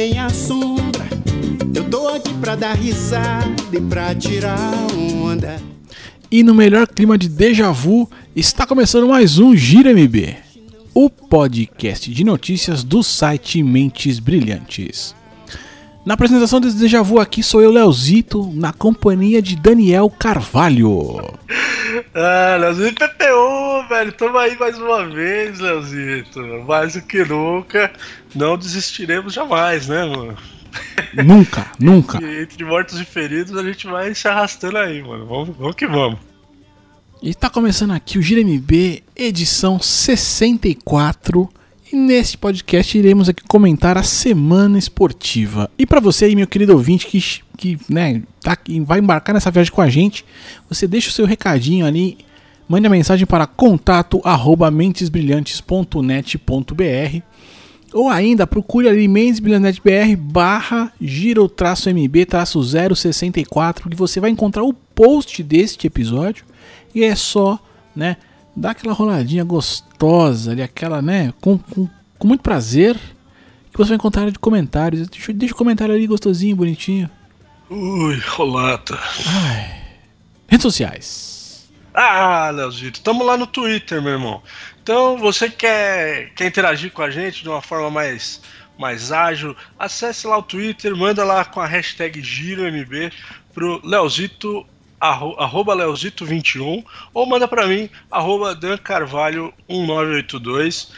nem 0.00 0.18
a 0.18 0.30
sombra. 0.30 1.06
Eu 1.74 1.84
tô 1.90 2.08
aqui 2.08 2.32
pra 2.40 2.56
dar 2.56 2.72
risada 2.72 3.54
e 3.70 3.78
pra 3.78 4.14
tirar 4.14 4.72
onda. 4.96 5.60
E 6.30 6.42
no 6.42 6.54
melhor 6.54 6.86
clima 6.86 7.18
de 7.18 7.28
déjà 7.28 7.70
vu, 7.70 8.10
está 8.34 8.66
começando 8.66 9.06
mais 9.06 9.38
um 9.38 9.54
Gira 9.54 9.92
MB, 9.92 10.36
o 10.94 11.10
podcast 11.10 12.10
de 12.10 12.24
notícias 12.24 12.82
do 12.82 13.02
site 13.02 13.62
Mentes 13.62 14.18
Brilhantes. 14.18 15.14
Na 16.04 16.14
apresentação 16.14 16.60
desse 16.60 16.78
déjà 16.78 17.02
vu 17.02 17.20
aqui 17.20 17.42
sou 17.42 17.60
eu, 17.60 17.70
Leozito, 17.70 18.50
na 18.54 18.72
companhia 18.72 19.42
de 19.42 19.56
Daniel 19.56 20.10
Carvalho. 20.10 21.38
Ah, 22.14 22.56
Leozito 22.58 22.94
PPO, 22.94 23.88
velho. 23.88 24.12
Tamo 24.12 24.38
aí 24.38 24.56
mais 24.58 24.78
uma 24.78 25.08
vez, 25.08 25.58
Leozito. 25.58 26.40
Mais 26.66 26.94
do 26.94 27.02
que 27.02 27.24
nunca. 27.24 27.92
Não 28.34 28.56
desistiremos 28.56 29.34
jamais, 29.34 29.88
né, 29.88 30.06
mano? 30.06 30.36
Nunca, 31.24 31.66
nunca. 31.80 32.22
E 32.22 32.42
entre 32.42 32.64
mortos 32.64 33.00
e 33.00 33.04
feridos 33.04 33.56
a 33.56 33.62
gente 33.64 33.88
vai 33.88 34.14
se 34.14 34.28
arrastando 34.28 34.78
aí, 34.78 35.02
mano. 35.02 35.26
Vamos, 35.26 35.56
vamos 35.56 35.74
que 35.74 35.86
vamos. 35.86 36.20
E 37.20 37.34
tá 37.34 37.50
começando 37.50 37.90
aqui 37.90 38.18
o 38.18 38.22
Gira 38.22 38.40
MB, 38.40 39.02
edição 39.16 39.80
64. 39.80 41.50
E 41.92 41.96
neste 41.96 42.38
podcast 42.38 42.96
iremos 42.96 43.28
aqui 43.28 43.42
comentar 43.42 43.98
a 43.98 44.04
semana 44.04 44.78
esportiva. 44.78 45.68
E 45.76 45.84
para 45.84 45.98
você 45.98 46.26
aí, 46.26 46.36
meu 46.36 46.46
querido 46.46 46.72
ouvinte, 46.72 47.04
que, 47.04 47.20
que 47.56 47.76
né, 47.88 48.22
tá, 48.40 48.54
que 48.54 48.78
vai 48.78 49.00
embarcar 49.00 49.34
nessa 49.34 49.50
viagem 49.50 49.72
com 49.72 49.80
a 49.80 49.88
gente, 49.88 50.24
você 50.68 50.86
deixa 50.86 51.08
o 51.08 51.12
seu 51.12 51.26
recadinho 51.26 51.84
ali, 51.84 52.18
mande 52.68 52.86
a 52.86 52.90
mensagem 52.90 53.26
para 53.26 53.44
contato 53.44 54.20
arroba 54.22 54.70
mentesbrilhantes.net.br 54.70 57.22
ou 57.92 58.08
ainda 58.08 58.46
procure 58.46 58.88
ali 58.88 59.08
mentesbrilhantes.br 59.08 60.16
barra 60.16 60.92
giro-mb 61.00 62.26
064 62.94 63.90
que 63.90 63.96
você 63.96 64.20
vai 64.20 64.30
encontrar 64.30 64.62
o 64.62 64.72
post 64.72 65.42
deste 65.42 65.88
episódio 65.88 66.44
e 66.94 67.02
é 67.02 67.16
só, 67.16 67.58
né, 67.96 68.16
dar 68.56 68.70
aquela 68.70 68.94
roladinha 68.94 69.44
gostosa 69.44 70.52
ali, 70.52 70.62
aquela, 70.62 71.00
né, 71.00 71.32
com, 71.40 71.58
com, 71.58 71.88
com 72.18 72.28
muito 72.28 72.42
prazer, 72.42 72.96
que 73.72 73.78
você 73.78 73.90
vai 73.90 73.96
encontrar 73.96 74.30
de 74.30 74.38
comentários. 74.38 75.08
Deixa, 75.08 75.32
deixa 75.32 75.54
o 75.54 75.58
comentário 75.58 75.94
ali 75.94 76.06
gostosinho, 76.06 76.56
bonitinho. 76.56 77.08
Ui, 77.68 78.18
rolata. 78.18 78.98
Ai. 79.26 79.80
Redes 80.48 80.62
sociais. 80.62 81.70
Ah, 81.94 82.50
Leozito, 82.50 83.00
tamo 83.00 83.24
lá 83.24 83.36
no 83.36 83.46
Twitter, 83.46 84.00
meu 84.02 84.12
irmão. 84.12 84.42
Então, 84.82 85.18
você 85.18 85.48
quer, 85.48 86.30
quer 86.34 86.46
interagir 86.46 86.92
com 86.92 87.02
a 87.02 87.10
gente 87.10 87.42
de 87.42 87.48
uma 87.48 87.60
forma 87.60 87.90
mais, 87.90 88.40
mais 88.78 89.12
ágil, 89.12 89.56
acesse 89.78 90.26
lá 90.26 90.38
o 90.38 90.42
Twitter, 90.42 90.96
manda 90.96 91.24
lá 91.24 91.44
com 91.44 91.60
a 91.60 91.66
hashtag 91.66 92.20
GiroMB 92.20 93.12
pro 93.52 93.80
Leozito 93.84 94.66
arroba 95.00 95.74
Leozito21 95.74 96.84
ou 97.14 97.26
manda 97.26 97.48
para 97.48 97.66
mim, 97.66 97.88
arroba 98.10 98.54
Dan 98.54 98.76
Carvalho 98.76 99.52
1982. 99.68 100.92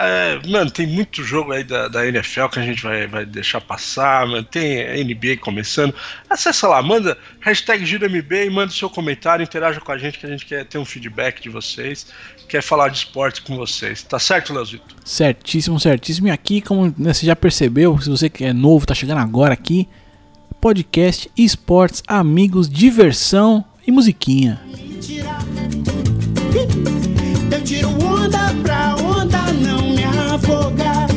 É, 0.00 0.38
mano, 0.46 0.70
tem 0.70 0.86
muito 0.86 1.24
jogo 1.24 1.50
aí 1.50 1.64
da, 1.64 1.88
da 1.88 2.06
NFL 2.06 2.46
que 2.46 2.60
a 2.60 2.62
gente 2.62 2.80
vai, 2.84 3.08
vai 3.08 3.26
deixar 3.26 3.60
passar, 3.60 4.24
mano. 4.28 4.44
Tem 4.44 5.04
NBA 5.04 5.38
começando. 5.40 5.92
Acessa 6.30 6.68
lá, 6.68 6.80
manda 6.80 7.18
hashtag 7.40 7.84
GiroMB 7.84 8.46
e 8.46 8.48
manda 8.48 8.70
seu 8.70 8.88
comentário, 8.88 9.42
interaja 9.42 9.80
com 9.80 9.90
a 9.90 9.98
gente 9.98 10.20
que 10.20 10.24
a 10.24 10.28
gente 10.28 10.46
quer 10.46 10.64
ter 10.64 10.78
um 10.78 10.84
feedback 10.84 11.42
de 11.42 11.48
vocês, 11.48 12.06
quer 12.48 12.62
falar 12.62 12.90
de 12.90 12.98
esporte 12.98 13.42
com 13.42 13.56
vocês. 13.56 14.04
Tá 14.04 14.20
certo, 14.20 14.54
Leozito? 14.54 14.94
Certíssimo, 15.04 15.80
certíssimo. 15.80 16.28
E 16.28 16.30
aqui, 16.30 16.60
como 16.60 16.94
né, 16.96 17.12
você 17.12 17.26
já 17.26 17.34
percebeu, 17.34 18.00
se 18.00 18.08
você 18.08 18.30
é 18.40 18.52
novo, 18.52 18.86
tá 18.86 18.94
chegando 18.94 19.18
agora 19.18 19.52
aqui, 19.52 19.88
podcast, 20.68 21.30
esportes, 21.34 22.02
amigos, 22.06 22.68
diversão 22.68 23.64
e 23.86 23.90
musiquinha. 23.90 24.60
Eu 27.50 27.64
tiro 27.64 27.88
onda 27.88 28.54
pra 28.62 28.94
onda 28.96 29.50
não 29.54 29.88
me 29.94 30.04
afogar. 30.04 31.08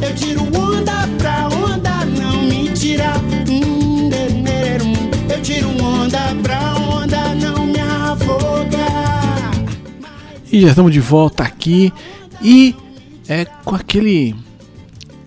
Eu 0.00 0.14
tiro 0.14 0.44
onda 0.58 1.06
pra 1.18 1.48
onda 1.48 2.06
não 2.06 2.42
me 2.42 2.70
tirar. 2.72 3.18
Hum, 3.50 4.08
denerum. 4.08 4.94
Eu 5.30 5.42
tiro 5.42 5.68
onda 5.84 6.34
pra 6.42 6.76
onda 6.78 7.34
não 7.34 7.66
me 7.66 7.80
afogar. 7.80 9.52
E 10.50 10.62
já 10.62 10.68
estamos 10.68 10.90
de 10.90 11.00
volta 11.00 11.42
aqui 11.42 11.92
e 12.40 12.74
é 13.28 13.44
com 13.44 13.74
aquele 13.74 14.34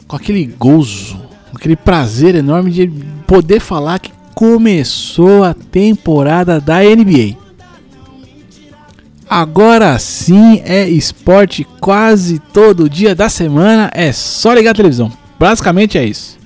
com 0.07 0.15
aquele 0.15 0.45
gozo, 0.45 1.22
aquele 1.63 1.75
prazer 1.77 2.35
enorme 2.35 2.69
de 2.69 2.87
poder 3.25 3.61
falar 3.61 3.97
que 3.97 4.11
começou 4.35 5.45
a 5.45 5.53
temporada 5.53 6.59
da 6.59 6.81
NBA. 6.81 7.37
Agora 9.29 9.97
sim 9.97 10.61
é 10.65 10.87
esporte 10.89 11.65
quase 11.79 12.39
todo 12.51 12.89
dia 12.89 13.15
da 13.15 13.29
semana, 13.29 13.89
é 13.93 14.11
só 14.11 14.53
ligar 14.53 14.71
a 14.71 14.75
televisão. 14.75 15.09
Basicamente 15.39 15.97
é 15.97 16.03
isso. 16.03 16.37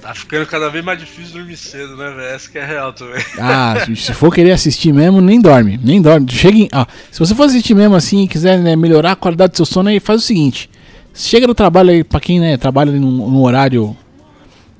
Tá 0.00 0.14
ficando 0.14 0.46
cada 0.46 0.70
vez 0.70 0.82
mais 0.82 0.98
difícil 0.98 1.34
dormir 1.34 1.56
cedo, 1.58 1.94
né, 1.94 2.10
velho? 2.10 2.22
Essa 2.22 2.50
que 2.50 2.58
é 2.58 2.64
real 2.64 2.94
também. 2.94 3.22
Ah, 3.38 3.74
se 3.94 4.14
for 4.14 4.34
querer 4.34 4.52
assistir 4.52 4.92
mesmo, 4.92 5.20
nem 5.20 5.38
dorme, 5.38 5.78
nem 5.82 6.00
dorme. 6.00 6.32
Chega 6.32 6.58
em, 6.58 6.68
ó, 6.72 6.86
se 7.10 7.20
você 7.20 7.34
for 7.34 7.44
assistir 7.44 7.74
mesmo 7.74 7.94
assim 7.94 8.24
e 8.24 8.28
quiser 8.28 8.58
né, 8.58 8.74
melhorar 8.74 9.12
a 9.12 9.16
qualidade 9.16 9.52
do 9.52 9.56
seu 9.56 9.66
sono, 9.66 9.90
aí 9.90 10.00
faz 10.00 10.22
o 10.22 10.24
seguinte: 10.24 10.68
chega 11.14 11.46
no 11.46 11.54
trabalho 11.54 11.90
aí, 11.90 12.04
pra 12.04 12.20
quem 12.20 12.40
né, 12.40 12.56
trabalha 12.56 12.92
no, 12.92 13.10
no 13.10 13.42
horário 13.42 13.96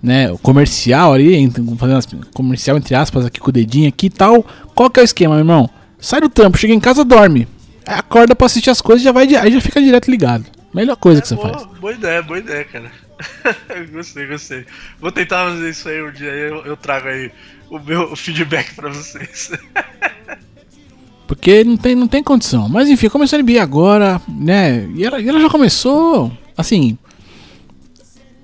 né, 0.03 0.37
comercial 0.43 1.13
ali, 1.13 1.51
fazendo 1.79 1.99
as, 1.99 2.09
comercial 2.35 2.77
entre 2.77 2.95
aspas 2.95 3.25
aqui 3.25 3.39
com 3.39 3.51
o 3.51 3.53
dedinho 3.53 3.89
aqui 3.89 4.07
e 4.07 4.11
tal. 4.11 4.45
Qual 4.75 4.91
que 4.91 4.99
é 4.99 5.03
o 5.03 5.05
esquema, 5.05 5.35
meu 5.35 5.41
irmão? 5.41 5.71
Sai 5.99 6.21
do 6.21 6.29
trampo, 6.29 6.59
chega 6.59 6.75
em 6.75 6.81
casa, 6.81 7.05
dorme. 7.05 7.47
Acorda 7.87 8.35
pra 8.35 8.47
assistir 8.47 8.71
as 8.71 8.81
coisas 8.81 9.03
já 9.03 9.13
vai 9.13 9.33
aí 9.35 9.53
já 9.53 9.61
fica 9.61 9.81
direto 9.81 10.11
ligado. 10.11 10.45
Melhor 10.75 10.97
coisa 10.97 11.21
que 11.21 11.29
você 11.29 11.35
boa, 11.35 11.53
faz. 11.53 11.67
Boa 11.79 11.93
ideia, 11.93 12.23
boa 12.23 12.39
ideia, 12.39 12.65
cara. 12.65 12.91
gostei, 13.93 14.27
gostei. 14.27 14.67
Vou 15.01 15.13
tentar 15.13 15.51
fazer 15.51 15.71
isso 15.71 15.89
aí 15.89 16.03
um 16.03 16.11
dia, 16.11 16.31
eu, 16.31 16.65
eu 16.65 16.77
trago 16.77 17.09
aí 17.09 17.31
o 17.71 17.79
meu 17.79 18.15
feedback 18.17 18.75
pra 18.75 18.89
vocês. 18.89 19.53
Porque 21.35 21.65
não 21.65 21.79
tem, 21.79 21.95
não 21.95 22.07
tem 22.07 22.23
condição. 22.23 22.69
Mas 22.69 22.91
enfim, 22.91 23.09
começou 23.09 23.39
a 23.39 23.43
NBA 23.43 23.63
agora, 23.63 24.21
né? 24.29 24.87
E 24.95 25.03
ela, 25.03 25.19
ela 25.23 25.41
já 25.41 25.49
começou, 25.49 26.31
assim. 26.57 26.99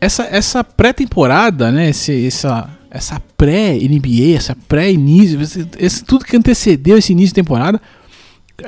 Essa, 0.01 0.23
essa 0.31 0.65
pré-temporada, 0.65 1.71
né? 1.71 1.91
Esse, 1.91 2.27
essa, 2.27 2.71
essa 2.91 3.21
pré-NBA, 3.37 4.37
essa 4.37 4.57
pré-início, 4.67 5.41
esse, 5.43 5.69
esse- 5.79 6.03
tudo 6.03 6.25
que 6.25 6.35
antecedeu 6.35 6.97
esse 6.97 7.13
início 7.13 7.29
de 7.29 7.35
temporada, 7.35 7.79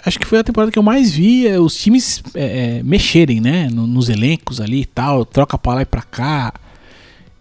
acho 0.04 0.18
que 0.18 0.26
foi 0.26 0.40
a 0.40 0.44
temporada 0.44 0.70
que 0.70 0.78
eu 0.78 0.82
mais 0.82 1.10
vi 1.12 1.48
os 1.56 1.74
times 1.76 2.22
é, 2.34 2.78
é, 2.78 2.82
mexerem, 2.82 3.40
né? 3.40 3.68
no- 3.72 3.86
nos 3.86 4.10
elencos 4.10 4.60
ali 4.60 4.82
e 4.82 4.86
tal, 4.86 5.24
troca 5.24 5.56
pra 5.56 5.74
lá 5.74 5.82
e 5.82 5.86
pra 5.86 6.02
cá 6.02 6.52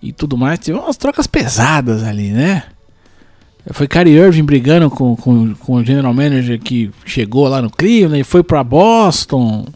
e 0.01 0.13
tudo 0.13 0.37
mais. 0.37 0.59
Teve 0.59 0.77
umas 0.77 0.95
trocas 0.95 1.27
pesadas 1.27 2.03
ali, 2.05 2.29
né? 2.29 2.63
Foi 3.71 3.87
Kyrie 3.87 4.15
Irving 4.15 4.43
brigando 4.43 4.89
com, 4.89 5.15
com, 5.15 5.53
com 5.53 5.75
o 5.75 5.85
general 5.85 6.13
manager 6.13 6.59
que 6.59 6.89
chegou 7.05 7.47
lá 7.47 7.61
no 7.61 7.69
Cleveland 7.69 8.19
e 8.19 8.23
foi 8.23 8.41
pra 8.41 8.63
Boston, 8.63 9.67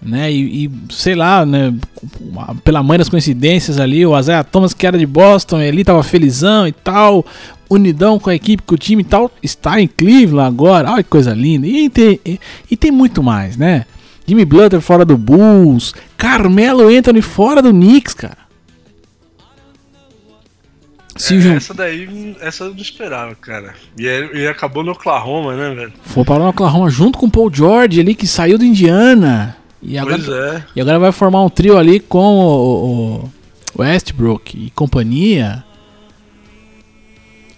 né? 0.00 0.32
E, 0.32 0.64
e, 0.64 0.70
sei 0.90 1.14
lá, 1.14 1.44
né? 1.44 1.74
Pela 2.64 2.82
mãe 2.82 2.98
das 2.98 3.08
coincidências 3.08 3.78
ali, 3.78 4.06
o 4.06 4.18
Isaiah 4.18 4.42
Thomas 4.44 4.72
que 4.72 4.86
era 4.86 4.96
de 4.96 5.06
Boston, 5.06 5.60
ele 5.60 5.84
tava 5.84 6.02
felizão 6.02 6.66
e 6.66 6.72
tal, 6.72 7.26
unidão 7.68 8.18
com 8.18 8.30
a 8.30 8.34
equipe, 8.34 8.62
com 8.62 8.74
o 8.74 8.78
time 8.78 9.02
e 9.02 9.04
tal, 9.04 9.30
está 9.42 9.80
em 9.80 9.86
Cleveland 9.86 10.48
agora, 10.48 10.92
olha 10.92 11.02
que 11.02 11.10
coisa 11.10 11.34
linda. 11.34 11.66
E 11.66 11.90
tem, 11.90 12.20
e, 12.24 12.40
e 12.70 12.76
tem 12.76 12.90
muito 12.90 13.22
mais, 13.22 13.56
né? 13.56 13.84
Jimmy 14.26 14.44
Butler 14.44 14.80
fora 14.80 15.04
do 15.04 15.16
Bulls, 15.16 15.94
Carmelo 16.16 16.88
Anthony 16.88 17.22
fora 17.22 17.62
do 17.62 17.70
Knicks, 17.70 18.14
cara. 18.14 18.45
É, 21.52 21.56
essa 21.56 21.74
daí, 21.74 22.36
essa 22.40 22.64
eu 22.64 22.70
não 22.74 22.80
esperava, 22.80 23.34
cara. 23.34 23.74
E, 23.98 24.06
é- 24.06 24.30
e 24.36 24.46
acabou 24.48 24.82
no 24.84 24.92
Oklahoma, 24.92 25.54
né, 25.56 25.74
velho? 25.74 25.92
Foi 26.04 26.24
para 26.24 26.42
o 26.42 26.48
Oklahoma 26.48 26.88
junto 26.90 27.18
com 27.18 27.26
o 27.26 27.30
Paul 27.30 27.52
George 27.52 28.00
ali 28.00 28.14
que 28.14 28.26
saiu 28.26 28.58
do 28.58 28.64
Indiana. 28.64 29.56
E 29.82 29.96
agora, 29.98 30.16
Pois 30.16 30.28
é. 30.28 30.64
e 30.74 30.80
agora 30.80 30.98
vai 30.98 31.12
formar 31.12 31.42
um 31.44 31.48
trio 31.48 31.76
ali 31.78 32.00
com 32.00 32.18
o, 32.18 33.30
o 33.74 33.82
Westbrook 33.82 34.56
e 34.58 34.70
companhia. 34.70 35.62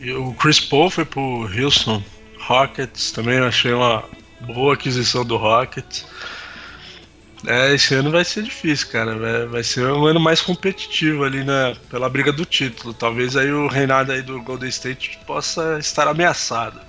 E 0.00 0.12
o 0.12 0.32
Chris 0.34 0.60
Paul 0.60 0.90
foi 0.90 1.04
pro 1.04 1.48
Houston 1.60 2.02
Rockets, 2.40 3.10
também 3.12 3.38
achei 3.38 3.72
uma 3.72 4.04
boa 4.40 4.74
aquisição 4.74 5.24
do 5.24 5.36
Rockets. 5.36 6.06
É, 7.46 7.74
esse 7.74 7.94
ano 7.94 8.10
vai 8.10 8.24
ser 8.24 8.42
difícil, 8.42 8.88
cara. 8.88 9.46
Vai, 9.46 9.62
ser 9.62 9.86
um 9.86 10.06
ano 10.06 10.18
mais 10.18 10.40
competitivo 10.40 11.24
ali 11.24 11.44
na, 11.44 11.74
pela 11.90 12.08
briga 12.08 12.32
do 12.32 12.44
título. 12.44 12.92
Talvez 12.92 13.36
aí 13.36 13.50
o 13.52 13.68
reinado 13.68 14.12
aí 14.12 14.22
do 14.22 14.42
Golden 14.42 14.68
State 14.68 15.18
possa 15.26 15.78
estar 15.78 16.08
ameaçado. 16.08 16.80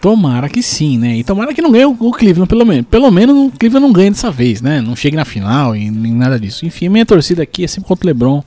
Tomara 0.00 0.48
que 0.48 0.62
sim, 0.62 0.98
né? 0.98 1.16
E 1.16 1.24
tomara 1.24 1.52
que 1.52 1.62
não 1.62 1.70
ganhe 1.70 1.84
o 1.84 2.10
Cleveland, 2.12 2.48
pelo 2.48 2.64
menos. 2.64 2.86
Pelo 2.86 3.10
menos 3.10 3.36
o 3.36 3.58
Cleveland 3.58 3.86
não 3.86 3.92
ganhe 3.92 4.10
dessa 4.10 4.30
vez, 4.30 4.60
né? 4.60 4.80
Não 4.80 4.96
chegue 4.96 5.16
na 5.16 5.24
final 5.24 5.76
e 5.76 5.90
nem 5.90 6.12
nada 6.12 6.38
disso. 6.38 6.64
Enfim, 6.64 6.88
minha 6.88 7.06
torcida 7.06 7.42
aqui 7.42 7.64
é 7.64 7.68
sempre 7.68 7.88
contra 7.88 8.06
o 8.06 8.08
LeBron. 8.08 8.42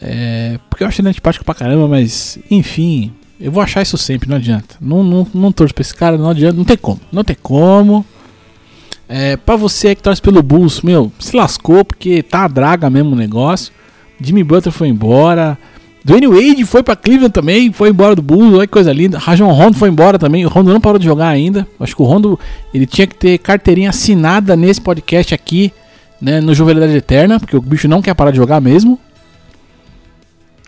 É, 0.00 0.58
porque 0.68 0.82
eu 0.82 0.88
acho 0.88 1.00
ele 1.00 1.08
antipático 1.08 1.44
pra 1.44 1.54
caramba, 1.54 1.86
mas 1.86 2.38
enfim, 2.50 3.12
eu 3.38 3.52
vou 3.52 3.62
achar 3.62 3.82
isso 3.82 3.98
sempre, 3.98 4.28
não 4.28 4.36
adianta. 4.36 4.76
Não, 4.80 5.02
não, 5.02 5.26
não 5.34 5.52
torço 5.52 5.74
pra 5.74 5.82
esse 5.82 5.94
cara, 5.94 6.16
não 6.16 6.30
adianta, 6.30 6.56
não 6.56 6.64
tem 6.64 6.76
como. 6.76 7.00
Não 7.12 7.24
tem 7.24 7.36
como. 7.42 8.04
É, 9.12 9.36
pra 9.36 9.56
você 9.56 9.92
que 9.96 10.04
torce 10.04 10.22
pelo 10.22 10.40
Bulls, 10.40 10.82
meu, 10.82 11.10
se 11.18 11.34
lascou 11.34 11.84
porque 11.84 12.22
tá 12.22 12.44
a 12.44 12.48
draga 12.48 12.88
mesmo 12.88 13.10
o 13.10 13.16
negócio. 13.16 13.72
Jimmy 14.20 14.44
Butler 14.44 14.72
foi 14.72 14.86
embora. 14.86 15.58
Dwayne 16.04 16.28
Wade 16.28 16.64
foi 16.64 16.80
pra 16.80 16.94
Cleveland 16.94 17.32
também, 17.32 17.72
foi 17.72 17.88
embora 17.90 18.14
do 18.14 18.22
Bulls, 18.22 18.54
olha 18.54 18.68
que 18.68 18.72
coisa 18.72 18.92
linda. 18.92 19.18
Rajon 19.18 19.50
Rondo 19.50 19.76
foi 19.76 19.88
embora 19.88 20.16
também, 20.16 20.46
o 20.46 20.48
Rondo 20.48 20.72
não 20.72 20.80
parou 20.80 20.96
de 20.96 21.06
jogar 21.06 21.26
ainda. 21.26 21.66
Acho 21.80 21.96
que 21.96 22.02
o 22.02 22.04
Rondo 22.04 22.38
ele 22.72 22.86
tinha 22.86 23.04
que 23.04 23.16
ter 23.16 23.36
carteirinha 23.38 23.90
assinada 23.90 24.54
nesse 24.54 24.80
podcast 24.80 25.34
aqui, 25.34 25.72
né, 26.20 26.40
no 26.40 26.54
Juvenilidade 26.54 26.96
Eterna, 26.96 27.40
porque 27.40 27.56
o 27.56 27.60
bicho 27.60 27.88
não 27.88 28.00
quer 28.00 28.14
parar 28.14 28.30
de 28.30 28.36
jogar 28.36 28.60
mesmo. 28.60 28.96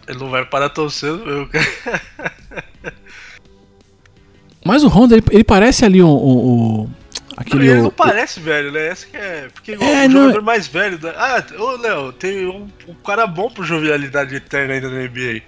Ele 0.08 0.18
não 0.18 0.30
vai 0.30 0.44
parar 0.44 0.68
tão 0.68 0.90
cedo, 0.90 1.24
meu. 1.24 1.48
Mas 4.66 4.82
o 4.82 4.88
Rondo, 4.88 5.14
ele, 5.14 5.22
ele 5.30 5.44
parece 5.44 5.84
ali 5.84 6.02
o, 6.02 6.08
o, 6.08 6.90
Aquele 7.46 7.68
ele 7.68 7.80
o, 7.80 7.82
não 7.84 7.90
parece 7.90 8.40
velho, 8.40 8.72
né? 8.72 8.88
Essa 8.88 9.06
que 9.06 9.16
é. 9.16 9.48
Porque 9.52 9.72
É, 9.72 10.06
o 10.06 10.08
não- 10.08 10.20
jogador 10.22 10.42
mais 10.42 10.66
velho 10.66 10.98
da. 10.98 11.10
Ah, 11.10 11.44
ô 11.58 11.72
Léo, 11.76 12.12
tem 12.12 12.46
um, 12.46 12.68
um 12.88 12.94
cara 12.94 13.26
bom 13.26 13.50
pro 13.50 13.64
jovialidade 13.64 14.34
eterna 14.34 14.74
ainda 14.74 14.88
na 14.88 15.02
NBA. 15.02 15.42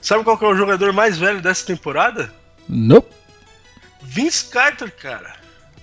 Sabe 0.00 0.24
qual 0.24 0.36
que 0.36 0.44
é 0.44 0.48
o 0.48 0.56
jogador 0.56 0.92
mais 0.92 1.16
velho 1.18 1.40
dessa 1.40 1.64
temporada? 1.66 2.32
Nope. 2.68 3.08
Vince 4.02 4.46
Carter, 4.50 4.92
cara. 5.00 5.32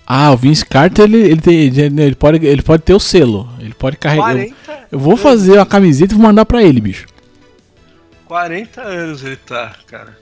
Ah, 0.06 0.30
o 0.32 0.36
Vince 0.36 0.64
Carter, 0.64 1.04
ele, 1.04 1.16
ele, 1.18 1.40
tem, 1.40 1.58
ele, 1.66 2.02
ele 2.02 2.14
pode, 2.14 2.44
ele 2.46 2.62
pode 2.62 2.82
ter 2.82 2.94
o 2.94 3.00
selo. 3.00 3.48
Ele 3.58 3.74
pode 3.74 3.96
carregar. 3.96 4.30
Eu, 4.36 4.36
40, 4.54 4.86
eu 4.92 4.98
vou 4.98 5.16
fazer 5.16 5.58
a 5.58 5.66
camiseta 5.66 6.12
e 6.12 6.16
vou 6.16 6.26
mandar 6.26 6.44
pra 6.44 6.62
ele, 6.62 6.80
bicho. 6.80 7.06
40 8.26 8.80
anos 8.80 9.24
ele 9.24 9.36
tá, 9.36 9.74
cara. 9.86 10.16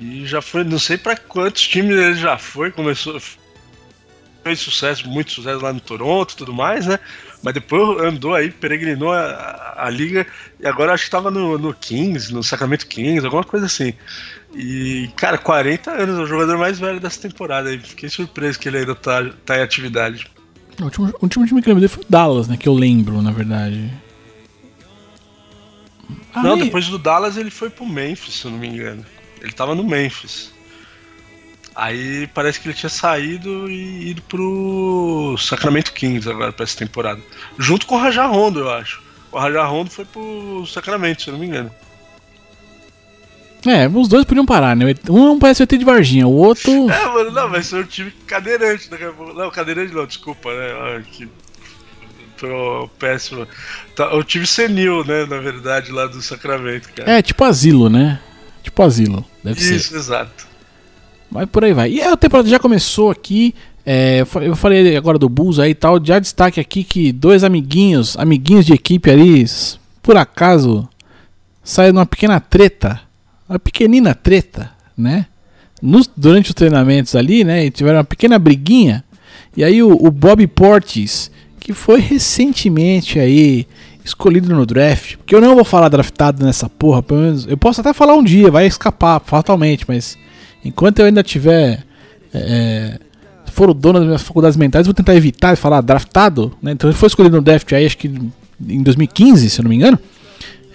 E 0.00 0.26
já 0.26 0.42
foi, 0.42 0.64
não 0.64 0.78
sei 0.78 0.98
pra 0.98 1.16
quantos 1.16 1.66
times 1.66 1.96
ele 1.96 2.14
já 2.14 2.36
foi, 2.36 2.70
começou. 2.70 3.20
Fez 4.44 4.60
sucesso, 4.60 5.08
muito 5.08 5.32
sucesso 5.32 5.60
lá 5.62 5.72
no 5.72 5.80
Toronto 5.80 6.32
e 6.32 6.36
tudo 6.36 6.52
mais, 6.52 6.86
né? 6.86 6.98
Mas 7.42 7.54
depois 7.54 7.98
andou 8.00 8.34
aí, 8.34 8.50
peregrinou 8.50 9.10
a, 9.12 9.20
a- 9.22 9.86
a 9.86 9.90
liga 9.90 10.26
e 10.60 10.66
agora 10.66 10.92
acho 10.92 11.04
que 11.06 11.10
tava 11.10 11.30
no, 11.30 11.56
no 11.58 11.72
Kings, 11.74 12.32
no 12.32 12.42
Sacramento 12.44 12.86
Kings, 12.86 13.24
alguma 13.24 13.42
coisa 13.44 13.66
assim. 13.66 13.94
E, 14.54 15.10
cara, 15.16 15.36
40 15.38 15.90
anos, 15.90 16.18
é 16.18 16.22
o 16.22 16.26
jogador 16.26 16.56
mais 16.58 16.78
velho 16.78 17.00
dessa 17.00 17.20
temporada 17.20 17.70
aí. 17.70 17.78
Fiquei 17.78 18.08
surpreso 18.08 18.58
que 18.58 18.68
ele 18.68 18.78
ainda 18.78 18.94
tá, 18.94 19.24
tá 19.44 19.58
em 19.58 19.62
atividade. 19.62 20.26
O 20.80 20.84
último, 20.84 21.06
o 21.06 21.18
último 21.24 21.46
time 21.46 21.60
que 21.62 21.68
eu 21.68 21.74
lembro 21.74 21.80
dele 21.80 21.88
foi 21.92 22.04
o 22.04 22.06
Dallas, 22.08 22.46
né? 22.46 22.56
Que 22.56 22.68
eu 22.68 22.74
lembro, 22.74 23.20
na 23.22 23.32
verdade. 23.32 23.90
Não, 26.36 26.56
depois 26.58 26.88
do 26.88 26.98
Dallas 26.98 27.36
ele 27.36 27.50
foi 27.50 27.70
pro 27.70 27.86
Memphis, 27.86 28.34
se 28.34 28.44
eu 28.44 28.50
não 28.50 28.58
me 28.58 28.68
engano. 28.68 29.04
Ele 29.40 29.52
tava 29.52 29.74
no 29.74 29.82
Memphis. 29.84 30.52
Aí 31.74 32.28
parece 32.28 32.60
que 32.60 32.68
ele 32.68 32.74
tinha 32.74 32.90
saído 32.90 33.68
e 33.68 34.10
ido 34.10 34.22
pro 34.22 35.36
Sacramento 35.38 35.92
Kings 35.92 36.28
agora 36.28 36.52
pra 36.52 36.64
essa 36.64 36.76
temporada. 36.76 37.20
Junto 37.58 37.86
com 37.86 37.96
o 37.96 37.98
Raja 37.98 38.24
Rondo, 38.26 38.60
eu 38.60 38.70
acho. 38.70 39.02
O 39.32 39.38
Raja 39.38 39.64
Rondo 39.64 39.90
foi 39.90 40.04
pro 40.04 40.64
Sacramento, 40.66 41.22
se 41.22 41.28
eu 41.28 41.32
não 41.32 41.40
me 41.40 41.46
engano. 41.46 41.70
É, 43.66 43.88
os 43.88 44.08
dois 44.08 44.24
podiam 44.24 44.44
parar, 44.44 44.76
né? 44.76 44.94
Um 45.08 45.38
parece 45.38 45.62
o 45.62 45.64
ET 45.64 45.70
de 45.70 45.84
Varginha, 45.84 46.28
o 46.28 46.32
outro. 46.32 46.70
É, 46.90 47.06
mano, 47.06 47.30
não, 47.30 47.48
vai 47.48 47.62
ser 47.62 47.76
um 47.76 47.84
time 47.84 48.12
cadeirante 48.26 48.90
daqui 48.90 49.04
a 49.04 49.12
pouco. 49.12 49.32
Não, 49.32 49.50
cadeirante 49.50 49.92
não, 49.92 50.06
desculpa, 50.06 50.50
né? 50.54 51.02
Que 51.10 51.28
foi 52.36 52.50
o 52.50 52.88
péssimo. 52.98 53.48
Tá, 53.96 54.14
o 54.14 54.22
time 54.22 54.46
senil, 54.46 55.02
né, 55.04 55.24
na 55.24 55.38
verdade, 55.38 55.90
lá 55.90 56.06
do 56.06 56.20
Sacramento, 56.20 56.92
cara. 56.92 57.10
É, 57.10 57.22
tipo 57.22 57.42
asilo, 57.42 57.88
né? 57.88 58.20
Tipo 58.62 58.82
asilo, 58.82 59.24
deve 59.42 59.60
ser. 59.60 59.76
Isso, 59.76 59.96
exato. 59.96 60.53
Mas 61.34 61.48
por 61.50 61.64
aí 61.64 61.72
vai. 61.74 61.90
E 61.90 62.00
a 62.00 62.16
temporada 62.16 62.48
já 62.48 62.58
começou 62.58 63.10
aqui. 63.10 63.54
é, 63.84 64.20
eu 64.20 64.26
fa- 64.26 64.40
eu 64.42 64.54
falei 64.56 64.96
agora 64.96 65.18
do 65.18 65.28
Bulls 65.28 65.58
aí 65.58 65.72
e 65.72 65.74
tal. 65.74 66.02
Já 66.02 66.18
destaque 66.18 66.60
aqui 66.60 66.82
que 66.84 67.10
dois 67.12 67.42
amiguinhos, 67.44 68.16
amiguinhos 68.16 68.64
de 68.64 68.72
equipe 68.72 69.10
ali, 69.10 69.44
por 70.00 70.16
acaso, 70.16 70.88
saíram 71.62 71.94
numa 71.94 72.06
pequena 72.06 72.38
treta. 72.40 73.00
Uma 73.48 73.58
pequenina 73.58 74.14
treta, 74.14 74.70
né? 74.96 75.26
Nos- 75.82 76.08
durante 76.16 76.50
os 76.50 76.54
treinamentos 76.54 77.14
ali, 77.16 77.42
né? 77.44 77.68
Tiveram 77.70 77.98
uma 77.98 78.04
pequena 78.04 78.38
briguinha. 78.38 79.04
E 79.56 79.62
aí 79.64 79.82
o, 79.82 79.90
o 79.90 80.10
Bob 80.10 80.46
Portis, 80.46 81.30
que 81.60 81.72
foi 81.74 82.00
recentemente 82.00 83.18
aí 83.18 83.66
escolhido 84.04 84.54
no 84.54 84.64
draft, 84.66 85.16
porque 85.16 85.34
eu 85.34 85.40
não 85.40 85.54
vou 85.54 85.64
falar 85.64 85.88
draftado 85.88 86.44
nessa 86.44 86.68
porra, 86.68 87.02
pelo 87.02 87.20
menos, 87.20 87.46
eu 87.48 87.56
posso 87.56 87.80
até 87.80 87.92
falar 87.94 88.14
um 88.14 88.22
dia, 88.22 88.50
vai 88.50 88.66
escapar 88.66 89.18
fatalmente, 89.20 89.84
mas 89.88 90.16
enquanto 90.64 91.00
eu 91.00 91.06
ainda 91.06 91.22
tiver 91.22 91.84
é, 92.32 92.98
for 93.54 93.70
o 93.70 93.74
dono 93.74 94.00
das 94.00 94.06
minhas 94.06 94.22
faculdades 94.22 94.56
mentais, 94.56 94.86
vou 94.86 94.94
tentar 94.94 95.14
evitar 95.14 95.56
falar 95.56 95.80
draftado, 95.80 96.52
né? 96.60 96.72
Então 96.72 96.90
ele 96.90 96.96
foi 96.96 97.06
escolhido 97.06 97.36
no 97.36 97.42
draft 97.42 97.72
aí, 97.72 97.86
acho 97.86 97.96
que 97.96 98.08
em 98.68 98.82
2015, 98.82 99.48
se 99.48 99.60
eu 99.60 99.62
não 99.62 99.70
me 99.70 99.76
engano. 99.76 99.98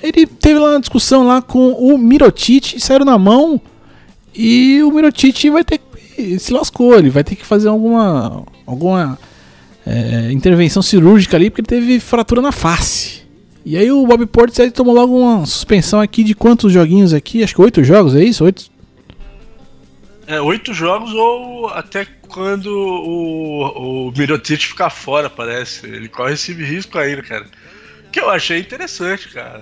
Ele 0.02 0.26
teve 0.26 0.58
lá 0.58 0.72
uma 0.72 0.80
discussão 0.80 1.28
lá 1.28 1.42
com 1.42 1.74
o 1.74 1.98
Mirotic, 1.98 2.80
saíram 2.80 3.06
na 3.06 3.18
mão 3.18 3.62
e 4.34 4.82
o 4.82 4.92
Mirotic 4.92 5.50
vai 5.52 5.64
ter 5.64 5.80
que 5.80 6.40
se 6.40 6.54
lascou, 6.54 6.98
ele 6.98 7.10
vai 7.10 7.24
ter 7.24 7.36
que 7.36 7.46
fazer 7.46 7.68
alguma 7.68 8.44
alguma 8.66 9.20
é, 9.86 10.32
intervenção 10.32 10.82
cirúrgica 10.82 11.36
ali 11.36 11.50
porque 11.50 11.62
ele 11.62 11.82
teve 11.82 12.00
fratura 12.00 12.42
na 12.42 12.54
face. 12.54 13.20
E 13.66 13.76
aí 13.76 13.92
o 13.92 14.08
Bob 14.08 14.26
Portis 14.28 14.60
aí 14.62 14.72
tomou 14.72 14.96
logo 14.96 15.20
uma 15.20 15.46
suspensão 15.46 16.00
aqui 16.00 16.24
de 16.24 16.34
quantos 16.34 16.72
joguinhos 16.72 17.14
aqui? 17.14 17.44
Acho 17.44 17.56
que 17.56 17.62
oito 17.62 17.84
jogos, 17.84 18.16
é 18.16 18.24
isso? 18.24 18.46
Oito? 18.46 18.72
É, 20.30 20.40
oito 20.40 20.74
jogos 20.76 21.12
ou 21.14 21.68
até 21.70 22.06
quando 22.28 22.68
o, 22.68 24.10
o 24.10 24.12
Mirotic 24.16 24.62
ficar 24.68 24.90
fora, 24.92 25.30
parece. 25.30 25.88
Ele 25.88 26.08
corre 26.08 26.34
esse 26.34 26.54
risco 26.54 27.00
ainda, 27.00 27.24
cara. 27.24 27.46
Que 28.12 28.20
eu 28.20 28.30
achei 28.30 28.60
interessante, 28.60 29.30
cara. 29.30 29.60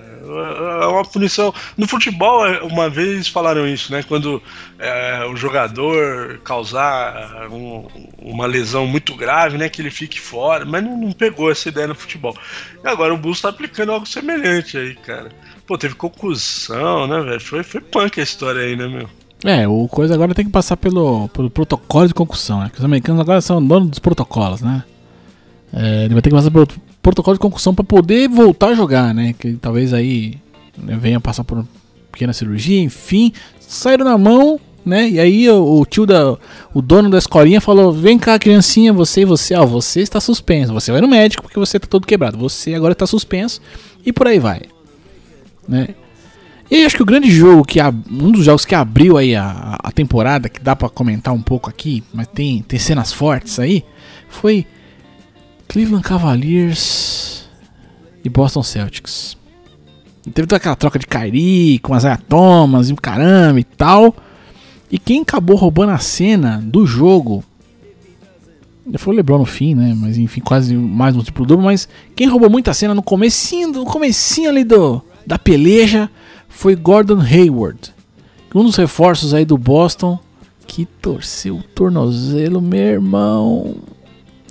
É 0.81 0.85
uma 0.87 1.03
punição. 1.05 1.53
No 1.77 1.87
futebol, 1.87 2.45
é, 2.45 2.61
uma 2.63 2.89
vez 2.89 3.27
falaram 3.27 3.67
isso, 3.67 3.91
né? 3.91 4.03
Quando 4.03 4.41
é, 4.79 5.25
o 5.25 5.35
jogador 5.37 6.39
causar 6.43 7.47
um- 7.51 7.87
uma 8.17 8.45
lesão 8.45 8.85
muito 8.87 9.15
grave, 9.15 9.57
né? 9.57 9.69
Que 9.69 9.81
ele 9.81 9.91
fique 9.91 10.19
fora. 10.19 10.65
Mas 10.65 10.83
não, 10.83 10.97
não 10.97 11.11
pegou 11.13 11.51
essa 11.51 11.69
ideia 11.69 11.87
no 11.87 11.95
futebol. 11.95 12.37
E 12.83 12.87
agora 12.87 13.13
o 13.13 13.17
Bulls 13.17 13.41
tá 13.41 13.49
aplicando 13.49 13.91
algo 13.93 14.05
semelhante 14.05 14.77
aí, 14.77 14.95
cara. 14.95 15.29
Pô, 15.65 15.77
teve 15.77 15.95
concussão, 15.95 17.07
né, 17.07 17.21
velho? 17.21 17.41
Foi, 17.41 17.63
foi 17.63 17.81
punk 17.81 18.19
a 18.19 18.23
história 18.23 18.61
aí, 18.61 18.75
né, 18.75 18.87
meu? 18.87 19.09
É, 19.43 19.67
o 19.67 19.87
coisa 19.87 20.13
agora 20.13 20.33
tem 20.33 20.45
que 20.45 20.51
passar 20.51 20.77
pelo, 20.77 21.27
pelo 21.29 21.49
protocolo 21.49 22.07
de 22.07 22.13
concussão, 22.13 22.59
né? 22.59 22.71
Os 22.75 22.83
americanos 22.83 23.21
agora 23.21 23.39
são 23.39 23.63
donos 23.65 23.89
dos 23.89 23.99
protocolos, 23.99 24.61
né? 24.61 24.83
É, 25.71 26.05
ele 26.05 26.13
vai 26.13 26.21
ter 26.21 26.29
que 26.29 26.35
passar 26.35 26.49
pelo 26.49 26.67
protocolo 27.01 27.35
de 27.35 27.39
concussão 27.41 27.73
para 27.73 27.83
poder 27.83 28.27
voltar 28.27 28.69
a 28.69 28.75
jogar, 28.75 29.13
né? 29.13 29.35
Que 29.37 29.53
talvez 29.53 29.93
aí 29.93 30.37
né, 30.77 30.97
venha 30.99 31.19
passar 31.19 31.43
por 31.43 31.59
uma 31.59 31.67
pequena 32.11 32.33
cirurgia, 32.33 32.81
enfim. 32.81 33.31
Saíram 33.59 34.05
na 34.05 34.17
mão, 34.17 34.59
né? 34.83 35.07
E 35.07 35.19
aí 35.19 35.49
o, 35.49 35.81
o 35.81 35.85
tio 35.85 36.05
da. 36.05 36.35
O 36.73 36.81
dono 36.81 37.09
da 37.09 37.19
escolinha 37.19 37.61
falou: 37.61 37.91
Vem 37.91 38.17
cá, 38.17 38.39
criancinha, 38.39 38.91
você 38.91 39.21
e 39.21 39.25
você, 39.25 39.53
ó, 39.53 39.65
você 39.65 40.01
está 40.01 40.19
suspenso. 40.19 40.73
Você 40.73 40.91
vai 40.91 40.99
no 40.99 41.07
médico 41.07 41.43
porque 41.43 41.59
você 41.59 41.79
tá 41.79 41.85
todo 41.87 42.07
quebrado. 42.07 42.37
Você 42.37 42.73
agora 42.73 42.93
está 42.93 43.05
suspenso 43.05 43.61
e 44.03 44.11
por 44.11 44.27
aí 44.27 44.39
vai. 44.39 44.61
Né? 45.67 45.89
E 46.69 46.83
acho 46.83 46.97
que 46.97 47.01
o 47.01 47.05
grande 47.05 47.31
jogo 47.31 47.63
que 47.63 47.79
um 48.11 48.31
dos 48.31 48.43
jogos 48.43 48.65
que 48.65 48.75
abriu 48.75 49.17
aí 49.17 49.35
a, 49.35 49.77
a 49.81 49.91
temporada, 49.91 50.49
que 50.49 50.59
dá 50.59 50.75
pra 50.75 50.89
comentar 50.89 51.33
um 51.33 51.41
pouco 51.41 51.69
aqui, 51.69 52.03
mas 52.13 52.27
tem, 52.27 52.61
tem 52.61 52.77
cenas 52.77 53.13
fortes 53.13 53.57
aí, 53.57 53.85
foi 54.29 54.65
Cleveland 55.67 56.03
Cavaliers 56.03 57.47
e 58.23 58.29
Boston 58.29 58.63
Celtics. 58.63 59.37
E 60.25 60.29
teve 60.29 60.45
toda 60.45 60.57
aquela 60.57 60.75
troca 60.75 60.99
de 60.99 61.07
Kyrie 61.07 61.79
com 61.79 61.95
Isaiah 61.95 62.17
Thomas 62.17 62.89
e 62.89 62.93
o 62.93 62.97
caramba 62.97 63.61
e 63.61 63.63
tal. 63.63 64.13
E 64.91 64.99
quem 64.99 65.21
acabou 65.21 65.55
roubando 65.55 65.91
a 65.91 65.99
cena 65.99 66.61
do 66.63 66.85
jogo 66.85 67.43
foi 68.97 69.13
o 69.13 69.17
LeBron 69.17 69.39
no 69.39 69.45
fim, 69.45 69.73
né? 69.73 69.93
Mas 69.97 70.17
enfim, 70.17 70.41
quase 70.41 70.75
mais 70.75 71.15
um 71.15 71.21
triplo 71.21 71.45
duplo. 71.45 71.65
Mas 71.65 71.87
quem 72.15 72.27
roubou 72.27 72.49
muita 72.49 72.73
cena 72.73 72.93
no 72.93 73.03
comecinho, 73.03 73.69
no 73.69 73.85
comecinho 73.85 74.49
ali 74.49 74.65
do, 74.65 75.01
da 75.25 75.37
peleja 75.37 76.09
foi 76.57 76.75
Gordon 76.75 77.21
Hayward. 77.21 77.93
Um 78.53 78.63
dos 78.63 78.75
reforços 78.75 79.31
aí 79.31 79.45
do 79.45 79.59
Boston 79.59 80.19
que 80.65 80.85
torceu 80.85 81.57
o 81.57 81.63
tornozelo, 81.63 82.59
meu 82.59 82.79
irmão. 82.79 83.75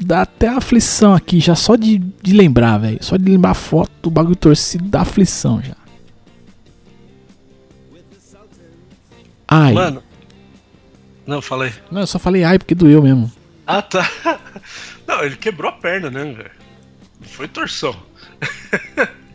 Dá 0.01 0.23
até 0.23 0.47
aflição 0.49 1.15
aqui, 1.15 1.41
já 1.41 1.57
só 1.57 1.75
de, 1.75 1.99
de 1.99 2.33
lembrar, 2.33 2.79
velho. 2.79 2.99
Só 3.03 3.17
de 3.17 3.25
lembrar 3.25 3.51
a 3.51 3.55
foto 3.55 3.91
do 4.03 4.11
bagulho 4.11 4.37
torcido 4.37 4.85
dá 4.85 5.01
aflição 5.01 5.61
já. 5.61 5.75
Ai, 9.49 9.73
Mano, 9.75 10.03
Não, 11.27 11.43
falei. 11.43 11.73
Não, 11.91 12.03
eu 12.03 12.07
só 12.07 12.21
falei 12.21 12.45
ai 12.45 12.57
porque 12.57 12.75
doeu 12.75 13.03
mesmo. 13.03 13.33
Ah, 13.67 13.83
tá. 13.83 14.09
Não, 15.09 15.25
ele 15.25 15.37
quebrou 15.37 15.71
a 15.71 15.75
perna, 15.75 16.09
né, 16.09 16.25
velho? 16.25 16.51
Foi 17.23 17.49
torção. 17.49 17.97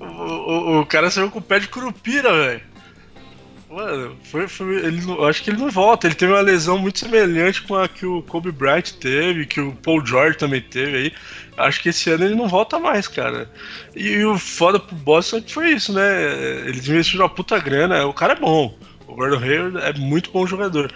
o, 0.00 0.04
o, 0.04 0.80
o, 0.80 0.86
cara 0.86 1.10
saiu 1.10 1.30
com 1.30 1.38
o 1.38 1.42
pé 1.42 1.58
de 1.58 1.68
curupira, 1.68 2.32
velho. 2.32 2.60
Mano, 3.70 4.16
foi, 4.24 4.46
foi, 4.48 4.76
ele 4.84 5.00
acho 5.26 5.42
que 5.42 5.50
ele 5.50 5.58
não 5.58 5.70
volta. 5.70 6.06
Ele 6.06 6.14
teve 6.14 6.30
uma 6.30 6.42
lesão 6.42 6.78
muito 6.78 6.98
semelhante 6.98 7.62
com 7.62 7.74
a 7.74 7.88
que 7.88 8.04
o 8.04 8.20
Kobe 8.22 8.52
Bryant 8.52 8.92
teve, 9.00 9.46
que 9.46 9.60
o 9.60 9.72
Paul 9.72 10.04
George 10.04 10.36
também 10.36 10.60
teve 10.60 10.96
aí. 10.96 11.12
Acho 11.56 11.80
que 11.80 11.88
esse 11.88 12.10
ano 12.10 12.24
ele 12.24 12.34
não 12.34 12.48
volta 12.48 12.78
mais, 12.78 13.08
cara. 13.08 13.50
E, 13.96 14.08
e 14.08 14.24
o 14.26 14.38
foda 14.38 14.78
pro 14.78 14.94
Boston 14.94 15.42
foi 15.46 15.70
isso, 15.70 15.92
né? 15.92 16.22
Eles 16.66 16.86
investiram 16.86 17.24
uma 17.24 17.34
puta 17.34 17.58
grana. 17.58 18.06
O 18.06 18.12
cara 18.12 18.34
é 18.34 18.36
bom. 18.36 18.76
O 19.06 19.14
Gordon 19.14 19.42
Hayward 19.42 19.78
é 19.78 19.92
muito 19.94 20.30
bom 20.30 20.46
jogador. 20.46 20.92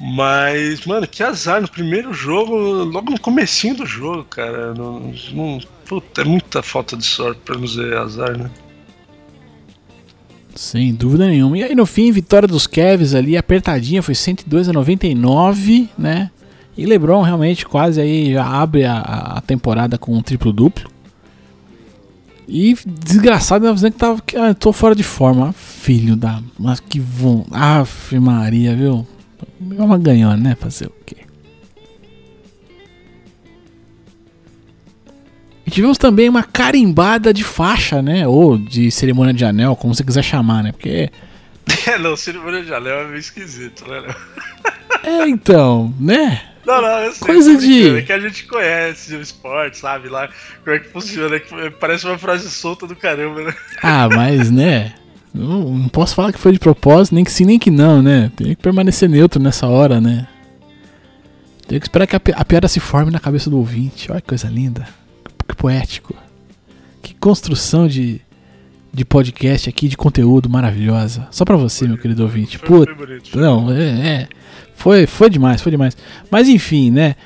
Mas, 0.00 0.84
mano, 0.86 1.06
que 1.06 1.22
azar 1.22 1.60
no 1.60 1.68
primeiro 1.68 2.12
jogo, 2.12 2.56
logo 2.56 3.10
no 3.10 3.20
comecinho 3.20 3.76
do 3.76 3.86
jogo, 3.86 4.24
cara. 4.24 4.74
Não, 4.74 5.12
não, 5.32 5.60
puta, 5.92 6.22
é 6.22 6.24
muita 6.24 6.62
falta 6.62 6.96
de 6.96 7.04
sorte 7.04 7.42
pra 7.44 7.54
não 7.54 7.64
dizer 7.64 7.94
azar, 7.98 8.38
né? 8.38 8.50
Sem 10.54 10.94
dúvida 10.94 11.26
nenhuma. 11.26 11.58
E 11.58 11.62
aí 11.62 11.74
no 11.74 11.84
fim, 11.84 12.10
vitória 12.10 12.48
dos 12.48 12.66
Cavs 12.66 13.14
ali, 13.14 13.36
apertadinha, 13.36 14.02
foi 14.02 14.14
102 14.14 14.70
a 14.70 14.72
99, 14.72 15.90
né? 15.98 16.30
E 16.76 16.86
LeBron 16.86 17.20
realmente 17.20 17.66
quase 17.66 18.00
aí 18.00 18.32
já 18.32 18.46
abre 18.46 18.84
a, 18.84 19.00
a 19.00 19.40
temporada 19.42 19.98
com 19.98 20.16
um 20.16 20.22
triplo 20.22 20.50
duplo. 20.50 20.90
E 22.48 22.74
desgraçado, 22.86 23.66
né, 23.66 23.72
dizendo 23.72 23.92
que 23.92 23.98
tava 23.98 24.20
que, 24.22 24.36
ah, 24.36 24.54
tô 24.54 24.72
fora 24.72 24.94
de 24.94 25.02
forma, 25.02 25.52
filho 25.52 26.16
da, 26.16 26.42
mas 26.58 26.80
que 26.80 27.00
bom. 27.00 27.44
Ave 27.50 28.18
Maria, 28.18 28.74
viu? 28.74 29.06
É 29.78 29.82
uma 29.82 29.98
ganhou, 29.98 30.34
né? 30.36 30.54
Fazer 30.58 30.86
o 30.86 30.92
quê? 31.04 31.21
E 35.66 35.70
tivemos 35.70 35.96
também 35.96 36.28
uma 36.28 36.42
carimbada 36.42 37.32
de 37.32 37.44
faixa, 37.44 38.02
né? 38.02 38.26
Ou 38.26 38.58
de 38.58 38.90
cerimônia 38.90 39.32
de 39.32 39.44
anel, 39.44 39.76
como 39.76 39.94
você 39.94 40.02
quiser 40.02 40.22
chamar, 40.22 40.62
né? 40.62 40.72
Porque. 40.72 41.10
É, 41.86 41.96
não, 41.96 42.16
cerimônia 42.16 42.62
de 42.62 42.74
anel 42.74 43.00
é 43.00 43.04
meio 43.06 43.18
esquisito, 43.18 43.88
né? 43.88 44.02
É, 45.04 45.28
então, 45.28 45.92
né? 45.98 46.42
Não, 46.64 46.80
não, 46.80 46.98
eu 47.00 47.12
sei, 47.12 47.26
Coisa 47.26 47.56
de. 47.56 47.96
É 47.96 48.02
que 48.02 48.12
a 48.12 48.20
gente 48.20 48.44
conhece 48.44 49.16
o 49.16 49.20
esporte, 49.20 49.78
sabe? 49.78 50.08
Lá 50.08 50.28
como 50.62 50.76
é 50.76 50.78
que 50.78 50.88
funciona. 50.88 51.36
É 51.36 51.70
parece 51.70 52.06
uma 52.06 52.18
frase 52.18 52.48
solta 52.50 52.86
do 52.86 52.94
caramba, 52.94 53.42
né? 53.42 53.54
Ah, 53.82 54.08
mas, 54.08 54.50
né? 54.50 54.94
Não, 55.34 55.76
não 55.76 55.88
posso 55.88 56.14
falar 56.14 56.32
que 56.32 56.38
foi 56.38 56.52
de 56.52 56.58
propósito, 56.58 57.14
nem 57.14 57.24
que 57.24 57.32
sim, 57.32 57.44
nem 57.44 57.58
que 57.58 57.70
não, 57.70 58.02
né? 58.02 58.30
Tem 58.36 58.48
que 58.48 58.62
permanecer 58.62 59.08
neutro 59.08 59.42
nessa 59.42 59.66
hora, 59.66 60.00
né? 60.00 60.28
Tem 61.66 61.80
que 61.80 61.86
esperar 61.86 62.06
que 62.06 62.14
a, 62.14 62.20
pi 62.20 62.32
a 62.36 62.44
piada 62.44 62.68
se 62.68 62.78
forme 62.78 63.10
na 63.10 63.18
cabeça 63.18 63.48
do 63.48 63.56
ouvinte. 63.56 64.12
Olha 64.12 64.20
que 64.20 64.28
coisa 64.28 64.48
linda. 64.48 64.86
Que 65.46 65.54
poético. 65.56 66.14
Que 67.02 67.14
construção 67.14 67.88
de, 67.88 68.20
de 68.92 69.04
podcast 69.04 69.68
aqui, 69.68 69.88
de 69.88 69.96
conteúdo 69.96 70.48
maravilhosa. 70.48 71.26
Só 71.30 71.44
pra 71.44 71.56
você, 71.56 71.86
meu 71.86 71.98
querido 71.98 72.22
ouvinte. 72.22 72.58
Puta. 72.58 72.92
Não, 73.34 73.70
é, 73.72 73.82
é. 73.82 74.28
Foi, 74.74 75.06
foi 75.06 75.30
demais, 75.30 75.60
foi 75.60 75.70
demais. 75.70 75.96
Mas 76.30 76.48
enfim, 76.48 76.90
né? 76.90 77.16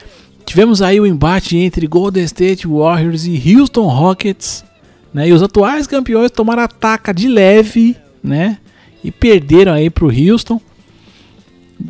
Tivemos 0.45 0.81
aí 0.81 1.01
o 1.01 1.07
embate 1.07 1.57
entre 1.57 1.87
Golden 1.87 2.25
State 2.25 2.67
Warriors 2.69 3.27
e 3.27 3.57
Houston 3.57 3.87
Rockets. 3.89 4.65
Né? 5.13 5.29
E 5.29 5.33
os 5.33 5.43
atuais 5.43 5.87
campeões 5.87 6.31
tomaram 6.31 6.63
ataca 6.63 7.13
de 7.13 7.29
leve, 7.29 7.97
né? 8.23 8.59
E 9.03 9.11
perderam 9.11 9.73
aí 9.73 9.91
pro 9.91 10.09
Houston. 10.09 10.61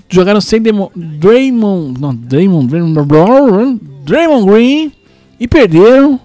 Jogaram 0.08 0.40
sem 0.40 0.60
Draymond, 0.60 2.00
não, 2.00 2.14
Draymond, 2.14 2.68
Draymond, 2.68 3.80
Draymond 4.04 4.46
Green 4.50 4.92
e 5.38 5.46
perderam. 5.46 6.20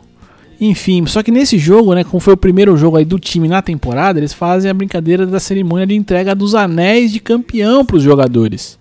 Enfim, 0.60 1.06
só 1.08 1.24
que 1.24 1.32
nesse 1.32 1.58
jogo, 1.58 1.96
né, 1.96 2.04
como 2.04 2.20
foi 2.20 2.36
o 2.36 2.38
primeiro 2.38 2.78
jogo 2.78 2.98
aí 2.98 3.04
do 3.04 3.18
time 3.18 3.48
na 3.48 3.64
temporada, 3.64 4.20
eles 4.20 4.32
fazem 4.32 4.70
a 4.70 4.74
brincadeira 4.74 5.26
da 5.26 5.40
cerimônia 5.40 5.88
de 5.88 5.96
entrega 5.96 6.36
dos 6.36 6.54
anéis 6.54 7.12
de 7.12 7.20
campeão 7.20 7.84
para 7.84 7.96
os 7.96 8.04
jogadores. 8.04 8.78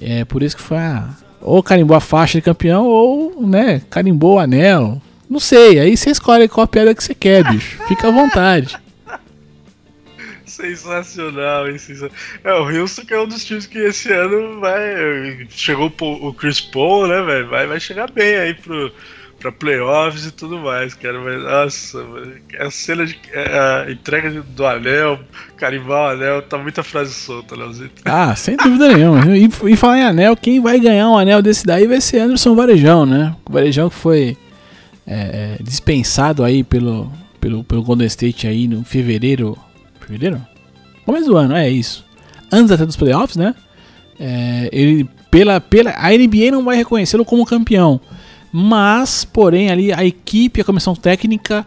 É 0.00 0.24
por 0.24 0.42
isso 0.42 0.56
que 0.56 0.62
foi 0.62 0.78
a, 0.78 1.08
ou 1.40 1.62
carimbou 1.62 1.96
a 1.96 2.00
faixa 2.00 2.38
de 2.38 2.42
campeão 2.42 2.84
ou, 2.86 3.46
né, 3.46 3.80
carimbou 3.88 4.34
o 4.34 4.38
anel. 4.40 5.00
Não 5.30 5.38
sei, 5.38 5.78
aí 5.78 5.96
você 5.96 6.10
escolhe 6.10 6.48
qual 6.48 6.66
piada 6.66 6.94
que 6.94 7.02
você 7.02 7.14
quer, 7.14 7.48
bicho. 7.48 7.78
Fica 7.86 8.08
à 8.08 8.10
vontade. 8.10 8.76
Sensacional, 10.56 11.68
hein? 11.68 11.76
É, 12.42 12.52
o 12.54 12.64
Houston 12.64 13.04
que 13.04 13.12
é 13.12 13.20
um 13.20 13.28
dos 13.28 13.44
times 13.44 13.66
que 13.66 13.78
esse 13.78 14.10
ano 14.10 14.58
vai. 14.58 15.46
Chegou 15.50 15.92
o 16.00 16.32
Chris 16.32 16.60
Paul, 16.60 17.06
né, 17.06 17.20
velho? 17.22 17.48
Vai, 17.48 17.66
vai 17.66 17.78
chegar 17.78 18.10
bem 18.10 18.36
aí 18.36 18.54
pro, 18.54 18.90
pra 19.38 19.52
playoffs 19.52 20.24
e 20.24 20.30
tudo 20.30 20.58
mais, 20.58 20.94
cara. 20.94 21.20
Mas, 21.20 21.42
nossa, 21.42 22.06
a 22.58 22.70
cena 22.70 23.04
de. 23.04 23.18
A 23.34 23.90
entrega 23.90 24.30
do 24.30 24.66
anel, 24.66 25.20
carimbar 25.58 26.08
o 26.08 26.14
anel, 26.14 26.42
tá 26.42 26.56
muita 26.56 26.82
frase 26.82 27.12
solta, 27.12 27.54
Leozito. 27.54 28.02
Ah, 28.06 28.34
sem 28.34 28.56
dúvida 28.56 28.88
nenhuma. 28.88 29.36
E, 29.36 29.44
e 29.72 29.76
falar 29.76 29.98
em 29.98 30.04
anel, 30.04 30.36
quem 30.36 30.58
vai 30.58 30.80
ganhar 30.80 31.10
um 31.10 31.18
anel 31.18 31.42
desse 31.42 31.66
daí 31.66 31.86
vai 31.86 32.00
ser 32.00 32.20
Anderson 32.20 32.54
Varejão, 32.54 33.04
né? 33.04 33.36
O 33.44 33.52
Varejão 33.52 33.90
que 33.90 33.96
foi 33.96 34.38
é, 35.06 35.58
dispensado 35.60 36.42
aí 36.42 36.64
pelo, 36.64 37.12
pelo, 37.38 37.62
pelo 37.62 37.82
Golden 37.82 38.06
State 38.06 38.46
aí 38.46 38.66
no 38.66 38.84
fevereiro. 38.84 39.56
Fevereiro? 40.06 40.40
Começo 41.04 41.26
do 41.26 41.36
ano, 41.36 41.54
é 41.54 41.68
isso. 41.68 42.04
Antes 42.50 42.70
até 42.70 42.86
dos 42.86 42.96
playoffs, 42.96 43.36
né? 43.36 43.54
É, 44.18 44.68
ele, 44.72 45.08
pela, 45.30 45.60
pela, 45.60 45.90
a 45.96 46.10
NBA 46.10 46.50
não 46.50 46.64
vai 46.64 46.76
reconhecê-lo 46.76 47.24
como 47.24 47.44
campeão. 47.44 48.00
Mas, 48.52 49.24
porém, 49.24 49.70
ali 49.70 49.92
a 49.92 50.04
equipe, 50.04 50.60
a 50.60 50.64
comissão 50.64 50.94
técnica 50.94 51.66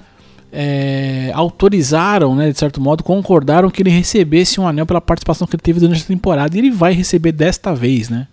é, 0.51 1.31
autorizaram, 1.34 2.36
né, 2.36 2.51
de 2.51 2.58
certo 2.58 2.81
modo, 2.81 3.03
concordaram 3.03 3.69
que 3.69 3.81
ele 3.81 3.89
recebesse 3.89 4.60
um 4.60 4.67
anel 4.67 4.86
pela 4.86 5.01
participação 5.01 5.46
que 5.46 5.55
ele 5.55 5.62
teve 5.62 5.79
durante 5.79 6.01
a 6.01 6.08
temporada. 6.08 6.55
E 6.55 6.60
ele 6.60 6.72
vai 6.72 6.93
receber 6.93 7.31
desta 7.31 7.75
vez, 7.75 8.10
né? 8.10 8.27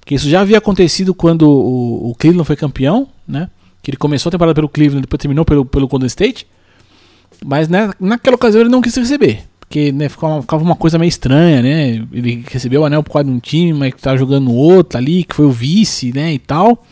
Porque 0.00 0.14
isso 0.14 0.28
já 0.28 0.40
havia 0.40 0.58
acontecido 0.58 1.14
quando 1.14 1.42
o, 1.42 2.10
o 2.10 2.14
Cleveland 2.14 2.46
foi 2.46 2.56
campeão, 2.56 3.06
né? 3.28 3.48
Que 3.82 3.90
ele 3.90 3.96
começou 3.96 4.30
a 4.30 4.32
temporada 4.32 4.54
pelo 4.54 4.68
Cleveland, 4.68 5.02
depois 5.02 5.20
terminou 5.20 5.44
pelo, 5.44 5.64
pelo 5.64 5.86
Golden 5.86 6.06
State. 6.06 6.46
Mas 7.44 7.68
né, 7.68 7.90
naquela 8.00 8.34
ocasião 8.34 8.62
ele 8.62 8.70
não 8.70 8.80
quis 8.80 8.94
receber. 8.96 9.44
Porque 9.70 9.92
né, 9.92 10.08
ficava, 10.08 10.42
ficava 10.42 10.64
uma 10.64 10.74
coisa 10.74 10.98
meio 10.98 11.08
estranha, 11.08 11.62
né? 11.62 12.04
Ele 12.12 12.44
recebeu 12.50 12.80
o 12.80 12.84
anel 12.84 13.04
por 13.04 13.12
causa 13.12 13.28
de 13.28 13.30
um 13.30 13.38
time, 13.38 13.72
mas 13.72 13.94
que 13.94 14.02
tá 14.02 14.16
jogando 14.16 14.46
no 14.46 14.52
outro 14.52 14.98
ali, 14.98 15.22
que 15.22 15.32
foi 15.32 15.46
o 15.46 15.52
vice, 15.52 16.12
né? 16.12 16.32
E 16.32 16.40
tal. 16.40 16.84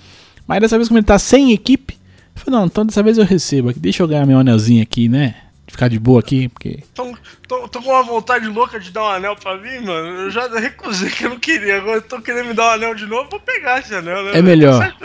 Mas 0.47 0.61
dessa 0.61 0.77
vez, 0.77 0.87
como 0.87 0.97
ele 0.97 1.05
tá 1.05 1.19
sem 1.19 1.53
equipe, 1.53 1.95
eu 2.37 2.41
falei, 2.41 2.61
não, 2.61 2.67
então 2.67 2.87
dessa 2.87 3.03
vez 3.03 3.19
eu 3.19 3.25
recebo 3.25 3.71
aqui. 3.71 3.81
Deixa 3.81 4.01
eu 4.01 4.07
ganhar 4.07 4.25
meu 4.25 4.39
anelzinho 4.39 4.81
aqui, 4.81 5.09
né? 5.09 5.35
Ficar 5.67 5.89
de 5.89 5.99
boa 5.99 6.21
aqui, 6.21 6.49
porque. 6.51 6.79
Tô, 6.95 7.13
tô, 7.49 7.67
tô, 7.69 7.83
com 7.83 7.91
uma 7.91 8.05
vontade 8.05 8.47
louca 8.47 8.79
de 8.79 8.93
dar 8.93 9.03
um 9.03 9.09
anel 9.09 9.35
pra 9.35 9.57
mim, 9.57 9.85
mano. 9.85 10.21
Eu 10.21 10.31
já 10.31 10.47
recusei 10.47 11.11
que 11.11 11.25
eu 11.25 11.31
não 11.31 11.41
queria. 11.41 11.79
Agora 11.79 11.97
eu 11.97 12.03
tô 12.03 12.23
querendo 12.23 12.47
me 12.47 12.55
dar 12.55 12.69
um 12.69 12.75
anel 12.75 12.95
de 12.95 13.07
novo, 13.07 13.29
vou 13.29 13.41
pegar 13.41 13.81
esse 13.81 13.93
anel, 13.93 14.23
né? 14.23 14.39
É 14.39 14.41
melhor. 14.41 14.97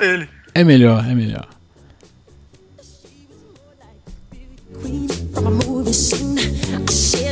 É 0.54 0.64
melhor, 0.64 1.04
é 1.10 1.16
melhor. 1.16 1.48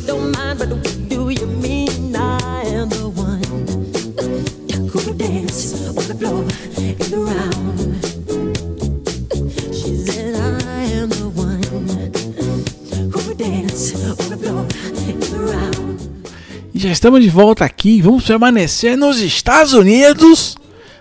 Don't 0.06 0.32
mind, 0.32 0.60
but 0.60 0.70
do 1.10 1.30
you 1.30 1.46
mean 1.48 2.16
I 2.16 2.64
am 2.66 2.90
the 2.90 3.10
one 3.10 3.44
who 4.90 5.00
could 5.00 5.18
dance 5.18 5.74
on 5.88 5.96
the 5.96 6.16
floor 6.16 6.44
in 6.78 6.98
the 7.10 7.18
round? 7.18 8.02
She 9.74 9.96
said, 10.06 10.36
I 10.36 10.84
am 11.00 11.10
the 11.10 11.30
one 11.36 11.64
who 11.64 13.12
could 13.12 13.38
dance 13.38 13.94
on 13.96 14.30
the 14.30 14.38
floor 14.38 14.66
in 15.08 15.20
the 15.20 15.38
round. 15.52 16.00
E 16.74 16.80
já 16.80 16.92
estamos 16.92 17.22
de 17.22 17.30
volta 17.30 17.66
aqui. 17.66 18.02
Vamos 18.02 18.26
permanecer 18.26 18.98
nos 18.98 19.20
Estados 19.20 19.74
Unidos 19.74 20.56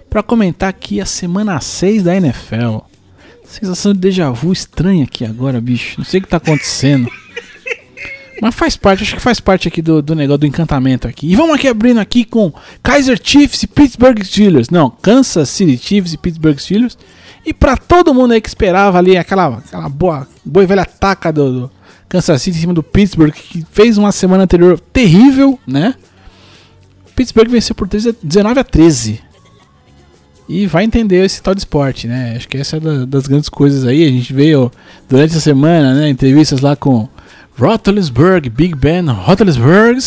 para 0.08 0.22
comentar 0.22 0.68
aqui 0.68 1.00
a 1.00 1.06
semana 1.06 1.60
6 1.60 2.02
da 2.02 2.16
NFL. 2.16 2.78
Sensação 3.44 3.92
de 3.92 3.98
déjà 3.98 4.30
vu 4.30 4.52
estranha 4.52 5.04
aqui 5.04 5.24
agora, 5.24 5.60
bicho. 5.60 5.96
Não 5.98 6.04
sei 6.04 6.20
o 6.20 6.22
que 6.22 6.28
tá 6.28 6.36
acontecendo. 6.36 7.10
Mas 8.40 8.54
faz 8.54 8.76
parte, 8.76 9.02
acho 9.02 9.14
que 9.14 9.20
faz 9.20 9.38
parte 9.38 9.68
aqui 9.68 9.82
do, 9.82 10.00
do 10.00 10.14
negócio 10.14 10.38
do 10.38 10.46
encantamento 10.46 11.06
aqui. 11.06 11.30
E 11.30 11.36
vamos 11.36 11.54
aqui 11.54 11.68
abrindo 11.68 12.00
aqui 12.00 12.24
com 12.24 12.52
Kaiser 12.82 13.20
Chiefs 13.22 13.62
e 13.62 13.66
Pittsburgh 13.66 14.22
Steelers. 14.22 14.70
Não, 14.70 14.90
Kansas 14.90 15.48
City 15.50 15.76
Chiefs 15.76 16.14
e 16.14 16.18
Pittsburgh 16.18 16.58
Steelers. 16.58 16.96
E 17.44 17.52
para 17.52 17.76
todo 17.76 18.14
mundo 18.14 18.32
aí 18.32 18.40
que 18.40 18.48
esperava 18.48 18.98
ali 18.98 19.16
aquela, 19.16 19.58
aquela 19.58 19.88
boa, 19.88 20.26
boa 20.44 20.64
e 20.64 20.66
velha 20.66 20.84
taca 20.84 21.32
do, 21.32 21.52
do 21.52 21.70
Kansas 22.08 22.40
City 22.40 22.56
em 22.56 22.60
cima 22.60 22.74
do 22.74 22.82
Pittsburgh, 22.82 23.32
que 23.32 23.64
fez 23.70 23.98
uma 23.98 24.12
semana 24.12 24.44
anterior 24.44 24.80
terrível, 24.80 25.58
né? 25.66 25.94
Pittsburgh 27.14 27.50
venceu 27.50 27.74
por 27.74 27.86
19 27.86 28.60
a 28.60 28.64
13 28.64 29.20
e 30.48 30.66
vai 30.66 30.82
entender 30.82 31.24
esse 31.24 31.40
tal 31.40 31.54
de 31.54 31.60
esporte, 31.60 32.08
né? 32.08 32.34
Acho 32.36 32.48
que 32.48 32.56
essa 32.56 32.78
é 32.78 32.80
da, 32.80 33.04
das 33.04 33.28
grandes 33.28 33.48
coisas 33.48 33.84
aí. 33.84 34.04
A 34.04 34.10
gente 34.10 34.32
veio 34.32 34.72
durante 35.08 35.36
a 35.36 35.40
semana, 35.40 35.94
né? 35.94 36.08
Entrevistas 36.08 36.60
lá 36.60 36.74
com 36.74 37.08
Roethlisberger, 37.60 38.50
Big 38.50 38.74
Ben 38.74 39.06
Roethlisberger 39.06 39.98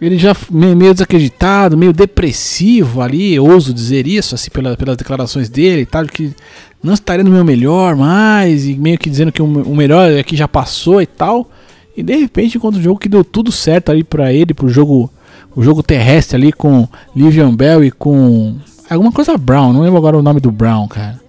ele 0.00 0.18
já 0.18 0.34
meio 0.50 0.92
desacreditado, 0.92 1.78
meio 1.78 1.92
depressivo 1.92 3.00
ali, 3.00 3.38
ouso 3.38 3.72
dizer 3.72 4.04
isso, 4.04 4.34
assim, 4.34 4.50
pela, 4.50 4.76
pelas 4.76 4.96
declarações 4.96 5.48
dele 5.48 5.82
e 5.82 5.86
tal, 5.86 6.04
que 6.06 6.34
não 6.82 6.94
estaria 6.94 7.22
no 7.22 7.30
meu 7.30 7.44
melhor 7.44 7.94
mais, 7.94 8.66
e 8.66 8.74
meio 8.74 8.98
que 8.98 9.08
dizendo 9.08 9.30
que 9.30 9.40
o, 9.40 9.44
o 9.44 9.76
melhor 9.76 10.18
aqui 10.18 10.36
já 10.36 10.48
passou 10.48 11.00
e 11.00 11.06
tal. 11.06 11.48
E 11.96 12.02
de 12.02 12.16
repente, 12.16 12.56
enquanto 12.56 12.76
o 12.76 12.82
jogo 12.82 12.98
que 12.98 13.08
deu 13.08 13.22
tudo 13.22 13.52
certo 13.52 13.92
ali 13.92 14.02
para 14.02 14.32
ele, 14.32 14.52
pro 14.52 14.68
jogo, 14.68 15.08
o 15.54 15.62
jogo 15.62 15.84
terrestre 15.84 16.36
ali 16.36 16.52
com 16.52 16.88
Livian 17.14 17.54
Bell 17.54 17.84
e 17.84 17.92
com 17.92 18.56
alguma 18.90 19.12
coisa 19.12 19.38
Brown, 19.38 19.72
não 19.72 19.82
lembro 19.82 19.98
agora 19.98 20.18
o 20.18 20.22
nome 20.22 20.40
do 20.40 20.50
Brown, 20.50 20.88
cara. 20.88 21.21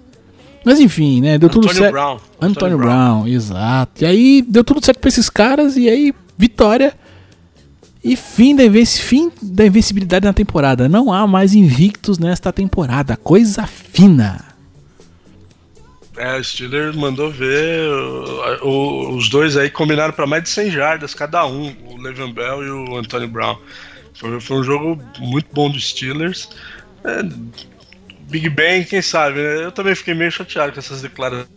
Mas 0.65 0.79
enfim, 0.79 1.21
né, 1.21 1.37
deu 1.37 1.47
Antônio 1.49 1.67
tudo 1.69 1.77
certo. 1.77 1.91
Brown. 1.91 2.19
Antônio 2.41 2.77
Brown, 2.77 3.27
exato. 3.27 4.03
E 4.03 4.05
aí 4.05 4.41
deu 4.41 4.63
tudo 4.63 4.83
certo 4.83 4.99
pra 4.99 5.09
esses 5.09 5.29
caras 5.29 5.75
e 5.75 5.89
aí 5.89 6.13
vitória 6.37 6.93
e 8.03 8.15
fim 8.15 8.55
da, 8.55 8.63
invenci 8.65 9.01
fim 9.01 9.31
da 9.41 9.65
invencibilidade 9.65 10.25
na 10.25 10.33
temporada. 10.33 10.87
Não 10.89 11.11
há 11.11 11.25
mais 11.27 11.53
invictos 11.53 12.17
nesta 12.17 12.51
temporada. 12.53 13.15
Coisa 13.17 13.65
fina. 13.67 14.45
É, 16.15 16.37
o 16.37 16.43
Steelers 16.43 16.95
mandou 16.95 17.31
ver. 17.31 17.89
o- 17.89 18.67
o- 18.67 19.15
os 19.17 19.29
dois 19.29 19.57
aí 19.57 19.69
combinaram 19.69 20.13
para 20.13 20.27
mais 20.27 20.43
de 20.43 20.49
100 20.49 20.69
jardas 20.71 21.13
cada 21.13 21.45
um, 21.45 21.73
o 21.89 21.97
Le'Veon 21.99 22.31
Bell 22.31 22.63
e 22.63 22.69
o 22.69 22.97
Antonio 22.97 23.27
Brown. 23.27 23.57
Foi, 24.13 24.39
foi 24.39 24.57
um 24.57 24.63
jogo 24.63 25.01
muito 25.19 25.47
bom 25.53 25.69
dos 25.71 25.89
Steelers. 25.89 26.49
É, 27.03 27.23
Big 28.33 28.49
Ben, 28.49 28.83
quem 28.83 28.99
sabe, 28.99 29.35
né? 29.35 29.65
Eu 29.65 29.71
também 29.71 29.93
fiquei 29.93 30.15
meio 30.15 30.31
chateado 30.31 30.73
com 30.73 30.79
essas 30.79 31.03
declarações 31.03 31.47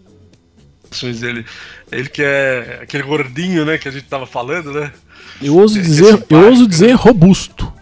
dele. 1.21 1.47
Ele 1.91 2.07
que 2.07 2.23
é 2.23 2.81
aquele 2.83 3.03
gordinho, 3.03 3.65
né, 3.65 3.79
que 3.79 3.89
a 3.89 3.91
gente 3.91 4.05
tava 4.05 4.27
falando, 4.27 4.73
né? 4.73 4.93
Eu 5.41 5.57
ouso 5.57 5.79
É, 5.79 5.83
dizer, 5.83 6.23
eu 6.29 6.39
ouso 6.47 6.67
dizer 6.67 6.93
robusto. 6.93 7.73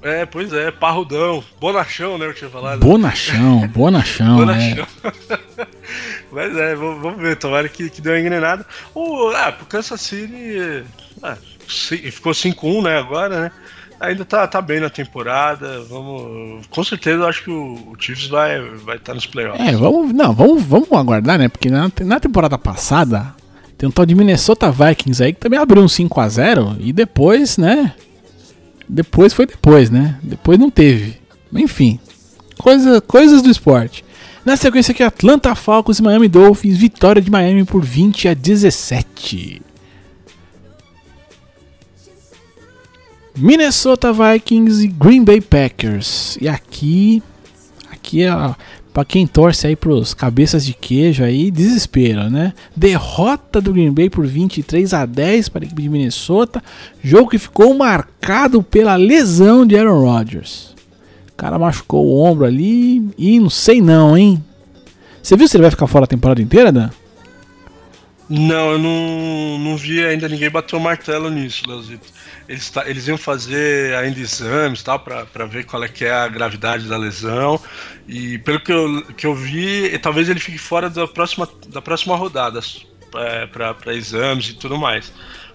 É, 0.00 0.24
pois 0.24 0.50
é, 0.54 0.70
parrudão, 0.70 1.44
bonachão, 1.60 2.16
né, 2.16 2.24
eu 2.24 2.32
tinha 2.32 2.48
falado. 2.48 2.80
Bonachão, 2.80 3.68
bonachão, 3.68 4.50
é. 4.52 4.86
Mas 6.32 6.56
é, 6.56 6.74
vamos, 6.74 7.20
ver, 7.20 7.36
tomara 7.36 7.68
que, 7.68 7.90
que 7.90 8.00
deu 8.00 8.14
uma 8.14 8.20
engrenada. 8.20 8.64
O, 8.94 9.28
ah, 9.34 9.52
pro 9.52 9.66
Kansas 9.66 10.00
City 10.00 10.82
ah, 11.22 11.36
ficou 11.66 12.32
5-1, 12.32 12.84
né, 12.84 12.98
agora, 12.98 13.40
né? 13.42 13.52
Ainda 14.00 14.24
tá, 14.24 14.46
tá 14.46 14.62
bem 14.62 14.78
na 14.78 14.88
temporada, 14.88 15.80
vamos... 15.88 16.66
Com 16.68 16.84
certeza 16.84 17.22
eu 17.22 17.26
acho 17.26 17.44
que 17.44 17.50
o, 17.50 17.92
o 17.92 17.96
Chiefs 17.98 18.28
vai 18.28 18.58
estar 18.60 18.84
vai 18.84 18.98
tá 18.98 19.14
nos 19.14 19.26
playoffs. 19.26 19.66
É, 19.66 19.72
vamos, 19.72 20.12
não, 20.12 20.32
vamos, 20.32 20.62
vamos 20.62 20.92
aguardar, 20.92 21.38
né? 21.38 21.48
Porque 21.48 21.68
na, 21.68 21.90
na 22.04 22.20
temporada 22.20 22.56
passada 22.56 23.34
tem 23.76 23.88
um 23.88 23.92
tal 23.92 24.06
de 24.06 24.14
Minnesota 24.14 24.70
Vikings 24.70 25.22
aí 25.22 25.32
que 25.32 25.40
também 25.40 25.58
abriu 25.58 25.82
um 25.82 25.88
5 25.88 26.20
a 26.20 26.28
0 26.28 26.76
e 26.78 26.92
depois, 26.92 27.58
né? 27.58 27.94
Depois 28.88 29.32
foi 29.32 29.46
depois, 29.46 29.90
né? 29.90 30.18
Depois 30.22 30.58
não 30.58 30.70
teve. 30.70 31.18
Enfim, 31.52 31.98
coisa, 32.56 33.00
coisas 33.00 33.42
do 33.42 33.50
esporte. 33.50 34.04
Na 34.44 34.56
sequência 34.56 34.92
aqui, 34.92 35.02
Atlanta 35.02 35.54
Falcons 35.54 35.98
e 35.98 36.02
Miami 36.02 36.28
Dolphins, 36.28 36.76
vitória 36.76 37.20
de 37.20 37.30
Miami 37.30 37.64
por 37.64 37.84
20 37.84 38.28
a 38.28 38.34
17. 38.34 39.60
Minnesota 43.38 44.12
Vikings 44.12 44.84
e 44.84 44.88
Green 44.88 45.22
Bay 45.22 45.40
Packers. 45.40 46.36
E 46.40 46.48
aqui, 46.48 47.22
aqui 47.90 48.24
é 48.24 48.30
para 48.92 49.04
quem 49.04 49.28
torce 49.28 49.64
aí 49.68 49.76
pros 49.76 50.12
cabeças 50.12 50.66
de 50.66 50.74
queijo 50.74 51.22
aí, 51.22 51.52
desespero, 51.52 52.28
né? 52.28 52.52
Derrota 52.74 53.60
do 53.60 53.72
Green 53.72 53.92
Bay 53.92 54.10
por 54.10 54.26
23 54.26 54.92
a 54.92 55.06
10 55.06 55.50
para 55.50 55.64
a 55.64 55.66
equipe 55.66 55.82
de 55.82 55.88
Minnesota, 55.88 56.60
jogo 57.00 57.30
que 57.30 57.38
ficou 57.38 57.72
marcado 57.74 58.60
pela 58.60 58.96
lesão 58.96 59.64
de 59.64 59.78
Aaron 59.78 60.00
Rodgers. 60.00 60.74
O 61.32 61.36
cara 61.36 61.60
machucou 61.60 62.06
o 62.06 62.18
ombro 62.24 62.44
ali 62.44 63.08
e 63.16 63.38
não 63.38 63.48
sei 63.48 63.80
não, 63.80 64.18
hein? 64.18 64.42
Você 65.22 65.36
viu 65.36 65.46
se 65.46 65.56
ele 65.56 65.62
vai 65.62 65.70
ficar 65.70 65.86
fora 65.86 66.04
a 66.04 66.08
temporada 66.08 66.42
inteira, 66.42 66.72
Dan? 66.72 66.90
Não, 68.28 68.72
eu 68.72 68.78
não, 68.78 69.58
não 69.58 69.76
vi 69.76 70.04
ainda 70.04 70.28
ninguém 70.28 70.50
bater 70.50 70.76
o 70.76 70.80
martelo 70.80 71.30
nisso, 71.30 71.62
Leozito. 71.66 72.12
Eles, 72.46 72.68
tá- 72.70 72.88
eles 72.88 73.08
iam 73.08 73.16
fazer 73.16 73.94
ainda 73.96 74.20
exames 74.20 74.82
tal 74.82 75.00
para 75.00 75.46
ver 75.46 75.64
qual 75.64 75.82
é 75.82 75.88
que 75.88 76.04
é 76.04 76.12
a 76.12 76.28
gravidade 76.28 76.86
da 76.88 76.96
lesão. 76.98 77.58
E 78.06 78.38
pelo 78.38 78.60
que 78.60 78.72
eu, 78.72 79.02
que 79.14 79.26
eu 79.26 79.34
vi, 79.34 79.98
talvez 79.98 80.28
ele 80.28 80.40
fique 80.40 80.58
fora 80.58 80.90
da 80.90 81.06
próxima, 81.08 81.48
da 81.68 81.80
próxima 81.80 82.16
rodada 82.16 82.60
para 83.10 83.94
exames 83.94 84.50
e 84.50 84.54
tudo 84.54 84.76
mais. 84.76 85.10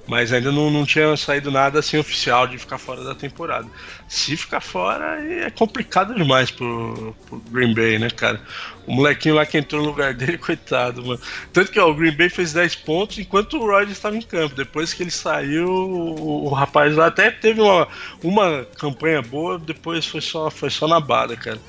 Mas 0.06 0.34
ainda 0.34 0.52
não, 0.52 0.70
não 0.70 0.86
tinha 0.86 1.16
saído 1.16 1.50
nada 1.50 1.80
assim 1.80 1.98
oficial 1.98 2.46
de 2.46 2.58
ficar 2.58 2.78
fora 2.78 3.04
da 3.04 3.16
temporada. 3.16 3.68
Se 4.08 4.36
ficar 4.36 4.60
fora, 4.60 5.22
é 5.22 5.50
complicado 5.50 6.14
demais 6.14 6.52
pro, 6.52 7.16
pro 7.26 7.40
Green 7.50 7.74
Bay, 7.74 7.98
né, 7.98 8.10
cara? 8.10 8.42
O 8.86 8.94
molequinho 8.94 9.36
lá 9.36 9.46
que 9.46 9.58
entrou 9.58 9.82
no 9.82 9.88
lugar 9.88 10.14
dele, 10.14 10.38
coitado, 10.40 11.06
mano. 11.06 11.22
Tanto 11.54 11.72
que 11.72 11.80
ó, 11.80 11.90
o 11.90 11.96
Green 11.96 12.16
Bay 12.16 12.30
fez 12.30 12.52
10 12.52 12.76
pontos 12.78 13.18
enquanto 13.18 13.58
o 13.58 13.66
Rodgers 13.66 13.92
estava 13.92 14.18
em 14.18 14.22
campo. 14.22 14.56
Depois 14.56 14.94
que 14.94 15.04
ele 15.04 15.12
saiu, 15.12 15.70
o, 15.70 16.48
o 16.48 16.50
rapaz 16.50 16.94
lá 16.96 17.08
até 17.08 17.32
teve 17.32 17.62
uma, 17.62 17.88
uma 18.22 18.66
campanha 18.78 19.22
boa, 19.22 19.58
depois 19.58 20.06
foi 20.06 20.22
só, 20.22 20.50
foi 20.52 20.70
só 20.70 20.86
na 20.86 21.00
bala, 21.00 21.38
cara. 21.38 21.60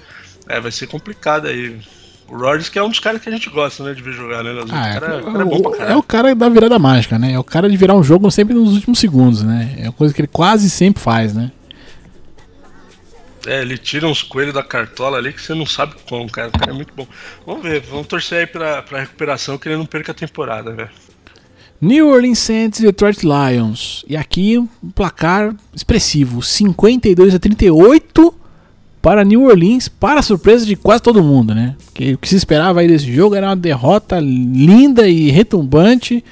É, 0.48 0.58
vai 0.58 0.72
ser 0.72 0.88
complicado 0.88 1.46
aí. 1.46 1.80
O 2.28 2.36
Rodgers 2.36 2.68
que 2.70 2.78
é 2.78 2.82
um 2.82 2.88
dos 2.88 2.98
caras 3.00 3.20
que 3.20 3.28
a 3.28 3.32
gente 3.32 3.50
gosta, 3.50 3.84
né, 3.84 3.92
de 3.94 4.02
ver 4.02 4.12
jogar, 4.12 4.42
né? 4.42 4.50
Ah, 4.60 4.64
o 4.64 4.66
cara, 4.68 5.06
é, 5.14 5.20
o 5.20 5.24
cara 5.24 5.42
é 5.42 5.44
bom 5.44 5.60
pra 5.60 5.70
o- 5.70 5.74
é 5.74 5.78
caralho. 5.78 5.98
o 5.98 6.02
cara 6.02 6.34
da 6.34 6.48
virada 6.48 6.78
mágica, 6.78 7.18
né? 7.18 7.32
É 7.32 7.38
o 7.38 7.44
cara 7.44 7.68
de 7.68 7.76
virar 7.76 7.94
um 7.94 8.02
jogo 8.02 8.30
sempre 8.30 8.54
nos 8.54 8.74
últimos 8.74 8.98
segundos, 8.98 9.42
né? 9.42 9.74
É 9.78 9.82
uma 9.84 9.92
coisa 9.92 10.12
que 10.14 10.20
ele 10.22 10.28
quase 10.28 10.70
sempre 10.70 11.02
faz, 11.02 11.34
né? 11.34 11.50
É, 13.46 13.60
ele 13.60 13.76
tira 13.76 14.06
uns 14.08 14.22
coelhos 14.22 14.54
da 14.54 14.62
cartola 14.62 15.18
ali 15.18 15.30
que 15.32 15.42
você 15.42 15.52
não 15.54 15.66
sabe 15.66 15.94
como, 16.08 16.30
cara. 16.30 16.48
O 16.48 16.58
cara 16.58 16.70
é 16.70 16.74
muito 16.74 16.94
bom. 16.96 17.06
Vamos 17.46 17.62
ver, 17.62 17.80
vamos 17.82 18.06
torcer 18.06 18.38
aí 18.38 18.46
pra, 18.46 18.80
pra 18.82 19.00
recuperação 19.00 19.58
que 19.58 19.68
ele 19.68 19.76
não 19.76 19.84
perca 19.84 20.12
a 20.12 20.14
temporada, 20.14 20.72
velho. 20.72 20.88
New 21.78 22.08
Orleans 22.08 22.38
Saints 22.38 22.80
e 22.80 22.84
Detroit 22.84 23.18
Lions. 23.22 24.02
E 24.08 24.16
aqui 24.16 24.56
um 24.58 24.66
placar 24.94 25.54
expressivo, 25.74 26.42
52 26.42 27.34
a 27.34 27.38
38 27.38 28.34
para 29.04 29.22
New 29.22 29.44
Orleans, 29.44 29.86
para 29.86 30.22
surpresa 30.22 30.64
de 30.64 30.76
quase 30.76 31.02
todo 31.02 31.22
mundo, 31.22 31.54
né? 31.54 31.76
Porque 31.84 32.14
o 32.14 32.18
que 32.18 32.26
se 32.26 32.36
esperava 32.36 32.80
aí 32.80 32.88
desse 32.88 33.12
jogo 33.12 33.34
era 33.34 33.48
uma 33.48 33.54
derrota 33.54 34.18
linda 34.18 35.06
e 35.06 35.30
retumbante 35.30 36.24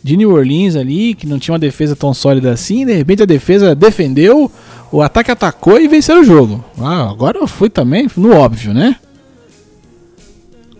de 0.00 0.16
New 0.16 0.30
Orleans 0.30 0.76
ali, 0.76 1.16
que 1.16 1.26
não 1.26 1.40
tinha 1.40 1.52
uma 1.52 1.58
defesa 1.58 1.96
tão 1.96 2.14
sólida 2.14 2.52
assim, 2.52 2.86
de 2.86 2.92
repente 2.92 3.24
a 3.24 3.26
defesa 3.26 3.74
defendeu, 3.74 4.48
o 4.92 5.02
ataque 5.02 5.32
atacou 5.32 5.80
e 5.80 5.88
venceu 5.88 6.20
o 6.20 6.24
jogo. 6.24 6.64
Ah, 6.78 7.10
agora 7.10 7.36
eu 7.36 7.48
fui 7.48 7.68
também 7.68 8.08
no 8.16 8.32
óbvio, 8.32 8.72
né? 8.72 8.94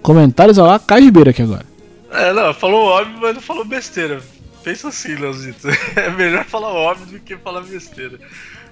Comentários 0.01 0.57
lá, 0.57 0.79
Caio 0.79 1.07
Ribeiro 1.07 1.31
aqui 1.31 1.43
agora. 1.43 1.67
É, 2.13 2.33
não, 2.33 2.55
falou 2.55 2.85
óbvio, 2.85 3.19
mas 3.21 3.35
não 3.35 3.43
falou 3.43 3.65
besteira. 3.65 4.21
Pensa 4.63 4.87
assim, 4.87 5.17
Leozito. 5.17 5.67
É 5.97 6.11
melhor 6.11 6.45
falar 6.45 6.69
óbvio 6.69 7.07
do 7.07 7.19
que 7.19 7.37
falar 7.37 7.63
besteira. 7.63 8.21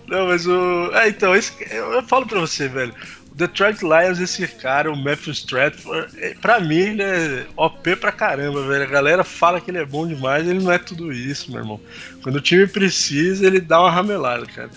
Não, 0.09 0.27
mas 0.27 0.47
o. 0.47 0.91
É, 0.95 1.09
então, 1.09 1.37
esse... 1.37 1.53
eu, 1.71 2.03
falo 2.03 2.27
pra 2.27 2.41
você, 2.41 2.67
velho. 2.67 2.95
O 3.31 3.35
Detroit 3.35 3.83
Lions, 3.83 4.19
esse 4.19 4.47
cara, 4.49 4.91
o 4.91 4.97
Matthew 4.97 5.33
Stratford, 5.33 6.09
é, 6.17 6.35
pra 6.41 6.59
mim 6.59 6.79
ele 6.79 7.03
é 7.03 7.47
OP 7.57 7.95
pra 7.97 8.11
caramba, 8.11 8.67
velho. 8.67 8.83
A 8.83 8.87
galera 8.87 9.23
fala 9.23 9.61
que 9.61 9.71
ele 9.71 9.79
é 9.79 9.85
bom 9.85 10.07
demais, 10.07 10.49
ele 10.49 10.61
não 10.61 10.73
é 10.73 10.79
tudo 10.79 11.13
isso, 11.13 11.51
meu 11.51 11.61
irmão. 11.61 11.81
Quando 12.23 12.37
o 12.37 12.41
time 12.41 12.67
precisa, 12.67 13.47
ele 13.47 13.61
dá 13.61 13.81
uma 13.81 13.91
ramelada, 13.91 14.47
cara. 14.47 14.71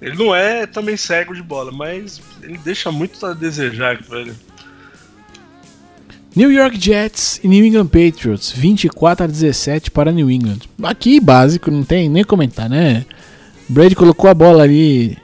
Ele 0.00 0.16
não 0.16 0.34
é 0.34 0.66
também 0.66 0.96
cego 0.96 1.34
de 1.34 1.42
bola, 1.42 1.70
mas 1.70 2.22
ele 2.42 2.56
deixa 2.56 2.90
muito 2.90 3.24
a 3.26 3.34
desejar, 3.34 4.00
velho. 4.02 4.34
New 6.34 6.50
York 6.50 6.80
Jets 6.80 7.40
e 7.42 7.48
New 7.48 7.64
England 7.64 7.88
Patriots, 7.88 8.50
24 8.52 9.24
a 9.24 9.26
17 9.26 9.90
para 9.90 10.10
New 10.10 10.30
England. 10.30 10.60
Aqui 10.82 11.20
básico, 11.20 11.70
não 11.70 11.82
tem 11.82 12.08
nem 12.08 12.24
comentar, 12.24 12.70
né? 12.70 13.04
Brady 13.70 13.94
colocou 13.94 14.28
a 14.28 14.34
bola 14.34 14.64
ali 14.64 15.16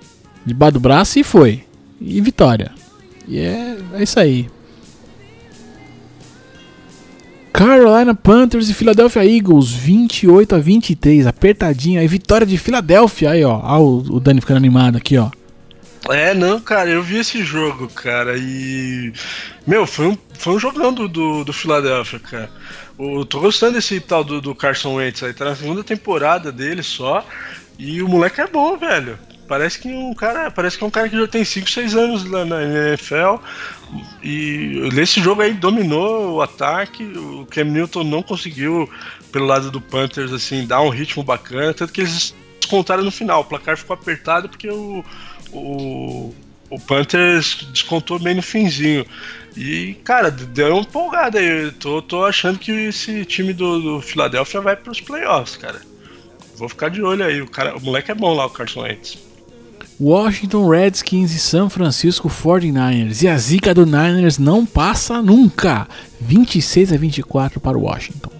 debaixo 0.44 0.74
do 0.74 0.80
braço 0.80 1.18
e 1.18 1.24
foi. 1.24 1.64
E 2.00 2.20
vitória. 2.20 2.70
E 3.26 3.40
é, 3.40 3.76
é 3.94 4.02
isso 4.04 4.20
aí. 4.20 4.48
Carolina 7.52 8.14
Panthers 8.14 8.68
e 8.68 8.74
Philadelphia 8.74 9.24
Eagles, 9.24 9.72
28 9.72 10.54
a 10.54 10.58
23, 10.58 11.26
apertadinho 11.26 11.98
aí, 11.98 12.06
vitória 12.06 12.46
de 12.46 12.56
Filadélfia 12.56 13.30
aí, 13.30 13.42
ó. 13.44 13.58
Ó, 13.62 13.80
o 13.80 14.16
o 14.16 14.20
Dani 14.20 14.40
ficando 14.40 14.58
animado 14.58 14.96
aqui, 14.96 15.18
ó. 15.18 15.28
É, 16.08 16.32
não, 16.32 16.60
cara, 16.60 16.88
eu 16.88 17.02
vi 17.02 17.16
esse 17.16 17.42
jogo, 17.42 17.88
cara, 17.88 18.36
e. 18.36 19.12
Meu, 19.66 19.86
foi 19.86 20.06
um, 20.06 20.18
foi 20.38 20.54
um 20.54 20.58
jogão 20.58 20.92
do, 20.92 21.08
do, 21.08 21.42
do 21.42 21.52
Philadelphia, 21.52 22.20
cara. 22.20 22.50
Eu 22.96 23.24
tô 23.24 23.40
gostando 23.40 23.72
desse 23.72 23.98
tal 23.98 24.22
do, 24.22 24.40
do 24.40 24.54
Carson 24.54 24.94
Wentz 24.94 25.24
aí, 25.24 25.32
tá 25.32 25.46
na 25.46 25.56
segunda 25.56 25.82
temporada 25.82 26.52
dele 26.52 26.82
só. 26.82 27.26
E 27.78 28.02
o 28.02 28.08
moleque 28.08 28.40
é 28.40 28.46
bom, 28.46 28.76
velho. 28.76 29.18
Parece 29.46 29.78
que 29.78 29.88
um 29.88 30.12
cara. 30.12 30.50
Parece 30.50 30.76
que 30.76 30.84
é 30.84 30.86
um 30.86 30.90
cara 30.90 31.08
que 31.08 31.18
já 31.18 31.28
tem 31.28 31.44
5, 31.44 31.70
6 31.70 31.94
anos 31.94 32.24
lá 32.24 32.44
na 32.44 32.62
NFL. 32.62 33.36
E 34.22 34.88
nesse 34.92 35.20
jogo 35.20 35.42
aí 35.42 35.52
dominou 35.52 36.34
o 36.34 36.42
ataque. 36.42 37.04
O 37.04 37.46
Cam 37.46 37.64
Newton 37.64 38.04
não 38.04 38.22
conseguiu, 38.22 38.90
pelo 39.30 39.46
lado 39.46 39.70
do 39.70 39.80
Panthers, 39.80 40.32
assim, 40.32 40.66
dar 40.66 40.80
um 40.80 40.88
ritmo 40.88 41.22
bacana. 41.22 41.72
Tanto 41.72 41.92
que 41.92 42.00
eles 42.00 42.34
descontaram 42.60 43.04
no 43.04 43.10
final. 43.10 43.42
O 43.42 43.44
placar 43.44 43.76
ficou 43.76 43.94
apertado 43.94 44.48
porque 44.48 44.68
o, 44.68 45.04
o, 45.52 46.34
o 46.68 46.80
Panthers 46.80 47.66
descontou 47.72 48.18
bem 48.18 48.34
no 48.34 48.42
finzinho. 48.42 49.06
E, 49.56 49.94
cara, 50.04 50.30
deu 50.30 50.72
uma 50.72 50.80
empolgada 50.80 51.38
aí. 51.38 51.70
Tô, 51.72 52.02
tô 52.02 52.24
achando 52.24 52.58
que 52.58 52.72
esse 52.72 53.24
time 53.24 53.52
do, 53.52 53.80
do 53.80 54.00
Philadelphia 54.00 54.60
vai 54.60 54.76
pros 54.76 55.00
playoffs, 55.00 55.56
cara. 55.56 55.80
Vou 56.56 56.68
ficar 56.68 56.88
de 56.88 57.02
olho 57.02 57.24
aí. 57.24 57.40
O, 57.42 57.48
cara, 57.48 57.76
o 57.76 57.80
moleque 57.80 58.10
é 58.10 58.14
bom 58.14 58.34
lá, 58.34 58.46
o 58.46 58.50
Carson 58.50 58.82
Wentz. 58.82 59.18
Washington 59.98 60.68
Redskins 60.68 61.32
e 61.32 61.38
San 61.38 61.70
Francisco 61.70 62.28
49ers. 62.28 63.22
E 63.22 63.28
a 63.28 63.36
zica 63.36 63.72
do 63.72 63.86
Niners 63.86 64.38
não 64.38 64.66
passa 64.66 65.22
nunca. 65.22 65.88
26 66.20 66.92
a 66.92 66.96
24 66.96 67.60
para 67.60 67.78
o 67.78 67.82
Washington. 67.82 68.30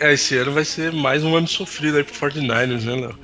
É, 0.00 0.12
esse 0.12 0.36
ano 0.36 0.52
vai 0.52 0.64
ser 0.64 0.92
mais 0.92 1.22
um 1.22 1.36
ano 1.36 1.46
sofrido 1.46 1.96
aí 1.96 2.04
pro 2.04 2.14
49ers, 2.14 2.82
né, 2.82 2.94
Léo? 2.94 3.18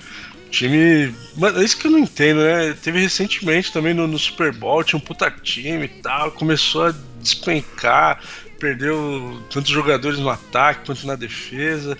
Time. 0.51 1.13
Mano, 1.37 1.61
é 1.61 1.65
isso 1.65 1.77
que 1.77 1.87
eu 1.87 1.91
não 1.91 1.99
entendo, 1.99 2.41
né? 2.41 2.75
Teve 2.81 3.01
recentemente 3.01 3.73
também 3.73 3.93
no, 3.93 4.07
no, 4.07 4.19
Super 4.19 4.53
Bowl, 4.53 4.83
tinha 4.85 4.97
um 4.97 5.03
puta 5.03 5.31
time 5.31 5.85
e 5.85 5.89
tal, 5.89 6.31
começou 6.31 6.87
a 6.87 6.95
despencar, 7.21 8.23
perdeu 8.59 9.41
tantos 9.51 9.71
jogadores 9.71 10.19
no 10.19 10.29
ataque 10.29 10.87
quanto 10.87 11.07
na 11.07 11.15
defesa. 11.15 11.97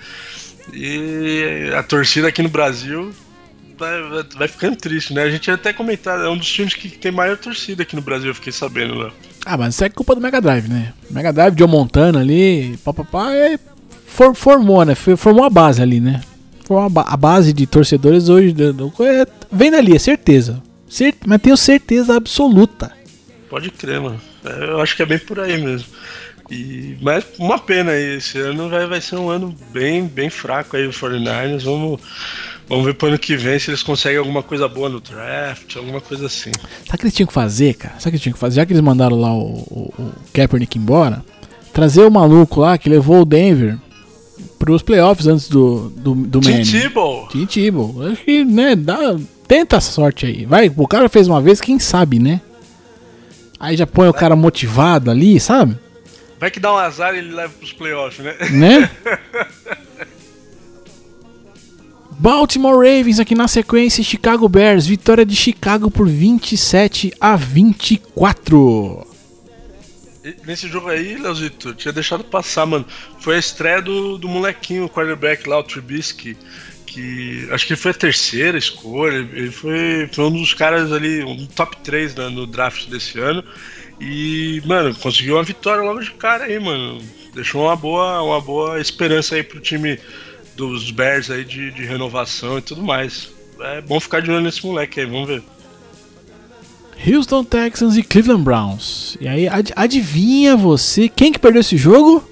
E 0.73 1.71
a 1.77 1.83
torcida 1.83 2.29
aqui 2.29 2.43
no 2.43 2.49
Brasil 2.49 3.13
vai, 3.79 4.03
vai, 4.03 4.25
vai 4.37 4.49
ficando 4.49 4.77
triste, 4.77 5.15
né? 5.15 5.23
A 5.23 5.31
gente 5.31 5.51
até 5.51 5.73
comentar, 5.73 6.21
é 6.21 6.29
um 6.29 6.37
dos 6.37 6.51
times 6.51 6.75
que 6.75 6.91
tem 6.91 7.13
maior 7.13 7.39
torcida 7.39 7.83
aqui 7.83 7.97
no 7.97 8.03
Brasil, 8.03 8.29
eu 8.29 8.35
fiquei 8.35 8.53
sabendo, 8.53 8.95
Léo. 8.95 9.13
Ah, 9.47 9.57
mas 9.57 9.75
isso 9.75 9.85
é 9.85 9.89
culpa 9.89 10.15
do 10.15 10.21
Mega 10.21 10.41
Drive, 10.41 10.69
né? 10.69 10.93
Mega 11.11 11.33
Drive, 11.33 11.55
John 11.55 11.69
Montana 11.69 12.21
ali, 12.21 12.79
papapá, 12.85 13.35
é, 13.35 13.59
for, 14.07 14.35
formou, 14.35 14.85
né? 14.85 14.95
Formou 14.95 15.45
a 15.45 15.51
base 15.51 15.81
ali, 15.81 16.01
né? 16.01 16.21
Formou 16.67 17.03
a, 17.07 17.17
base 17.17 17.53
de 17.53 17.67
torcedores 17.67 18.29
hoje 18.29 18.55
é, 19.01 19.27
vem 19.51 19.71
dali, 19.71 19.95
é 19.95 19.99
certeza. 19.99 20.63
Cert, 20.89 21.17
mas 21.27 21.41
tenho 21.41 21.57
certeza 21.57 22.17
absoluta. 22.17 22.93
Pode 23.49 23.71
crer, 23.71 24.01
mano. 24.01 24.21
É, 24.45 24.65
eu 24.65 24.81
acho 24.81 24.97
que 24.97 25.03
é 25.03 25.07
bem 25.07 25.19
por 25.19 25.41
aí 25.41 25.57
mesmo. 25.63 25.89
E, 26.51 26.97
mas 27.03 27.25
uma 27.39 27.59
pena 27.59 27.93
aí, 27.93 28.17
esse 28.17 28.39
ano 28.39 28.71
vai, 28.71 28.87
vai 28.87 29.01
ser 29.01 29.17
um 29.17 29.29
ano 29.29 29.55
bem, 29.71 30.05
bem 30.07 30.31
fraco 30.31 30.77
aí 30.77 30.87
o 30.87 30.91
49ers. 30.91 31.63
Vamos, 31.65 32.01
vamos 32.67 32.87
ver 32.87 32.95
pro 32.95 33.09
ano 33.09 33.19
que 33.19 33.37
vem 33.37 33.59
se 33.59 33.71
eles 33.71 33.83
conseguem 33.83 34.19
alguma 34.19 34.43
coisa 34.43 34.67
boa 34.67 34.89
no 34.89 35.01
draft, 35.01 35.77
alguma 35.77 36.01
coisa 36.01 36.27
assim. 36.27 36.51
Sabe 36.53 36.95
o 36.95 36.99
que 36.99 37.05
eles 37.05 37.15
tinham 37.15 37.27
que 37.27 37.35
fazer, 37.35 37.75
cara? 37.75 37.95
Sabe 37.99 38.01
o 38.01 38.03
que 38.05 38.17
eles 38.17 38.23
tinham 38.23 38.33
que 38.33 38.39
fazer? 38.39 38.57
Já 38.57 38.67
que 38.67 38.73
eles 38.73 38.83
mandaram 38.83 39.21
lá 39.21 39.33
o, 39.35 39.45
o, 39.47 39.95
o 39.99 40.13
Kaepernick 40.33 40.79
embora, 40.79 41.23
trazer 41.73 42.03
o 42.03 42.11
maluco 42.11 42.61
lá 42.61 42.79
que 42.79 42.89
levou 42.89 43.21
o 43.21 43.25
Denver 43.27 43.77
pros 44.59 44.83
playoffs 44.83 45.27
antes 45.27 45.49
do, 45.49 45.91
do, 45.91 46.15
do 46.15 46.41
Tim 46.41 46.63
Tebow. 46.63 47.29
Tim 47.29 47.47
Tebow. 47.47 48.09
Acho 48.11 48.25
que, 48.25 48.45
né, 48.45 48.75
dá, 48.75 49.17
tenta 49.47 49.77
essa 49.77 49.93
sorte 49.93 50.25
aí. 50.25 50.47
Vai, 50.47 50.73
o 50.75 50.89
cara 50.89 51.09
fez 51.09 51.29
uma 51.29 51.41
vez, 51.41 51.61
quem 51.61 51.79
sabe, 51.79 52.19
né? 52.19 52.41
Aí 53.61 53.77
já 53.77 53.87
põe 53.87 54.09
o 54.09 54.15
cara 54.15 54.35
motivado 54.35 55.11
ali, 55.11 55.39
sabe? 55.39 55.77
Vai 56.39 56.51
que 56.51 56.61
dá 56.61 56.73
um 56.73 56.77
azar 56.77 57.15
e 57.15 57.19
ele 57.19 57.35
leva 57.35 57.53
pros 57.53 57.73
playoffs, 57.73 58.25
né? 58.25 58.37
Né? 58.51 58.91
Baltimore 62.19 62.75
Ravens 62.77 63.21
aqui 63.21 63.35
na 63.35 63.47
sequência, 63.47 64.03
Chicago 64.03 64.49
Bears, 64.49 64.87
vitória 64.87 65.25
de 65.25 65.37
Chicago 65.37 65.89
por 65.89 66.09
27 66.09 67.13
a 67.21 67.37
24. 67.37 69.07
Nesse 70.45 70.69
jogo 70.69 70.89
aí, 70.89 71.17
Leozito, 71.17 71.73
tinha 71.75 71.93
deixado 71.93 72.25
passar, 72.25 72.67
mano. 72.67 72.85
Foi 73.21 73.37
a 73.37 73.39
estreia 73.39 73.81
do, 73.81 74.19
do 74.19 74.29
molequinho, 74.29 74.85
o 74.85 74.91
quarterback 74.91 75.49
lá, 75.49 75.59
o 75.59 75.63
Trubisky, 75.63 76.37
que 76.85 77.49
acho 77.53 77.67
que 77.67 77.77
foi 77.77 77.93
a 77.93 77.95
terceira 77.95 78.59
escolha. 78.59 79.19
Ele 79.33 79.53
foi, 79.53 80.09
foi 80.13 80.25
um 80.25 80.33
dos 80.33 80.53
caras 80.53 80.93
ali, 80.93 81.23
um 81.23 81.47
top 81.47 81.77
3 81.79 82.17
né, 82.17 82.29
no 82.29 82.47
draft 82.47 82.89
desse 82.89 83.19
ano. 83.21 83.45
E, 84.01 84.63
mano, 84.65 84.95
conseguiu 84.95 85.37
uma 85.37 85.43
vitória 85.43 85.83
logo 85.83 86.01
de 86.01 86.13
cara 86.13 86.45
aí, 86.45 86.59
mano. 86.59 87.01
Deixou 87.35 87.65
uma 87.65 87.77
boa, 87.77 88.23
uma 88.23 88.41
boa 88.41 88.81
esperança 88.81 89.35
aí 89.35 89.43
pro 89.43 89.61
time 89.61 89.99
dos 90.57 90.91
Bears 90.91 91.31
aí 91.31 91.45
de, 91.45 91.71
de 91.71 91.85
renovação 91.85 92.59
e 92.59 92.63
tudo 92.63 92.83
mais. 92.83 93.31
É 93.61 93.81
bom 93.81 93.99
ficar 93.99 94.21
de 94.21 94.31
olho 94.31 94.43
nesse 94.43 94.65
moleque 94.65 95.01
aí, 95.01 95.07
vamos 95.07 95.29
ver. 95.29 95.43
Houston 97.07 97.45
Texans 97.45 97.97
e 97.97 98.03
Cleveland 98.03 98.43
Browns. 98.43 99.17
E 99.21 99.29
aí, 99.29 99.49
ad 99.49 99.73
adivinha 99.77 100.57
você 100.57 101.09
quem 101.09 101.33
que 101.33 101.39
perdeu 101.39 101.61
esse 101.61 101.77
jogo? 101.77 102.29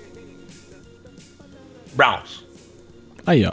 Browns. 1.94 2.44
Aí, 3.24 3.44
ó. 3.44 3.52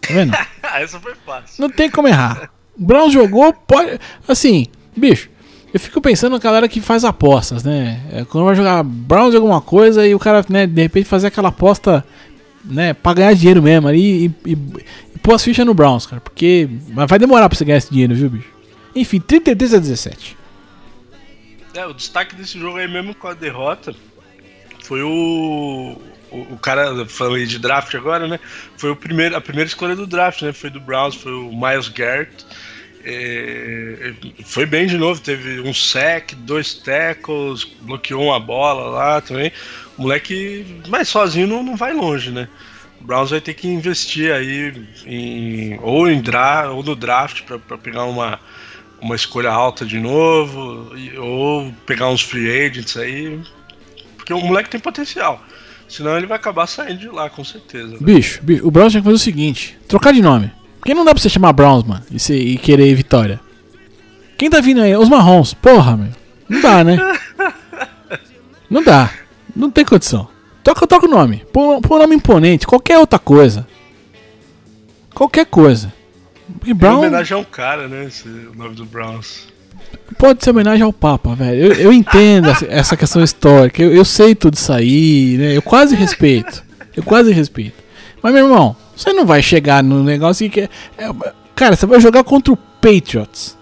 Tá 0.00 0.14
vendo? 0.14 0.36
Essa 0.62 1.00
foi 1.00 1.14
fácil. 1.26 1.62
Não 1.62 1.70
tem 1.70 1.90
como 1.90 2.08
errar. 2.08 2.50
Browns 2.76 3.12
jogou, 3.12 3.52
pode. 3.52 3.98
Assim, 4.26 4.66
bicho, 4.96 5.28
eu 5.72 5.80
fico 5.80 6.00
pensando 6.00 6.32
na 6.32 6.38
galera 6.38 6.68
que 6.68 6.80
faz 6.80 7.04
apostas, 7.04 7.64
né? 7.64 8.02
É, 8.12 8.24
quando 8.24 8.44
vai 8.44 8.54
jogar 8.54 8.82
Browns 8.82 9.34
alguma 9.34 9.60
coisa 9.60 10.06
e 10.06 10.14
o 10.14 10.18
cara, 10.18 10.44
né, 10.48 10.66
de 10.66 10.82
repente 10.82 11.08
fazer 11.08 11.28
aquela 11.28 11.48
aposta, 11.48 12.04
né, 12.64 12.92
pra 12.92 13.14
ganhar 13.14 13.34
dinheiro 13.34 13.62
mesmo 13.62 13.88
ali 13.88 14.26
e, 14.26 14.50
e, 14.50 14.58
e 15.14 15.18
pôr 15.18 15.34
as 15.34 15.42
fichas 15.42 15.64
no 15.64 15.72
Browns, 15.72 16.06
cara. 16.06 16.20
Porque 16.20 16.68
vai 16.88 17.18
demorar 17.18 17.48
pra 17.48 17.56
você 17.56 17.64
ganhar 17.64 17.78
esse 17.78 17.90
dinheiro, 17.90 18.14
viu, 18.14 18.28
bicho? 18.28 18.52
Enfim, 18.94 19.18
33 19.18 19.74
a 19.74 19.78
17. 19.78 20.36
É, 21.74 21.86
o 21.86 21.94
destaque 21.94 22.36
desse 22.36 22.58
jogo 22.58 22.76
aí 22.76 22.86
mesmo 22.86 23.14
com 23.14 23.28
a 23.28 23.34
derrota 23.34 23.94
foi 24.82 25.02
o. 25.02 25.96
O, 26.30 26.54
o 26.54 26.58
cara, 26.58 27.04
falei 27.06 27.44
de 27.44 27.58
draft 27.58 27.94
agora, 27.94 28.26
né? 28.26 28.40
Foi 28.78 28.90
o 28.90 28.96
primeiro, 28.96 29.36
a 29.36 29.40
primeira 29.40 29.68
escolha 29.68 29.94
do 29.94 30.06
draft, 30.06 30.42
né? 30.42 30.52
Foi 30.52 30.70
do 30.70 30.80
Browns, 30.80 31.14
foi 31.14 31.32
o 31.32 31.50
Miles 31.50 31.88
Garrett. 31.88 32.46
É, 33.04 34.12
foi 34.44 34.64
bem 34.64 34.86
de 34.86 34.96
novo, 34.96 35.20
teve 35.20 35.60
um 35.60 35.74
sec, 35.74 36.34
dois 36.36 36.74
tackles, 36.74 37.64
bloqueou 37.82 38.24
uma 38.24 38.38
bola 38.38 38.90
lá 38.90 39.20
também. 39.20 39.52
O 39.98 40.02
moleque, 40.02 40.64
mas 40.88 41.08
sozinho 41.08 41.46
não, 41.46 41.62
não 41.62 41.76
vai 41.76 41.92
longe, 41.92 42.30
né? 42.30 42.48
O 43.00 43.04
Browns 43.04 43.30
vai 43.30 43.40
ter 43.40 43.54
que 43.54 43.66
investir 43.66 44.32
aí 44.32 44.72
em, 45.04 45.78
ou 45.82 46.08
em 46.08 46.20
draft, 46.20 46.70
ou 46.70 46.82
no 46.82 46.94
draft 46.94 47.42
para 47.42 47.76
pegar 47.76 48.04
uma, 48.04 48.38
uma 49.00 49.16
escolha 49.16 49.50
alta 49.50 49.84
de 49.84 49.98
novo, 49.98 50.92
ou 51.18 51.72
pegar 51.84 52.08
uns 52.08 52.22
free 52.22 52.48
agents 52.48 52.96
aí, 52.96 53.40
porque 54.16 54.32
o 54.32 54.40
moleque 54.40 54.70
tem 54.70 54.80
potencial. 54.80 55.44
Senão 55.88 56.16
ele 56.16 56.26
vai 56.26 56.38
acabar 56.38 56.66
saindo 56.66 57.00
de 57.00 57.08
lá, 57.08 57.28
com 57.28 57.44
certeza. 57.44 57.88
Né? 57.88 57.98
Bicho, 58.00 58.40
bicho, 58.42 58.66
o 58.66 58.70
Browns 58.70 58.92
tinha 58.92 59.02
que 59.02 59.04
fazer 59.04 59.16
o 59.16 59.18
seguinte: 59.18 59.78
trocar 59.86 60.12
de 60.12 60.22
nome. 60.22 60.50
Porque 60.82 60.94
não 60.94 61.04
dá 61.04 61.14
pra 61.14 61.22
você 61.22 61.28
chamar 61.28 61.52
Browns, 61.52 61.84
mano, 61.84 62.02
e, 62.10 62.18
se, 62.18 62.34
e 62.34 62.58
querer 62.58 62.92
vitória. 62.96 63.38
Quem 64.36 64.50
tá 64.50 64.60
vindo 64.60 64.80
aí? 64.80 64.96
Os 64.96 65.08
Marrons. 65.08 65.54
Porra, 65.54 65.96
meu. 65.96 66.08
Não 66.48 66.60
dá, 66.60 66.82
né? 66.82 66.98
não 68.68 68.82
dá. 68.82 69.08
Não 69.54 69.70
tem 69.70 69.84
condição. 69.84 70.28
Troca, 70.64 70.84
troca 70.84 71.06
o 71.06 71.08
nome. 71.08 71.46
Põe 71.52 71.76
um 71.76 71.98
nome 71.98 72.16
imponente. 72.16 72.66
Qualquer 72.66 72.98
outra 72.98 73.16
coisa. 73.16 73.64
Qualquer 75.14 75.46
coisa. 75.46 75.94
Porque 76.58 76.74
Brown... 76.74 76.94
É 76.94 76.98
homenagem 76.98 77.36
a 77.36 77.40
um 77.40 77.44
cara, 77.44 77.86
né? 77.86 78.06
Esse, 78.06 78.26
o 78.26 78.52
nome 78.56 78.74
do 78.74 78.84
Browns. 78.84 79.46
Pode 80.18 80.42
ser 80.42 80.50
homenagem 80.50 80.82
ao 80.82 80.92
Papa, 80.92 81.36
velho. 81.36 81.66
Eu, 81.66 81.72
eu 81.74 81.92
entendo 81.92 82.48
essa 82.68 82.96
questão 82.96 83.22
histórica. 83.22 83.80
Eu, 83.80 83.94
eu, 83.94 84.04
sei 84.04 84.34
tudo 84.34 84.54
isso 84.54 84.72
aí, 84.72 85.36
né? 85.38 85.56
Eu 85.56 85.62
quase 85.62 85.94
respeito. 85.94 86.64
Eu 86.96 87.04
quase 87.04 87.30
respeito. 87.30 87.80
Mas, 88.20 88.34
meu 88.34 88.46
irmão, 88.46 88.74
você 88.94 89.12
não 89.12 89.26
vai 89.26 89.42
chegar 89.42 89.82
no 89.82 90.02
negócio 90.02 90.48
que. 90.50 90.60
É, 90.60 90.68
é, 90.98 91.32
cara, 91.54 91.76
você 91.76 91.86
vai 91.86 92.00
jogar 92.00 92.24
contra 92.24 92.52
o 92.52 92.56
Patriots. 92.56 93.56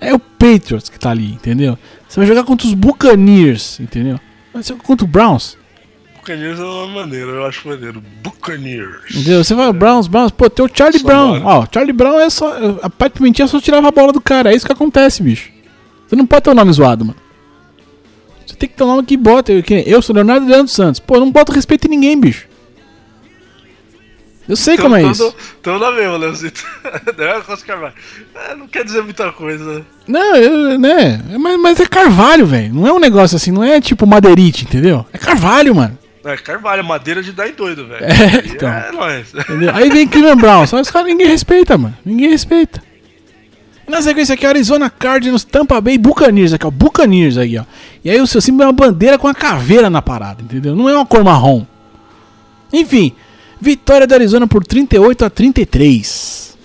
É 0.00 0.14
o 0.14 0.18
Patriots 0.18 0.88
que 0.88 0.98
tá 0.98 1.10
ali, 1.10 1.32
entendeu? 1.32 1.78
Você 2.08 2.18
vai 2.18 2.26
jogar 2.26 2.44
contra 2.44 2.66
os 2.66 2.74
Buccaneers, 2.74 3.78
entendeu? 3.80 4.18
Vai 4.52 4.62
ser 4.62 4.74
contra 4.76 5.04
o 5.04 5.08
Browns. 5.08 5.58
Buccaneers 6.16 6.58
é 6.58 6.64
uma 6.64 6.86
maneira, 6.86 7.30
eu 7.30 7.46
acho 7.46 7.68
maneiro. 7.68 8.02
Buccaneers. 8.22 9.14
Entendeu? 9.14 9.44
Você 9.44 9.54
vai, 9.54 9.72
Browns, 9.72 10.06
Browns, 10.06 10.30
pô, 10.30 10.48
tem 10.48 10.64
o 10.64 10.70
Charlie 10.72 11.00
só 11.00 11.06
Brown. 11.06 11.42
Ó, 11.44 11.66
Charlie 11.72 11.92
Brown 11.92 12.18
é 12.18 12.30
só. 12.30 12.78
A 12.82 12.90
parte 12.90 13.14
pimentinha 13.14 13.46
só 13.46 13.60
tirava 13.60 13.88
a 13.88 13.92
bola 13.92 14.12
do 14.12 14.20
cara. 14.20 14.52
É 14.52 14.56
isso 14.56 14.66
que 14.66 14.72
acontece, 14.72 15.22
bicho. 15.22 15.50
Você 16.06 16.16
não 16.16 16.26
pode 16.26 16.42
ter 16.42 16.50
o 16.50 16.52
um 16.52 16.56
nome 16.56 16.72
zoado, 16.72 17.04
mano. 17.04 17.18
Você 18.46 18.56
tem 18.56 18.68
que 18.68 18.74
ter 18.74 18.82
um 18.82 18.88
nome 18.88 19.04
que 19.04 19.16
bota. 19.16 19.52
Eu, 19.52 19.62
eu 19.86 20.02
sou 20.02 20.14
Leonardo 20.14 20.46
Leandro 20.46 20.68
Santos. 20.68 20.98
Pô, 20.98 21.20
não 21.20 21.30
bota 21.30 21.52
respeito 21.52 21.86
em 21.86 21.90
ninguém, 21.90 22.18
bicho. 22.18 22.49
Eu 24.50 24.56
sei 24.56 24.74
então, 24.74 24.86
como 24.86 24.96
é 24.96 25.04
isso. 25.04 25.32
Então 25.60 25.78
na 25.78 25.92
mesma, 25.92 26.16
Leozito. 26.16 26.64
É, 28.34 28.54
não 28.56 28.66
quer 28.66 28.84
dizer 28.84 29.02
muita 29.02 29.30
coisa. 29.30 29.84
Não, 30.08 30.36
eu, 30.36 30.78
né? 30.78 31.22
Mas, 31.38 31.60
mas 31.60 31.80
é 31.80 31.86
carvalho, 31.86 32.44
velho. 32.46 32.74
Não 32.74 32.86
é 32.86 32.92
um 32.92 32.98
negócio 32.98 33.36
assim, 33.36 33.52
não 33.52 33.62
é 33.62 33.80
tipo 33.80 34.06
madeirite, 34.06 34.64
entendeu? 34.64 35.06
É 35.12 35.18
carvalho, 35.18 35.74
mano. 35.74 35.96
É, 36.24 36.36
carvalho, 36.36 36.82
madeira 36.84 37.22
de 37.22 37.32
dar 37.32 37.48
em 37.48 37.52
doido, 37.52 37.86
velho. 37.86 38.02
É, 38.10 38.46
então. 38.46 38.68
É 38.68 38.92
nóis. 38.92 39.32
Entendeu? 39.34 39.70
Aí 39.74 39.88
vem 39.88 40.08
Cleveland 40.08 40.40
Brown, 40.40 40.66
só 40.66 40.80
os 40.80 40.90
caras 40.90 41.08
ninguém 41.08 41.28
respeita, 41.28 41.78
mano. 41.78 41.96
Ninguém 42.04 42.30
respeita. 42.30 42.82
E 43.86 43.90
na 43.90 44.02
sequência 44.02 44.34
aqui, 44.34 44.44
Arizona 44.44 44.90
Cardinals, 44.90 45.44
Tampa 45.44 45.80
Bay 45.80 45.96
Buccaneers, 45.96 46.52
aqui, 46.52 46.66
ó. 46.66 46.70
Buccaneers 46.70 47.38
aí, 47.38 47.56
ó. 47.56 47.64
E 48.04 48.10
aí 48.10 48.20
o 48.20 48.26
seu 48.26 48.40
símbolo 48.40 48.64
é 48.64 48.66
uma 48.66 48.72
bandeira 48.72 49.16
com 49.16 49.28
uma 49.28 49.34
caveira 49.34 49.88
na 49.88 50.02
parada, 50.02 50.42
entendeu? 50.42 50.74
Não 50.74 50.88
é 50.88 50.94
uma 50.94 51.06
cor 51.06 51.22
marrom. 51.22 51.64
Enfim, 52.72 53.14
Vitória 53.60 54.06
do 54.06 54.14
Arizona 54.14 54.46
por 54.46 54.64
38 54.64 55.24
a 55.24 55.30
33. 55.30 56.58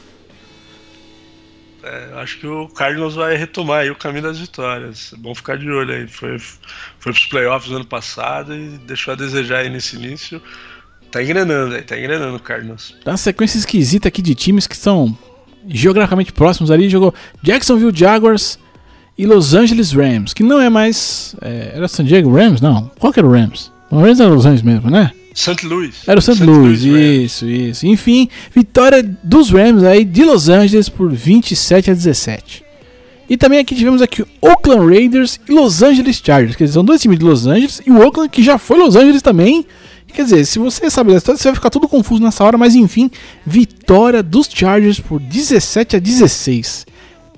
É, 1.83 2.09
acho 2.15 2.39
que 2.39 2.47
o 2.47 2.67
Cardinals 2.69 3.13
vai 3.13 3.35
retomar 3.35 3.81
aí 3.81 3.91
o 3.91 3.95
caminho 3.95 4.23
das 4.23 4.39
vitórias. 4.39 5.13
É 5.13 5.17
bom 5.17 5.35
ficar 5.35 5.57
de 5.57 5.69
olho 5.69 5.93
aí. 5.93 6.07
Foi, 6.07 6.39
foi 6.39 7.13
pros 7.13 7.25
playoffs 7.27 7.71
ano 7.71 7.85
passado 7.85 8.55
e 8.55 8.79
deixou 8.87 9.13
a 9.13 9.15
desejar 9.15 9.59
aí 9.59 9.69
nesse 9.69 9.95
início. 9.95 10.41
Tá 11.11 11.21
engrenando 11.21 11.75
aí, 11.75 11.83
tá 11.83 11.97
engrenando 11.97 12.37
o 12.37 12.39
Cardinals. 12.39 12.95
Tá 13.03 13.11
uma 13.11 13.17
sequência 13.17 13.57
esquisita 13.59 14.07
aqui 14.07 14.21
de 14.21 14.33
times 14.33 14.65
que 14.65 14.75
são 14.75 15.15
geograficamente 15.67 16.33
próximos 16.33 16.71
ali. 16.71 16.89
Jogou 16.89 17.13
Jacksonville 17.43 17.95
Jaguars 17.95 18.57
e 19.17 19.25
Los 19.25 19.53
Angeles 19.53 19.91
Rams, 19.91 20.33
que 20.33 20.43
não 20.43 20.59
é 20.59 20.69
mais. 20.69 21.35
É, 21.41 21.73
era 21.75 21.87
San 21.87 22.03
Diego 22.03 22.35
Rams? 22.35 22.61
Não. 22.61 22.89
Qual 22.97 23.13
que 23.13 23.19
era 23.19 23.27
o 23.27 23.31
Rams? 23.31 23.71
O 23.91 23.99
Rams 23.99 24.19
era 24.19 24.29
Los 24.29 24.45
Angeles 24.45 24.63
mesmo, 24.63 24.89
né? 24.89 25.11
St. 25.35 25.67
Louis. 25.67 25.93
Era 26.07 26.17
o 26.17 26.21
St. 26.21 26.41
Louis, 26.41 26.81
isso, 26.81 27.47
isso. 27.47 27.85
Enfim, 27.85 28.29
vitória 28.55 29.03
dos 29.21 29.51
Rams 29.51 29.83
aí 29.83 30.05
de 30.05 30.23
Los 30.23 30.47
Angeles 30.47 30.87
por 30.87 31.11
27 31.11 31.91
a 31.91 31.93
17. 31.93 32.63
E 33.29 33.35
também 33.35 33.59
aqui 33.59 33.75
tivemos 33.75 34.01
aqui 34.01 34.23
Oakland 34.39 34.87
Raiders 34.93 35.39
e 35.47 35.51
Los 35.51 35.83
Angeles 35.83 36.21
Chargers, 36.23 36.55
quer 36.55 36.63
dizer, 36.63 36.75
são 36.75 36.85
dois 36.85 37.01
times 37.01 37.19
de 37.19 37.25
Los 37.25 37.45
Angeles 37.45 37.81
e 37.85 37.91
o 37.91 37.99
Oakland 37.99 38.29
que 38.29 38.41
já 38.41 38.57
foi 38.57 38.77
Los 38.77 38.95
Angeles 38.95 39.21
também. 39.21 39.65
Quer 40.13 40.23
dizer, 40.23 40.45
se 40.45 40.57
você 40.57 40.89
sabe 40.89 41.11
da 41.11 41.17
história, 41.17 41.37
você 41.37 41.49
vai 41.49 41.55
ficar 41.55 41.69
tudo 41.69 41.89
confuso 41.89 42.23
nessa 42.23 42.41
hora, 42.45 42.57
mas 42.57 42.73
enfim, 42.73 43.11
vitória 43.45 44.23
dos 44.23 44.47
Chargers 44.47 44.97
por 44.97 45.19
17 45.19 45.97
a 45.97 45.99
16. 45.99 46.85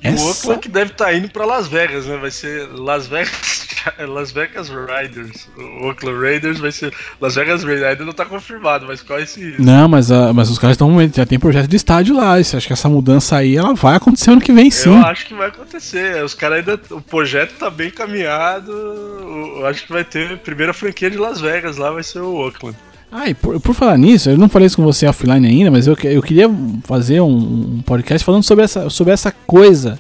Essa... 0.02 0.24
O 0.24 0.28
Oakland 0.28 0.62
que 0.62 0.70
deve 0.70 0.92
estar 0.92 1.06
tá 1.06 1.14
indo 1.14 1.30
para 1.30 1.46
Las 1.46 1.68
Vegas, 1.68 2.06
né? 2.06 2.18
Vai 2.18 2.32
ser 2.32 2.68
Las 2.70 3.08
Vegas, 3.08 3.68
Las 4.08 4.32
Vegas 4.32 4.70
Riders. 4.70 5.48
O 5.58 5.88
Oakland 5.88 6.20
Raiders 6.20 6.60
vai 6.60 6.72
ser 6.72 6.94
Las 7.20 7.36
Vegas 7.36 7.64
Raiders. 7.64 7.88
Ainda 7.88 8.04
não 8.04 8.12
está 8.12 8.26
confirmado, 8.26 8.86
mas 8.86 9.02
qual 9.02 9.20
é 9.20 9.24
esse? 9.24 9.56
Não, 9.60 9.88
mas, 9.88 10.12
uh, 10.12 10.34
mas 10.34 10.50
os 10.50 10.60
caras 10.60 10.76
estão 10.76 10.98
já 11.14 11.26
tem 11.26 11.40
projeto 11.40 11.68
de 11.68 11.76
estádio 11.76 12.16
lá. 12.16 12.34
Acho 12.34 12.68
que 12.68 12.74
essa 12.74 12.90
mudança 12.90 13.38
aí 13.38 13.56
ela 13.56 13.74
vai 13.74 13.96
acontecer 13.96 14.32
ano 14.32 14.42
que 14.42 14.52
vem, 14.52 14.70
sim. 14.70 14.90
Eu 14.90 15.06
acho 15.06 15.26
que 15.26 15.34
vai 15.34 15.48
acontecer. 15.48 16.24
Os 16.24 16.34
caras 16.34 16.60
ainda 16.60 16.80
o 16.92 17.02
projeto 17.02 17.54
está 17.54 17.70
bem 17.70 17.90
caminhado. 17.90 18.72
Eu 18.72 19.66
acho 19.66 19.86
que 19.86 19.92
vai 19.92 20.04
ter 20.04 20.34
a 20.34 20.38
primeira 20.38 20.74
franquia 20.74 21.10
de 21.10 21.18
Las 21.18 21.42
Vegas 21.42 21.78
lá 21.78 21.92
vai 21.92 22.04
ser 22.04 22.20
o 22.20 22.36
Oakland. 22.36 22.78
Ah, 23.12 23.30
e 23.30 23.34
por, 23.34 23.60
por, 23.62 23.74
falar 23.74 23.98
nisso, 23.98 24.30
eu 24.30 24.38
não 24.38 24.50
falei 24.50 24.66
isso 24.66 24.76
com 24.76 24.84
você 24.84 25.08
offline 25.08 25.48
ainda, 25.48 25.72
mas 25.72 25.88
eu, 25.88 25.96
eu 26.04 26.22
queria 26.22 26.50
fazer 26.84 27.22
um, 27.22 27.78
um 27.78 27.82
podcast 27.82 28.24
falando 28.26 28.44
sobre 28.44 28.66
essa, 28.66 28.90
sobre 28.90 29.14
essa 29.14 29.32
coisa, 29.32 29.98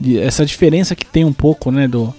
de, 0.00 0.18
essa 0.18 0.44
diferença 0.44 0.96
que 0.96 1.06
tem 1.06 1.24
um 1.24 1.32
pouco, 1.32 1.70
né, 1.70 1.86
do, 1.86 2.12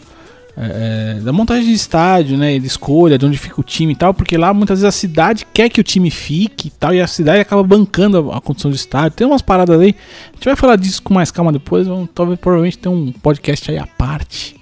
é, 0.55 1.17
é, 1.17 1.19
da 1.21 1.33
montagem 1.33 1.65
de 1.65 1.73
estádio, 1.73 2.37
né, 2.37 2.57
de 2.57 2.65
escolha, 2.65 3.17
de 3.17 3.25
onde 3.25 3.37
fica 3.37 3.59
o 3.59 3.63
time 3.63 3.91
e 3.91 3.95
tal, 3.95 4.13
porque 4.13 4.37
lá 4.37 4.53
muitas 4.53 4.79
vezes 4.79 4.95
a 4.95 4.97
cidade 4.97 5.45
quer 5.53 5.67
que 5.69 5.81
o 5.81 5.83
time 5.83 6.09
fique 6.09 6.69
e 6.69 6.71
tal, 6.71 6.93
e 6.93 7.01
a 7.01 7.07
cidade 7.07 7.41
acaba 7.41 7.61
bancando 7.61 8.31
a, 8.31 8.37
a 8.37 8.41
condição 8.41 8.71
do 8.71 8.75
estádio. 8.75 9.17
Tem 9.17 9.27
umas 9.27 9.41
paradas 9.41 9.79
aí, 9.79 9.95
a 10.29 10.35
gente 10.35 10.45
vai 10.45 10.55
falar 10.55 10.77
disso 10.77 11.01
com 11.03 11.13
mais 11.13 11.29
calma 11.29 11.51
depois, 11.51 11.87
vamos, 11.87 12.09
talvez 12.15 12.39
provavelmente 12.39 12.77
ter 12.77 12.87
um 12.87 13.11
podcast 13.11 13.69
aí 13.69 13.77
à 13.77 13.85
parte, 13.85 14.55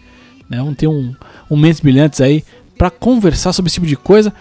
né, 0.50 0.58
vamos 0.58 0.78
ter 0.78 0.88
um, 0.88 1.14
um 1.50 1.56
Mentes 1.56 1.80
Brilhantes 1.80 2.22
aí 2.22 2.44
para 2.78 2.90
conversar 2.90 3.54
sobre 3.54 3.68
esse 3.68 3.76
tipo 3.76 3.86
de 3.86 3.98
coisa. 3.98 4.34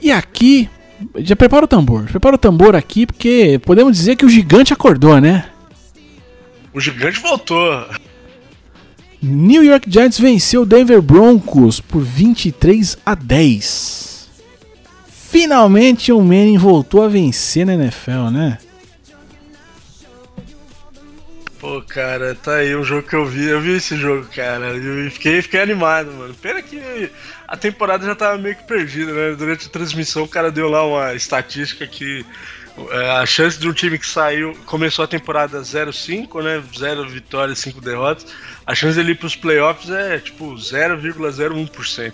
E 0.00 0.12
aqui, 0.12 0.68
já 1.16 1.36
prepara 1.36 1.64
o 1.64 1.68
tambor. 1.68 2.04
Prepara 2.04 2.36
o 2.36 2.38
tambor 2.38 2.74
aqui, 2.74 3.06
porque 3.06 3.60
podemos 3.64 3.96
dizer 3.96 4.16
que 4.16 4.24
o 4.24 4.28
gigante 4.28 4.72
acordou, 4.72 5.20
né? 5.20 5.48
O 6.72 6.80
gigante 6.80 7.20
voltou. 7.20 7.86
New 9.20 9.64
York 9.64 9.90
Giants 9.90 10.18
venceu 10.18 10.62
o 10.62 10.66
Denver 10.66 11.02
Broncos 11.02 11.80
por 11.80 12.02
23 12.02 12.98
a 13.04 13.14
10. 13.14 14.28
Finalmente 15.30 16.12
o 16.12 16.20
Manning 16.20 16.56
voltou 16.58 17.02
a 17.02 17.08
vencer 17.08 17.66
na 17.66 17.74
NFL, 17.74 18.30
né? 18.32 18.58
Pô, 21.58 21.82
cara, 21.82 22.36
tá 22.36 22.56
aí 22.56 22.76
um 22.76 22.84
jogo 22.84 23.06
que 23.06 23.16
eu 23.16 23.26
vi. 23.26 23.46
Eu 23.46 23.60
vi 23.60 23.72
esse 23.72 23.96
jogo, 23.96 24.26
cara. 24.34 24.76
E 24.76 25.10
fiquei, 25.10 25.42
fiquei 25.42 25.60
animado, 25.60 26.12
mano. 26.12 26.32
Pena 26.34 26.62
que 26.62 27.10
a 27.48 27.56
temporada 27.56 28.04
já 28.04 28.14
tava 28.14 28.36
meio 28.36 28.54
que 28.54 28.64
perdida, 28.64 29.10
né? 29.10 29.34
Durante 29.34 29.66
a 29.66 29.70
transmissão 29.70 30.24
o 30.24 30.28
cara 30.28 30.52
deu 30.52 30.68
lá 30.68 30.84
uma 30.84 31.14
estatística 31.14 31.86
que 31.86 32.24
é, 32.90 33.10
a 33.12 33.24
chance 33.24 33.58
de 33.58 33.66
um 33.66 33.72
time 33.72 33.98
que 33.98 34.06
saiu, 34.06 34.54
começou 34.66 35.04
a 35.04 35.08
temporada 35.08 35.58
0-5, 35.58 36.42
né? 36.42 36.62
0 36.76 37.08
vitórias, 37.08 37.58
5 37.60 37.80
derrotas. 37.80 38.26
A 38.66 38.74
chance 38.74 38.96
dele 38.96 39.12
ir 39.12 39.14
pros 39.14 39.34
playoffs 39.34 39.88
é 39.88 40.18
tipo 40.18 40.54
0,01%. 40.54 42.12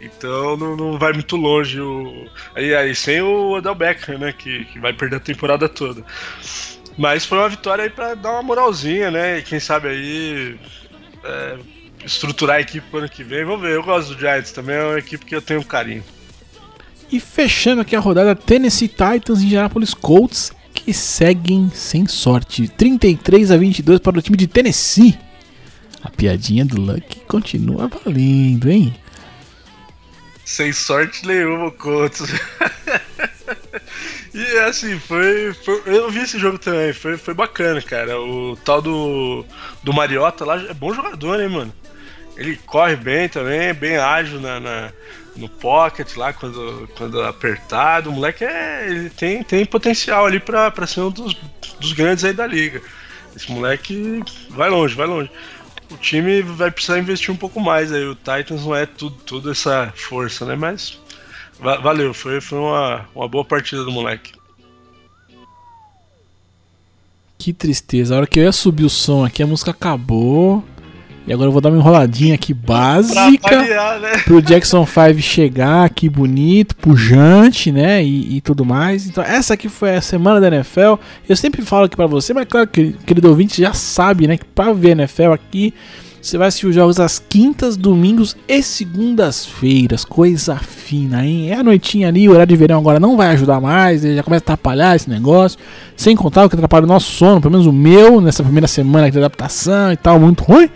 Então 0.00 0.56
não, 0.56 0.76
não 0.76 0.98
vai 0.98 1.12
muito 1.12 1.36
longe 1.36 1.80
o. 1.80 2.28
Aí, 2.54 2.74
aí 2.74 2.94
sem 2.94 3.20
o 3.20 3.50
Odell 3.52 3.74
Beckham, 3.74 4.18
né? 4.18 4.32
Que, 4.32 4.64
que 4.66 4.78
vai 4.78 4.92
perder 4.92 5.16
a 5.16 5.20
temporada 5.20 5.68
toda. 5.68 6.04
Mas 6.96 7.24
foi 7.24 7.38
uma 7.38 7.48
vitória 7.48 7.84
aí 7.84 7.90
pra 7.90 8.14
dar 8.14 8.32
uma 8.32 8.42
moralzinha, 8.42 9.10
né? 9.10 9.38
E 9.38 9.42
quem 9.42 9.58
sabe 9.58 9.88
aí. 9.88 10.58
É, 11.24 11.58
estruturar 12.04 12.56
a 12.56 12.60
equipe 12.60 12.86
pro 12.90 13.00
ano 13.00 13.08
que 13.08 13.22
vem. 13.22 13.44
Vamos 13.44 13.62
ver, 13.62 13.74
eu 13.74 13.82
gosto 13.82 14.14
do 14.14 14.20
Giants 14.20 14.52
também, 14.52 14.76
é 14.76 14.84
uma 14.84 14.98
equipe 14.98 15.24
que 15.24 15.34
eu 15.34 15.42
tenho 15.42 15.60
um 15.60 15.64
carinho. 15.64 16.02
E 17.10 17.20
fechando 17.20 17.82
aqui 17.82 17.94
a 17.94 18.00
rodada, 18.00 18.34
Tennessee 18.34 18.88
Titans 18.88 19.40
e 19.40 19.44
Indianapolis 19.44 19.92
Colts, 19.92 20.52
que 20.72 20.94
seguem 20.94 21.70
sem 21.74 22.06
sorte. 22.06 22.68
33 22.68 23.50
a 23.50 23.56
22 23.56 24.00
para 24.00 24.18
o 24.18 24.22
time 24.22 24.36
de 24.36 24.46
Tennessee. 24.46 25.18
A 26.02 26.10
piadinha 26.10 26.64
do 26.64 26.80
Luck 26.80 27.20
continua 27.28 27.86
valendo, 27.86 28.70
hein? 28.70 28.94
Sem 30.44 30.72
sorte 30.72 31.26
nenhuma, 31.26 31.70
Colts. 31.70 32.22
e 34.34 34.58
assim, 34.60 34.98
foi, 34.98 35.54
foi, 35.54 35.82
Eu 35.86 36.10
vi 36.10 36.20
esse 36.20 36.38
jogo 36.38 36.58
também, 36.58 36.92
foi, 36.92 37.16
foi 37.16 37.34
bacana, 37.34 37.80
cara. 37.80 38.20
O 38.20 38.56
tal 38.56 38.82
do, 38.82 39.44
do 39.82 39.92
Mariota 39.92 40.44
lá 40.44 40.60
é 40.60 40.74
bom 40.74 40.92
jogador, 40.92 41.38
né, 41.38 41.46
mano? 41.46 41.72
Ele 42.36 42.56
corre 42.56 42.96
bem 42.96 43.28
também, 43.28 43.74
bem 43.74 43.96
ágil 43.96 44.40
na, 44.40 44.58
na, 44.58 44.92
no 45.36 45.48
pocket 45.48 46.16
lá, 46.16 46.32
quando, 46.32 46.88
quando 46.96 47.22
apertado. 47.22 48.10
O 48.10 48.12
moleque 48.12 48.44
é, 48.44 48.88
ele 48.88 49.10
tem, 49.10 49.42
tem 49.42 49.64
potencial 49.66 50.26
ali 50.26 50.40
pra 50.40 50.72
ser 50.86 51.00
um 51.00 51.10
dos, 51.10 51.34
dos 51.78 51.92
grandes 51.92 52.24
aí 52.24 52.32
da 52.32 52.46
liga. 52.46 52.82
Esse 53.36 53.50
moleque 53.50 54.22
vai 54.50 54.70
longe, 54.70 54.94
vai 54.94 55.06
longe. 55.06 55.30
O 55.90 55.96
time 55.96 56.42
vai 56.42 56.70
precisar 56.70 56.98
investir 56.98 57.30
um 57.30 57.36
pouco 57.36 57.60
mais 57.60 57.92
aí. 57.92 58.04
O 58.04 58.14
Titans 58.14 58.64
não 58.64 58.74
é 58.74 58.86
tudo, 58.86 59.16
tudo 59.26 59.50
essa 59.50 59.92
força, 59.94 60.46
né? 60.46 60.54
Mas 60.56 60.98
valeu, 61.58 62.12
foi, 62.12 62.40
foi 62.40 62.58
uma, 62.58 63.06
uma 63.14 63.28
boa 63.28 63.44
partida 63.44 63.84
do 63.84 63.92
moleque. 63.92 64.32
Que 67.38 67.52
tristeza. 67.52 68.14
A 68.14 68.18
hora 68.18 68.26
que 68.26 68.38
eu 68.38 68.44
ia 68.44 68.52
subir 68.52 68.84
o 68.84 68.90
som 68.90 69.24
aqui, 69.24 69.42
a 69.42 69.46
música 69.46 69.72
acabou. 69.72 70.64
E 71.26 71.32
agora 71.32 71.48
eu 71.48 71.52
vou 71.52 71.60
dar 71.60 71.68
uma 71.68 71.78
enroladinha 71.78 72.34
aqui 72.34 72.52
básica 72.52 73.38
variar, 73.40 74.00
né? 74.00 74.18
pro 74.24 74.42
Jackson 74.42 74.84
5 74.84 75.20
chegar 75.20 75.84
aqui 75.84 76.08
bonito, 76.08 76.74
pujante, 76.74 77.70
né? 77.70 78.02
E, 78.02 78.36
e, 78.36 78.40
tudo 78.40 78.64
mais. 78.64 79.06
Então, 79.06 79.22
essa 79.22 79.54
aqui 79.54 79.68
foi 79.68 79.94
a 79.94 80.00
semana 80.00 80.40
da 80.40 80.48
NFL. 80.48 80.94
Eu 81.28 81.36
sempre 81.36 81.62
falo 81.62 81.84
aqui 81.84 81.94
para 81.94 82.06
você, 82.06 82.34
mas 82.34 82.46
claro 82.48 82.66
que 82.66 82.92
querido 83.06 83.28
ouvinte 83.28 83.60
já 83.60 83.72
sabe, 83.72 84.26
né? 84.26 84.36
Que 84.36 84.44
pra 84.44 84.72
ver 84.72 84.90
NFL 84.90 85.32
aqui, 85.32 85.72
você 86.20 86.38
vai 86.38 86.48
assistir 86.48 86.66
os 86.66 86.74
jogos 86.74 86.98
às 86.98 87.20
quintas, 87.20 87.76
domingos 87.76 88.36
e 88.48 88.60
segundas-feiras. 88.60 90.04
Coisa 90.04 90.56
fina, 90.56 91.24
hein? 91.24 91.50
É 91.50 91.54
a 91.54 91.62
noitinha 91.64 92.08
ali, 92.08 92.28
o 92.28 92.32
horário 92.32 92.48
de 92.48 92.56
verão 92.56 92.78
agora 92.78 92.98
não 92.98 93.16
vai 93.16 93.28
ajudar 93.28 93.60
mais, 93.60 94.02
já 94.02 94.22
começa 94.22 94.42
a 94.42 94.46
atrapalhar 94.54 94.96
esse 94.96 95.10
negócio. 95.10 95.58
Sem 95.96 96.16
contar 96.16 96.44
o 96.44 96.48
que 96.48 96.56
atrapalha 96.56 96.84
o 96.84 96.88
nosso 96.88 97.12
sono, 97.12 97.40
pelo 97.40 97.52
menos 97.52 97.66
o 97.66 97.72
meu, 97.72 98.20
nessa 98.20 98.42
primeira 98.42 98.66
semana 98.66 99.10
de 99.10 99.18
adaptação 99.18 99.92
e 99.92 99.96
tal, 99.96 100.18
muito 100.18 100.42
ruim. 100.42 100.68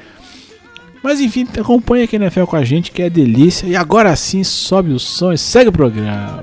Mas 1.06 1.20
enfim, 1.20 1.46
acompanha 1.56 2.02
aqui 2.02 2.18
na 2.18 2.24
NFL 2.24 2.46
com 2.46 2.56
a 2.56 2.64
gente, 2.64 2.90
que 2.90 3.00
é 3.00 3.08
delícia. 3.08 3.64
E 3.64 3.76
agora 3.76 4.16
sim, 4.16 4.42
sobe 4.42 4.90
o 4.90 4.98
som 4.98 5.32
e 5.32 5.38
segue 5.38 5.68
o 5.68 5.72
programa. 5.72 6.42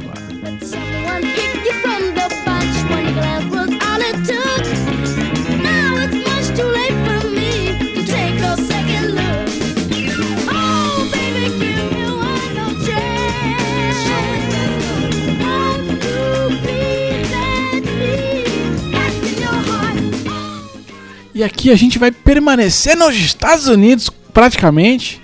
E 21.36 21.44
aqui 21.44 21.70
a 21.70 21.76
gente 21.76 22.00
vai 22.00 22.12
permanecer 22.12 22.96
nos 22.96 23.14
Estados 23.14 23.68
Unidos 23.68 24.10
praticamente 24.34 25.22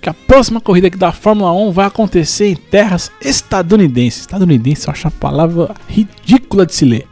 que 0.00 0.08
a 0.08 0.14
próxima 0.14 0.60
corrida 0.60 0.86
aqui 0.86 0.96
da 0.96 1.12
Fórmula 1.12 1.52
1 1.52 1.72
vai 1.72 1.86
acontecer 1.86 2.48
em 2.48 2.56
terras 2.56 3.12
estadunidenses. 3.20 4.20
Estadunidense, 4.20 4.86
eu 4.86 4.92
acho 4.92 5.08
a 5.08 5.10
palavra 5.10 5.74
ridícula 5.88 6.64
de 6.64 6.74
se 6.74 6.84
ler. 6.84 7.06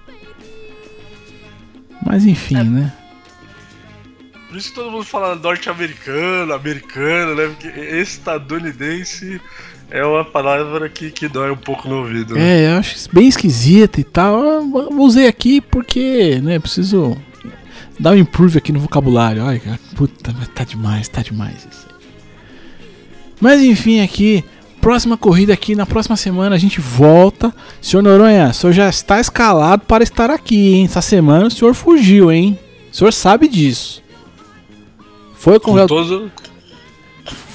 Mas 2.04 2.24
enfim, 2.24 2.56
é. 2.56 2.64
né? 2.64 2.92
Por 4.48 4.56
isso 4.56 4.70
que 4.70 4.74
todo 4.76 4.90
mundo 4.90 5.04
fala 5.04 5.34
norte-americano, 5.34 6.54
americano, 6.54 7.34
né? 7.34 7.48
Porque 7.48 7.68
estadunidense 7.68 9.38
é 9.90 10.04
uma 10.04 10.24
palavra 10.24 10.88
que, 10.88 11.10
que 11.10 11.28
dói 11.28 11.50
um 11.50 11.56
pouco 11.56 11.86
no 11.86 11.98
ouvido. 11.98 12.34
Né? 12.34 12.40
É, 12.40 12.72
eu 12.72 12.78
acho 12.78 12.96
bem 13.12 13.28
esquisita 13.28 14.00
e 14.00 14.04
tal. 14.04 14.42
Eu 14.42 14.98
usei 15.00 15.26
aqui 15.26 15.60
porque, 15.60 16.40
né, 16.42 16.58
preciso 16.58 17.16
dar 17.98 18.12
um 18.12 18.16
improve 18.16 18.58
aqui 18.58 18.72
no 18.72 18.80
vocabulário. 18.80 19.44
Olha, 19.44 19.80
puta, 19.94 20.34
mas 20.38 20.48
tá 20.48 20.64
demais, 20.64 21.08
tá 21.08 21.22
demais 21.22 21.66
isso. 21.70 21.86
Mas 23.40 23.62
enfim, 23.62 24.00
aqui, 24.00 24.44
próxima 24.80 25.16
corrida 25.16 25.52
aqui, 25.52 25.74
na 25.74 25.86
próxima 25.86 26.16
semana 26.16 26.56
a 26.56 26.58
gente 26.58 26.80
volta. 26.80 27.54
Senhor 27.80 28.02
Noronha, 28.02 28.48
o 28.48 28.54
senhor 28.54 28.72
já 28.72 28.88
está 28.88 29.20
escalado 29.20 29.84
para 29.86 30.02
estar 30.02 30.30
aqui, 30.30 30.74
hein? 30.74 30.84
Essa 30.84 31.02
semana 31.02 31.46
o 31.46 31.50
senhor 31.50 31.74
fugiu, 31.74 32.30
hein? 32.30 32.58
O 32.92 32.96
senhor 32.96 33.12
sabe 33.12 33.48
disso. 33.48 34.02
Foi 35.34 35.60
convidado. 35.60 35.94
Com 35.94 36.04
todo, 36.04 36.32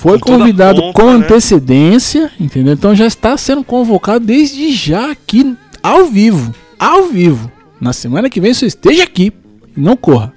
foi 0.04 0.20
com 0.20 0.34
convidado 0.34 0.82
pompa, 0.82 1.02
com 1.02 1.08
né? 1.08 1.14
antecedência, 1.16 2.32
entendeu? 2.40 2.74
Então 2.74 2.96
já 2.96 3.08
está 3.08 3.36
sendo 3.38 3.64
convocado 3.64 4.26
desde 4.26 4.72
já 4.72 5.12
aqui 5.12 5.56
ao 5.82 6.06
vivo, 6.06 6.54
ao 6.80 7.08
vivo. 7.08 7.52
Na 7.80 7.92
semana 7.92 8.30
que 8.30 8.40
vem 8.40 8.54
você 8.54 8.66
esteja 8.66 9.04
aqui 9.04 9.34
não 9.76 9.96
corra. 9.96 10.34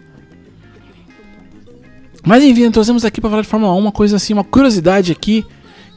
Mas 2.25 2.43
enfim, 2.43 2.71
trouxemos 2.71 3.05
aqui 3.05 3.21
para 3.21 3.31
falar 3.31 3.43
de 3.43 3.49
Fórmula 3.49 3.73
1 3.75 3.79
uma 3.79 3.93
coisa 3.93 4.17
assim, 4.17 4.33
uma 4.33 4.43
curiosidade 4.43 5.13
aqui, 5.13 5.45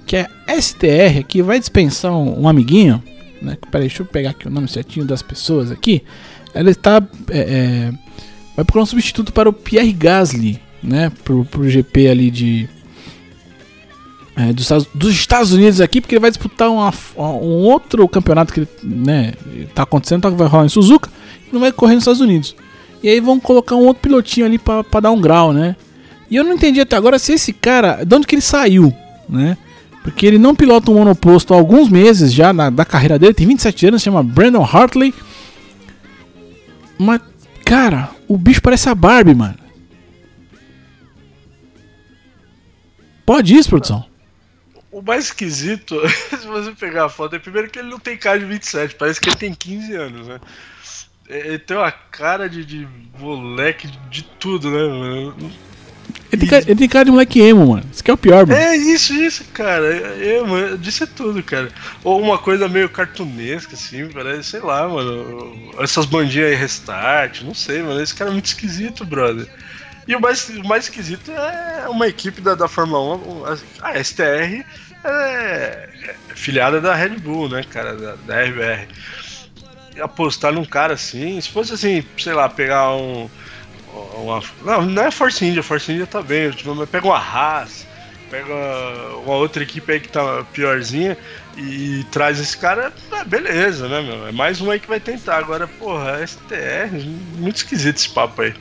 que 0.05 0.15
é 0.15 0.27
STR 0.61 1.19
aqui 1.19 1.41
vai 1.41 1.59
dispensar 1.59 2.11
um, 2.11 2.41
um 2.41 2.47
amiguinho, 2.47 3.03
né? 3.41 3.57
Peraí, 3.71 3.87
deixa 3.87 4.03
eu 4.03 4.05
pegar 4.05 4.31
aqui 4.31 4.47
o 4.47 4.51
nome 4.51 4.67
certinho 4.67 5.05
das 5.05 5.21
pessoas 5.21 5.71
aqui. 5.71 6.03
Ela 6.53 6.69
está 6.69 7.01
é, 7.31 7.39
é, 7.39 7.91
vai 8.55 8.65
procurar 8.65 8.83
um 8.83 8.85
substituto 8.85 9.33
para 9.33 9.49
o 9.49 9.53
Pierre 9.53 9.91
Gasly, 9.91 10.59
né? 10.83 11.11
Pro, 11.23 11.45
pro 11.45 11.67
GP 11.67 12.07
ali 12.07 12.29
de 12.29 12.69
é, 14.39 14.53
dos, 14.53 14.69
dos, 14.93 15.13
Estados, 15.13 15.51
Unidos 15.51 15.81
aqui, 15.81 15.99
porque 15.99 16.15
ele 16.15 16.21
vai 16.21 16.31
disputar 16.31 16.69
uma, 16.69 16.93
um 17.17 17.65
outro 17.65 18.07
campeonato 18.07 18.53
que 18.53 18.65
né, 18.81 19.33
tá 19.75 19.83
acontecendo, 19.83 20.21
tá, 20.21 20.29
vai 20.29 20.47
rolar 20.47 20.65
em 20.65 20.69
Suzuka, 20.69 21.09
e 21.47 21.53
não 21.53 21.59
vai 21.59 21.73
correr 21.73 21.95
nos 21.95 22.03
Estados 22.03 22.21
Unidos. 22.21 22.55
E 23.01 23.09
aí 23.09 23.19
vão 23.19 23.39
colocar 23.39 23.75
um 23.75 23.85
outro 23.85 24.01
pilotinho 24.01 24.45
ali 24.45 24.57
para 24.57 24.99
dar 25.01 25.11
um 25.11 25.21
grau, 25.21 25.53
né? 25.53 25.75
E 26.29 26.35
eu 26.35 26.43
não 26.43 26.53
entendi 26.53 26.79
até 26.79 26.95
agora 26.95 27.17
se 27.17 27.33
esse 27.33 27.53
cara, 27.53 28.03
de 28.03 28.15
onde 28.15 28.27
que 28.27 28.35
ele 28.35 28.41
saiu, 28.41 28.93
né? 29.27 29.57
Porque 30.03 30.25
ele 30.25 30.37
não 30.37 30.55
pilota 30.55 30.91
um 30.91 30.95
monoposto 30.95 31.53
há 31.53 31.57
alguns 31.57 31.89
meses 31.89 32.33
já 32.33 32.53
na, 32.53 32.69
da 32.69 32.85
carreira 32.85 33.17
dele, 33.17 33.33
tem 33.33 33.47
27 33.47 33.87
anos, 33.87 34.01
se 34.01 34.05
chama 34.05 34.23
Brandon 34.23 34.63
Hartley. 34.63 35.13
Mas, 36.97 37.21
cara, 37.65 38.09
o 38.27 38.37
bicho 38.37 38.61
parece 38.61 38.89
a 38.89 38.95
Barbie, 38.95 39.35
mano. 39.35 39.57
Pode 43.25 43.55
isso, 43.55 43.69
produção? 43.69 44.05
O 44.91 45.01
mais 45.01 45.25
esquisito, 45.25 45.95
se 46.35 46.47
você 46.47 46.71
pegar 46.71 47.05
a 47.05 47.09
foto, 47.09 47.35
é 47.35 47.39
primeiro 47.39 47.69
que 47.69 47.79
ele 47.79 47.89
não 47.89 47.99
tem 47.99 48.17
cara 48.17 48.39
de 48.39 48.45
27, 48.45 48.95
parece 48.95 49.21
que 49.21 49.29
ele 49.29 49.35
tem 49.35 49.53
15 49.53 49.93
anos, 49.95 50.27
né? 50.27 50.39
Ele 51.29 51.59
tem 51.59 51.77
uma 51.77 51.91
cara 51.91 52.49
de, 52.49 52.65
de 52.65 52.87
moleque 53.19 53.87
de 54.09 54.23
tudo, 54.23 54.71
né, 54.71 54.87
mano? 54.87 55.51
Ele 56.31 56.41
tem, 56.41 56.49
cara, 56.49 56.63
ele 56.63 56.75
tem 56.75 56.89
cara 56.89 57.05
de 57.05 57.11
moleque 57.11 57.39
emo, 57.39 57.67
mano. 57.67 57.85
Isso 57.91 58.03
que 58.03 58.09
é 58.09 58.13
o 58.13 58.17
pior, 58.17 58.45
mano. 58.45 58.59
É 58.59 58.75
isso, 58.75 59.13
isso, 59.13 59.43
cara. 59.53 59.87
Emo, 60.23 60.77
disse 60.77 61.03
é 61.03 61.05
tudo, 61.07 61.41
cara. 61.41 61.69
Ou 62.03 62.21
uma 62.21 62.37
coisa 62.37 62.67
meio 62.67 62.89
cartunesca, 62.89 63.73
assim, 63.73 64.07
parece, 64.09 64.49
sei 64.49 64.59
lá, 64.59 64.87
mano. 64.87 65.71
Essas 65.79 66.05
bandinhas 66.05 66.49
aí, 66.49 66.55
restart, 66.55 67.41
não 67.41 67.53
sei, 67.53 67.81
mano. 67.81 68.01
Esse 68.01 68.13
cara 68.13 68.29
é 68.29 68.33
muito 68.33 68.45
esquisito, 68.45 69.05
brother. 69.05 69.47
E 70.07 70.15
o 70.15 70.19
mais, 70.19 70.49
o 70.49 70.67
mais 70.67 70.85
esquisito 70.85 71.31
é 71.31 71.87
uma 71.87 72.07
equipe 72.07 72.41
da, 72.41 72.55
da 72.55 72.67
Fórmula 72.67 73.17
1, 73.17 73.43
a 73.83 74.03
STR, 74.03 74.65
é, 75.03 75.05
é 75.05 76.15
filiada 76.33 76.81
da 76.81 76.95
Red 76.95 77.17
Bull, 77.19 77.47
né, 77.47 77.63
cara, 77.69 77.95
da, 77.95 78.15
da 78.15 78.43
RBR. 78.43 78.87
Apostar 80.01 80.51
num 80.51 80.65
cara 80.65 80.93
assim, 80.93 81.39
se 81.39 81.49
fosse 81.49 81.73
assim, 81.73 82.03
sei 82.17 82.33
lá, 82.33 82.49
pegar 82.49 82.93
um 82.95 83.29
uma, 84.17 84.41
não, 84.63 84.85
não 84.85 85.03
é 85.03 85.11
Force 85.11 85.43
India, 85.43 85.63
Force 85.63 85.91
India 85.91 86.05
tá 86.05 86.21
bem. 86.21 86.51
Tipo, 86.51 86.85
pega 86.87 87.07
uma 87.07 87.17
Haas, 87.17 87.87
pega 88.29 88.53
uma 89.25 89.35
outra 89.35 89.63
equipe 89.63 89.91
aí 89.91 89.99
que 89.99 90.09
tá 90.09 90.45
piorzinha 90.53 91.17
e 91.57 92.05
traz 92.11 92.39
esse 92.39 92.57
cara, 92.57 92.93
é, 93.11 93.23
beleza, 93.23 93.87
né, 93.87 94.01
meu? 94.01 94.27
É 94.27 94.31
mais 94.31 94.61
um 94.61 94.69
aí 94.69 94.79
que 94.79 94.87
vai 94.87 94.99
tentar. 94.99 95.37
Agora, 95.37 95.67
porra, 95.67 96.25
STR, 96.25 97.03
muito 97.37 97.57
esquisito 97.57 97.97
esse 97.97 98.09
papo 98.09 98.41
aí. 98.41 98.53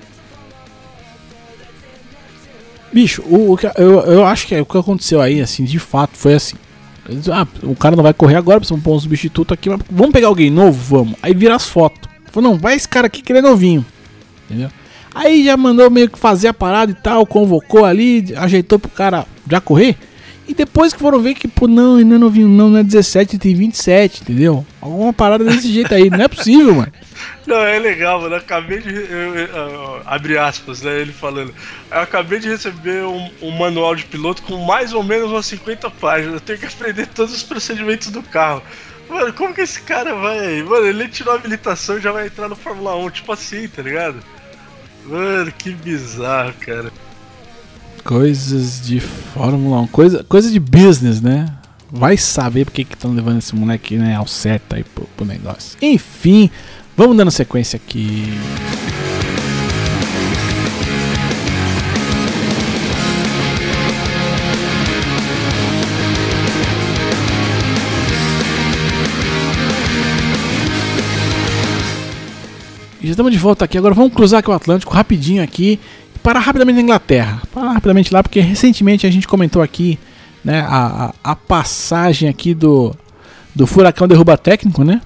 Bicho, 2.90 3.22
o, 3.22 3.52
o 3.52 3.58
eu, 3.76 4.00
eu 4.06 4.26
acho 4.26 4.46
que 4.46 4.54
é, 4.54 4.62
o 4.62 4.66
que 4.66 4.78
aconteceu 4.78 5.20
aí, 5.20 5.40
assim, 5.40 5.64
de 5.64 5.78
fato, 5.78 6.16
foi 6.16 6.34
assim. 6.34 6.56
Ah, 7.32 7.46
o 7.62 7.74
cara 7.74 7.96
não 7.96 8.02
vai 8.02 8.12
correr 8.12 8.36
agora, 8.36 8.60
precisamos 8.60 8.84
pôr 8.84 8.94
um 8.94 9.00
substituto 9.00 9.54
aqui, 9.54 9.68
vamos 9.90 10.12
pegar 10.12 10.28
alguém 10.28 10.50
novo? 10.50 10.98
Vamos. 10.98 11.18
Aí 11.22 11.32
vira 11.32 11.54
as 11.54 11.66
fotos. 11.66 12.08
Falou, 12.30 12.50
não, 12.50 12.58
vai 12.58 12.74
esse 12.74 12.88
cara 12.88 13.06
aqui 13.06 13.22
que 13.22 13.32
ele 13.32 13.38
é 13.38 13.42
novinho. 13.42 13.84
Entendeu? 14.44 14.70
Aí 15.14 15.44
já 15.44 15.56
mandou 15.56 15.90
meio 15.90 16.08
que 16.08 16.18
fazer 16.18 16.48
a 16.48 16.54
parada 16.54 16.92
e 16.92 16.94
tal, 16.94 17.26
convocou 17.26 17.84
ali, 17.84 18.32
ajeitou 18.36 18.78
pro 18.78 18.90
cara 18.90 19.26
já 19.50 19.60
correr. 19.60 19.96
E 20.48 20.54
depois 20.54 20.94
que 20.94 20.98
foram 20.98 21.20
ver 21.20 21.34
que, 21.34 21.46
pô, 21.46 21.68
não, 21.68 21.96
ainda 21.96 22.18
não 22.18 22.30
vi, 22.30 22.42
não, 22.42 22.70
não 22.70 22.78
é 22.78 22.82
17, 22.82 23.36
tem 23.36 23.54
27, 23.54 24.22
entendeu? 24.22 24.66
Alguma 24.80 25.12
parada 25.12 25.44
desse 25.44 25.70
jeito 25.70 25.94
aí, 25.94 26.08
não 26.08 26.22
é 26.22 26.26
possível, 26.26 26.74
mano. 26.74 26.92
Não, 27.46 27.58
é 27.58 27.78
legal, 27.78 28.20
mano. 28.22 28.34
Eu 28.34 28.38
acabei 28.38 28.80
de. 28.80 28.94
Eu, 28.94 29.34
eu, 29.34 30.02
abre 30.06 30.38
aspas, 30.38 30.80
né? 30.80 31.00
Ele 31.00 31.12
falando. 31.12 31.54
Eu 31.90 32.00
acabei 32.00 32.38
de 32.38 32.48
receber 32.48 33.04
um, 33.04 33.30
um, 33.42 33.50
manual 33.50 33.94
de 33.94 34.06
piloto 34.06 34.42
com 34.42 34.56
mais 34.64 34.94
ou 34.94 35.02
menos 35.02 35.30
umas 35.30 35.44
50 35.46 35.90
páginas. 35.90 36.34
Eu 36.34 36.40
tenho 36.40 36.58
que 36.58 36.66
aprender 36.66 37.06
todos 37.08 37.34
os 37.34 37.42
procedimentos 37.42 38.10
do 38.10 38.22
carro. 38.22 38.62
Mano, 39.06 39.32
como 39.34 39.54
que 39.54 39.60
esse 39.60 39.82
cara 39.82 40.14
vai. 40.14 40.62
Mano, 40.62 40.86
ele 40.86 41.08
tirou 41.08 41.34
a 41.34 41.36
habilitação 41.36 41.98
e 41.98 42.00
já 42.00 42.10
vai 42.10 42.26
entrar 42.26 42.48
no 42.48 42.56
Fórmula 42.56 42.96
1, 42.96 43.10
tipo 43.10 43.32
assim, 43.32 43.68
tá 43.68 43.82
ligado? 43.82 44.16
Mano, 45.04 45.52
que 45.52 45.72
bizarro, 45.72 46.54
cara. 46.60 46.90
Coisas 48.08 48.80
de 48.80 49.00
Fórmula 49.00 49.82
1, 49.82 49.86
coisa, 49.88 50.24
coisa 50.24 50.50
de 50.50 50.58
business, 50.58 51.20
né? 51.20 51.46
Vai 51.92 52.16
saber 52.16 52.64
porque 52.64 52.82
que 52.82 52.94
estão 52.94 53.12
levando 53.12 53.36
esse 53.36 53.54
moleque 53.54 53.98
né, 53.98 54.14
ao 54.14 54.26
certo 54.26 54.74
aí 54.74 54.82
pro, 54.82 55.04
pro 55.14 55.26
negócio. 55.26 55.76
Enfim, 55.82 56.48
vamos 56.96 57.18
dando 57.18 57.30
sequência 57.30 57.76
aqui. 57.76 58.32
Já 73.02 73.12
estamos 73.12 73.32
de 73.32 73.38
volta 73.38 73.64
aqui. 73.64 73.78
Agora 73.78 73.94
vamos 73.94 74.12
cruzar 74.12 74.40
aqui 74.40 74.50
o 74.50 74.52
Atlântico 74.52 74.92
rapidinho 74.92 75.42
aqui. 75.42 75.78
Parar 76.28 76.40
rapidamente 76.40 76.76
na 76.76 76.82
Inglaterra. 76.82 77.40
Parar 77.54 77.72
rapidamente 77.72 78.12
lá, 78.12 78.22
porque 78.22 78.38
recentemente 78.38 79.06
a 79.06 79.10
gente 79.10 79.26
comentou 79.26 79.62
aqui 79.62 79.98
né, 80.44 80.60
a, 80.60 81.14
a, 81.24 81.34
passagem 81.34 82.28
aqui 82.28 82.52
do, 82.52 82.94
do 83.54 83.66
furacão 83.66 84.06
derruba 84.06 84.36
técnico, 84.36 84.84
né? 84.84 85.00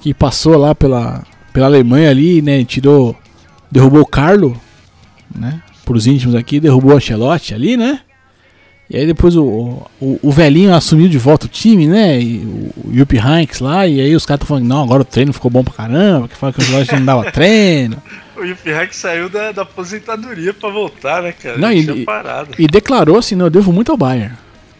Que 0.00 0.14
passou 0.14 0.56
lá 0.56 0.74
pela, 0.74 1.22
pela 1.52 1.66
Alemanha 1.66 2.08
ali, 2.08 2.40
né? 2.40 2.64
Tirou. 2.64 3.14
Derrubou 3.70 4.00
o 4.00 4.06
Carlo, 4.06 4.58
né? 5.34 5.60
Por 5.84 5.96
os 5.96 6.06
íntimos 6.06 6.34
aqui, 6.34 6.60
derrubou 6.60 6.92
o 6.92 6.96
Ancelotti 6.96 7.52
ali, 7.52 7.76
né? 7.76 8.00
E 8.88 8.98
aí 8.98 9.06
depois 9.06 9.34
o, 9.34 9.44
o, 10.00 10.18
o, 10.22 10.30
velhinho 10.30 10.74
assumiu 10.74 11.08
de 11.08 11.16
volta 11.16 11.46
o 11.46 11.48
time, 11.48 11.86
né? 11.86 12.20
E 12.20 12.38
o, 12.38 12.88
o 12.88 12.92
Yuppie 12.92 13.18
Hanks 13.18 13.60
lá, 13.60 13.86
e 13.86 14.00
aí 14.00 14.14
os 14.14 14.26
caras 14.26 14.42
estão 14.42 14.56
falando, 14.56 14.68
não, 14.68 14.82
agora 14.82 15.02
o 15.02 15.06
treino 15.06 15.32
ficou 15.32 15.50
bom 15.50 15.64
pra 15.64 15.72
caramba, 15.72 16.28
que 16.28 16.36
fala 16.36 16.52
que 16.52 16.60
o 16.60 16.62
Ancelotti 16.62 16.94
não 16.94 17.04
dava 17.04 17.32
treino. 17.32 18.02
O 18.36 18.44
Yuppie 18.44 18.72
Hanks 18.72 18.96
saiu 18.96 19.28
da, 19.28 19.52
da 19.52 19.62
aposentadoria 19.62 20.52
pra 20.52 20.68
voltar, 20.68 21.22
né, 21.22 21.30
cara? 21.30 21.56
Não, 21.56 21.70
e, 21.70 22.04
e, 22.58 22.66
declarou 22.66 23.16
assim, 23.16 23.36
não, 23.36 23.46
eu 23.46 23.50
devo 23.50 23.72
muito 23.72 23.92
ao 23.92 23.96
Bayern. 23.96 24.34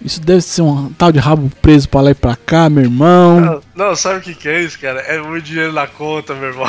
Isso 0.05 0.21
deve 0.21 0.43
ser 0.43 0.63
um 0.63 0.93
tal 0.93 1.13
de 1.13 1.19
rabo 1.19 1.51
preso 1.63 1.89
pra 1.89 2.01
lá 2.01 2.11
e 2.11 2.15
pra 2.15 2.37
cá, 2.37 2.69
meu 2.69 2.83
irmão. 2.83 3.41
Não, 3.41 3.63
não 3.75 3.97
sabe 3.97 4.19
o 4.19 4.23
que, 4.23 4.35
que 4.35 4.49
é 4.49 4.61
isso, 4.61 4.79
cara? 4.79 5.01
É 5.01 5.19
muito 5.21 5.45
dinheiro 5.45 5.73
na 5.73 5.87
conta, 5.87 6.35
meu 6.35 6.49
irmão. 6.49 6.67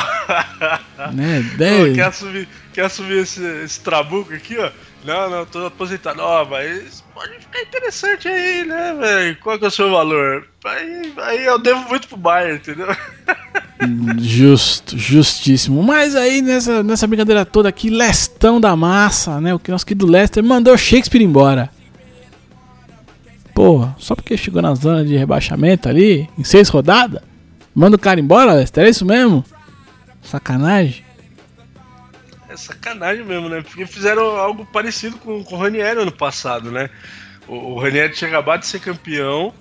Né? 1.11 1.43
Deve... 1.57 1.89
Pô, 1.89 1.95
quer 1.95 2.05
assumir, 2.05 2.47
quer 2.71 2.85
assumir 2.85 3.17
esse, 3.17 3.43
esse 3.63 3.79
trabuco 3.81 4.33
aqui, 4.33 4.55
ó? 4.57 4.69
Não, 5.05 5.29
não, 5.29 5.45
tô 5.45 5.65
aposentado. 5.65 6.19
Ó, 6.21 6.41
oh, 6.41 6.45
mas 6.49 7.03
pode 7.13 7.33
ficar 7.39 7.61
interessante 7.61 8.27
aí, 8.27 8.65
né, 8.65 8.95
velho? 8.99 9.37
Qual 9.39 9.59
que 9.59 9.65
é 9.65 9.67
o 9.67 9.71
seu 9.71 9.91
valor? 9.91 10.47
Aí, 10.65 11.13
aí 11.17 11.45
eu 11.45 11.59
devo 11.59 11.87
muito 11.87 12.07
pro 12.07 12.17
Bayern, 12.17 12.55
entendeu? 12.55 12.87
Justo, 14.17 14.97
justíssimo. 14.97 15.83
Mas 15.83 16.15
aí 16.15 16.41
nessa, 16.41 16.81
nessa 16.81 17.05
brincadeira 17.05 17.45
toda 17.45 17.69
aqui, 17.69 17.89
Lestão 17.89 18.59
da 18.59 18.75
massa, 18.75 19.39
né? 19.39 19.53
O 19.53 19.59
que 19.59 19.69
nosso 19.69 19.85
querido 19.85 20.07
Lester 20.07 20.43
mandou 20.43 20.75
Shakespeare 20.77 21.23
embora. 21.23 21.69
Pô, 23.53 23.87
só 23.97 24.15
porque 24.15 24.35
chegou 24.35 24.61
na 24.61 24.73
zona 24.73 25.05
de 25.05 25.15
rebaixamento 25.15 25.87
ali, 25.87 26.27
em 26.37 26.43
seis 26.43 26.67
rodadas, 26.67 27.21
manda 27.73 27.95
o 27.95 27.99
cara 27.99 28.19
embora, 28.19 28.53
Lester? 28.53 28.85
É 28.85 28.89
isso 28.89 29.05
mesmo? 29.05 29.45
Sacanagem. 30.21 31.04
É 32.55 32.57
sacanagem 32.57 33.25
mesmo, 33.25 33.49
né? 33.49 33.61
Porque 33.61 33.85
fizeram 33.85 34.37
algo 34.37 34.65
parecido 34.65 35.17
com, 35.17 35.43
com 35.43 35.55
o 35.55 35.59
Ranieri 35.59 35.99
ano 35.99 36.11
passado, 36.11 36.71
né? 36.71 36.89
O, 37.47 37.73
o 37.73 37.79
Ranieri 37.79 38.13
tinha 38.13 38.29
acabado 38.29 38.61
de 38.61 38.67
ser 38.67 38.79
campeão. 38.79 39.53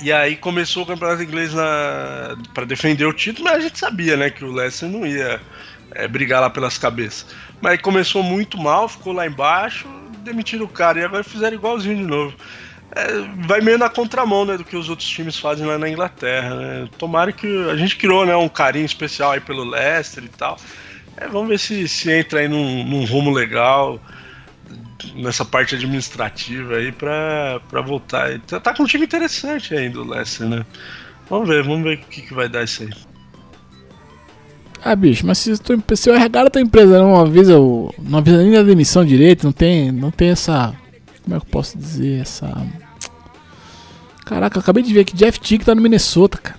E 0.00 0.10
aí 0.10 0.34
começou 0.36 0.84
o 0.84 0.86
campeonato 0.86 1.22
inglês 1.22 1.52
na... 1.52 2.36
para 2.54 2.64
defender 2.64 3.04
o 3.04 3.12
título, 3.12 3.44
mas 3.44 3.58
a 3.58 3.60
gente 3.60 3.78
sabia, 3.78 4.16
né, 4.16 4.30
que 4.30 4.44
o 4.44 4.52
Leicester 4.52 4.88
não 4.88 5.04
ia 5.04 5.40
é, 5.90 6.08
brigar 6.08 6.40
lá 6.40 6.48
pelas 6.48 6.78
cabeças. 6.78 7.26
Mas 7.60 7.80
começou 7.82 8.22
muito 8.22 8.56
mal, 8.56 8.88
ficou 8.88 9.12
lá 9.12 9.26
embaixo, 9.26 9.86
demitiram 10.20 10.64
o 10.64 10.68
cara 10.68 11.00
e 11.00 11.04
agora 11.04 11.24
fizeram 11.24 11.56
igualzinho 11.56 11.96
de 11.96 12.04
novo. 12.04 12.34
É, 12.92 13.06
vai 13.46 13.60
meio 13.60 13.76
na 13.76 13.90
contramão 13.90 14.46
né, 14.46 14.56
do 14.56 14.64
que 14.64 14.76
os 14.76 14.88
outros 14.88 15.08
times 15.08 15.36
fazem 15.38 15.66
lá 15.66 15.76
na 15.76 15.88
Inglaterra. 15.88 16.54
Né? 16.54 16.88
Tomara 16.96 17.32
que 17.32 17.68
a 17.68 17.76
gente 17.76 17.96
criou 17.96 18.24
né, 18.24 18.34
um 18.36 18.48
carinho 18.48 18.86
especial 18.86 19.32
aí 19.32 19.40
pelo 19.40 19.64
Leicester 19.64 20.24
e 20.24 20.28
tal. 20.28 20.56
É, 21.20 21.26
vamos 21.26 21.48
ver 21.48 21.58
se, 21.58 21.88
se 21.88 22.10
entra 22.12 22.40
aí 22.40 22.48
num, 22.48 22.84
num 22.84 23.04
rumo 23.04 23.32
legal 23.32 24.00
nessa 25.14 25.44
parte 25.44 25.74
administrativa 25.74 26.76
aí 26.76 26.92
pra, 26.92 27.60
pra 27.68 27.80
voltar. 27.80 28.38
Tá, 28.40 28.60
tá 28.60 28.74
com 28.74 28.84
um 28.84 28.86
time 28.86 29.04
interessante 29.04 29.74
ainda 29.74 30.00
o 30.00 30.08
Leicester, 30.08 30.48
né? 30.48 30.64
Vamos 31.28 31.48
ver, 31.48 31.62
vamos 31.64 31.82
ver 31.82 31.96
o 31.96 31.98
que, 31.98 32.22
que 32.22 32.34
vai 32.34 32.48
dar 32.48 32.62
isso 32.62 32.84
aí. 32.84 32.90
Ah, 34.82 34.94
bicho, 34.94 35.26
mas 35.26 35.38
se, 35.38 35.58
tu, 35.58 35.82
se 35.96 36.08
o 36.08 36.14
RH 36.14 36.44
da 36.44 36.50
tua 36.50 36.62
empresa 36.62 36.98
não 36.98 37.20
avisa, 37.20 37.54
não 37.98 38.18
avisa 38.18 38.38
nem 38.38 38.52
da 38.52 38.62
demissão 38.62 39.04
direito, 39.04 39.44
não 39.44 39.52
tem, 39.52 39.90
não 39.90 40.12
tem 40.12 40.30
essa. 40.30 40.72
Como 41.24 41.36
é 41.36 41.40
que 41.40 41.46
eu 41.46 41.50
posso 41.50 41.76
dizer? 41.76 42.20
Essa. 42.20 42.64
Caraca, 44.24 44.60
acabei 44.60 44.84
de 44.84 44.94
ver 44.94 45.04
que 45.04 45.16
Jeff 45.16 45.40
Tick 45.40 45.64
tá 45.64 45.74
no 45.74 45.82
Minnesota, 45.82 46.38
cara. 46.38 46.57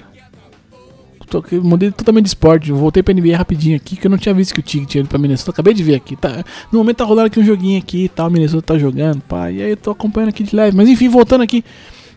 Tô, 1.30 1.44
mudei 1.62 1.92
totalmente 1.92 2.26
de 2.26 2.30
esporte. 2.30 2.72
Voltei 2.72 3.04
pra 3.04 3.14
NBA 3.14 3.38
rapidinho 3.38 3.76
aqui, 3.76 3.96
que 3.96 4.08
eu 4.08 4.12
não 4.12 4.18
tinha 4.18 4.34
visto 4.34 4.54
que 4.54 4.60
o 4.60 4.64
Tig 4.64 4.86
tinha 4.86 5.02
ido 5.02 5.10
pra 5.10 5.18
Minnesota. 5.18 5.52
Acabei 5.52 5.74
de 5.74 5.84
ver 5.84 5.96
aqui. 5.96 6.16
Tá, 6.16 6.44
no 6.72 6.80
momento 6.80 6.98
tá 6.98 7.04
rolando 7.06 7.28
aqui 7.28 7.40
um 7.40 7.46
joguinho 7.46 7.80
aqui 7.80 8.06
e 8.06 8.10
tal. 8.10 8.28
O 8.28 8.32
Minnesota 8.32 8.74
tá 8.74 8.80
jogando, 8.80 9.22
pá. 9.22 9.52
E 9.52 9.62
aí 9.62 9.72
eu 9.72 9.78
tô 9.78 9.92
acompanhando 9.92 10.30
aqui 10.30 10.44
de 10.44 10.56
leve. 10.56 10.76
Mas 10.76 10.90
enfim, 10.90 11.08
voltando 11.10 11.42
aqui. 11.42 11.64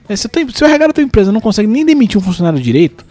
É, 0.08 0.16
se, 0.16 0.28
tem, 0.28 0.48
se 0.48 0.62
o 0.62 0.66
RH 0.66 0.86
da 0.88 0.92
tua 0.92 1.04
empresa 1.04 1.30
não 1.30 1.40
consegue 1.40 1.68
nem 1.68 1.84
demitir 1.84 2.18
um 2.18 2.20
funcionário 2.20 2.60
direito, 2.60 3.04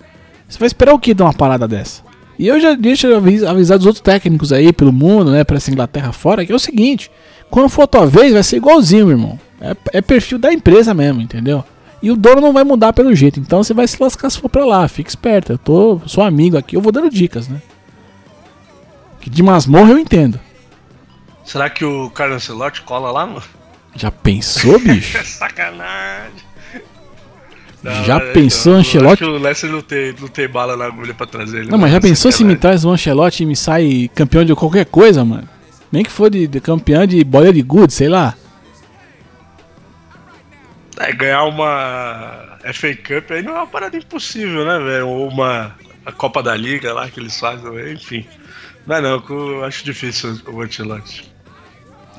você 0.48 0.60
vai 0.60 0.68
esperar 0.68 0.94
o 0.94 1.00
que 1.00 1.14
de 1.14 1.22
uma 1.22 1.34
parada 1.34 1.68
dessa? 1.68 2.04
E 2.38 2.48
eu 2.48 2.60
já 2.60 2.74
deixo 2.74 3.08
avisar, 3.48 3.78
dos 3.78 3.86
outros 3.86 4.02
técnicos 4.02 4.52
aí 4.52 4.74
pelo 4.74 4.92
mundo, 4.92 5.32
né, 5.32 5.44
pra 5.44 5.58
essa 5.58 5.70
Inglaterra 5.70 6.12
fora, 6.12 6.46
que 6.46 6.52
é 6.52 6.56
o 6.56 6.60
seguinte: 6.60 7.12
quando 7.50 7.70
for 7.70 7.84
a 7.84 7.88
tua 7.88 8.06
vez, 8.06 8.34
vai 8.34 8.44
ser 8.44 8.58
igualzinho, 8.58 9.06
meu 9.06 9.18
irmão. 9.18 9.40
É, 9.62 9.76
é 9.94 10.02
perfil 10.02 10.40
da 10.40 10.52
empresa 10.52 10.94
mesmo, 10.94 11.22
entendeu? 11.22 11.64
E 12.02 12.10
o 12.10 12.16
dono 12.16 12.42
não 12.42 12.54
vai 12.54 12.64
mudar 12.64 12.94
pelo 12.94 13.14
jeito. 13.14 13.40
Então 13.40 13.64
você 13.64 13.74
vai 13.74 13.88
se 13.88 14.02
lascar 14.02 14.30
se 14.30 14.40
for 14.40 14.50
pra 14.50 14.66
lá. 14.66 14.88
Fica 14.88 15.10
esperto. 15.10 15.54
Eu 15.54 15.58
tô, 15.58 16.02
sou 16.08 16.24
amigo 16.24 16.58
aqui, 16.58 16.76
eu 16.76 16.82
vou 16.82 16.92
dando 16.92 17.10
dicas, 17.10 17.48
né? 17.48 17.62
Que 19.20 19.30
de 19.30 19.44
masmorra 19.44 19.92
eu 19.92 20.00
entendo. 20.00 20.40
Será 21.44 21.70
que 21.70 21.86
o 21.86 22.10
Carlos 22.10 22.38
Ancelotti 22.38 22.82
cola 22.82 23.12
lá, 23.12 23.26
mano? 23.26 23.44
Já 23.96 24.10
pensou, 24.10 24.80
bicho? 24.80 25.20
Sacanagem. 25.26 26.52
Não, 27.84 28.04
já 28.04 28.20
pensou, 28.20 28.74
Ancelotti? 28.76 29.24
Acho 29.24 29.32
que 29.32 29.38
o 29.38 29.42
Leicester 29.42 29.72
não 29.72 29.82
tem, 29.82 30.16
não 30.20 30.28
tem 30.28 30.48
bala 30.48 30.78
na 30.78 30.86
agulha 30.86 31.14
pra 31.14 31.26
trazer 31.26 31.62
ele. 31.62 31.72
Não, 31.72 31.78
mas 31.78 31.92
já 31.92 32.00
pensou 32.00 32.32
se 32.32 32.44
me 32.44 32.56
traz 32.56 32.86
o 32.86 32.90
Ancelotti 32.90 33.44
e 33.44 33.46
me 33.46 33.56
sai 33.56 34.10
campeão 34.14 34.46
de 34.46 34.54
qualquer 34.54 34.86
coisa, 34.86 35.26
mano? 35.26 35.48
Nem 35.92 36.04
que 36.04 36.12
for 36.12 36.30
de, 36.30 36.48
de 36.48 36.62
campeão 36.62 37.06
de 37.06 37.24
bola 37.24 37.52
de 37.52 37.62
good, 37.62 37.92
sei 37.92 38.08
lá. 38.08 38.36
É, 41.02 41.12
ganhar 41.14 41.46
uma 41.46 42.58
FA 42.74 42.96
Cup 42.96 43.32
aí 43.32 43.42
não 43.42 43.54
é 43.54 43.58
uma 43.58 43.68
parada 43.68 43.98
impossível, 43.98 44.66
né, 44.66 44.78
velho? 44.80 45.08
Ou 45.08 45.30
uma 45.30 45.76
a 46.06 46.12
Copa 46.12 46.44
da 46.44 46.56
Liga 46.56 46.94
lá 46.94 47.10
que 47.10 47.20
eles 47.20 47.40
fazem, 47.40 47.94
enfim. 47.94 48.26
Não 48.86 48.96
é 48.96 49.02
não, 49.02 49.24
eu 49.30 49.64
acho 49.64 49.84
difícil 49.84 50.40
o 50.48 50.62
Ancelotti. 50.62 51.32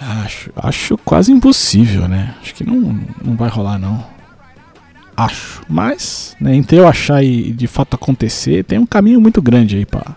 Acho, 0.01 0.51
acho 0.57 0.99
quase 0.99 1.31
impossível, 1.31 2.09
né? 2.09 2.35
Acho 2.43 2.55
que 2.55 2.65
não, 2.65 3.01
não 3.25 3.37
vai 3.37 3.49
rolar 3.49 3.79
não. 3.79 4.05
Acho. 5.17 5.63
Mas, 5.69 6.37
né, 6.41 6.55
entre 6.55 6.79
eu 6.79 6.89
achar 6.89 7.23
e 7.23 7.53
de 7.53 7.67
fato 7.67 7.95
acontecer, 7.95 8.65
tem 8.65 8.79
um 8.79 8.87
caminho 8.87 9.21
muito 9.21 9.41
grande 9.41 9.77
aí 9.77 9.87
pra, 9.87 10.17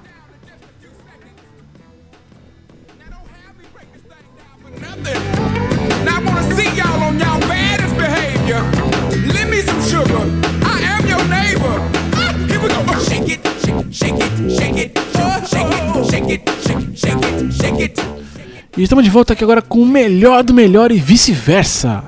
E 18.78 18.84
estamos 18.84 19.06
de 19.06 19.10
volta 19.10 19.32
aqui 19.32 19.44
agora 19.44 19.62
com 19.62 19.82
o 19.82 19.86
melhor 19.86 20.44
do 20.44 20.54
melhor 20.54 20.92
e 20.92 21.00
vice-versa. 21.00 22.04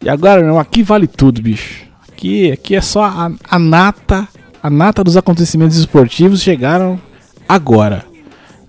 E 0.00 0.08
agora, 0.08 0.42
não, 0.44 0.60
aqui 0.60 0.82
vale 0.82 1.08
tudo, 1.08 1.42
bicho. 1.42 1.82
Aqui, 2.08 2.52
aqui 2.52 2.76
é 2.76 2.80
só 2.80 3.04
a, 3.04 3.32
a 3.48 3.58
nata, 3.58 4.28
a 4.62 4.70
nata 4.70 5.02
dos 5.02 5.16
acontecimentos 5.16 5.76
esportivos 5.76 6.40
chegaram 6.40 7.00
agora. 7.48 8.04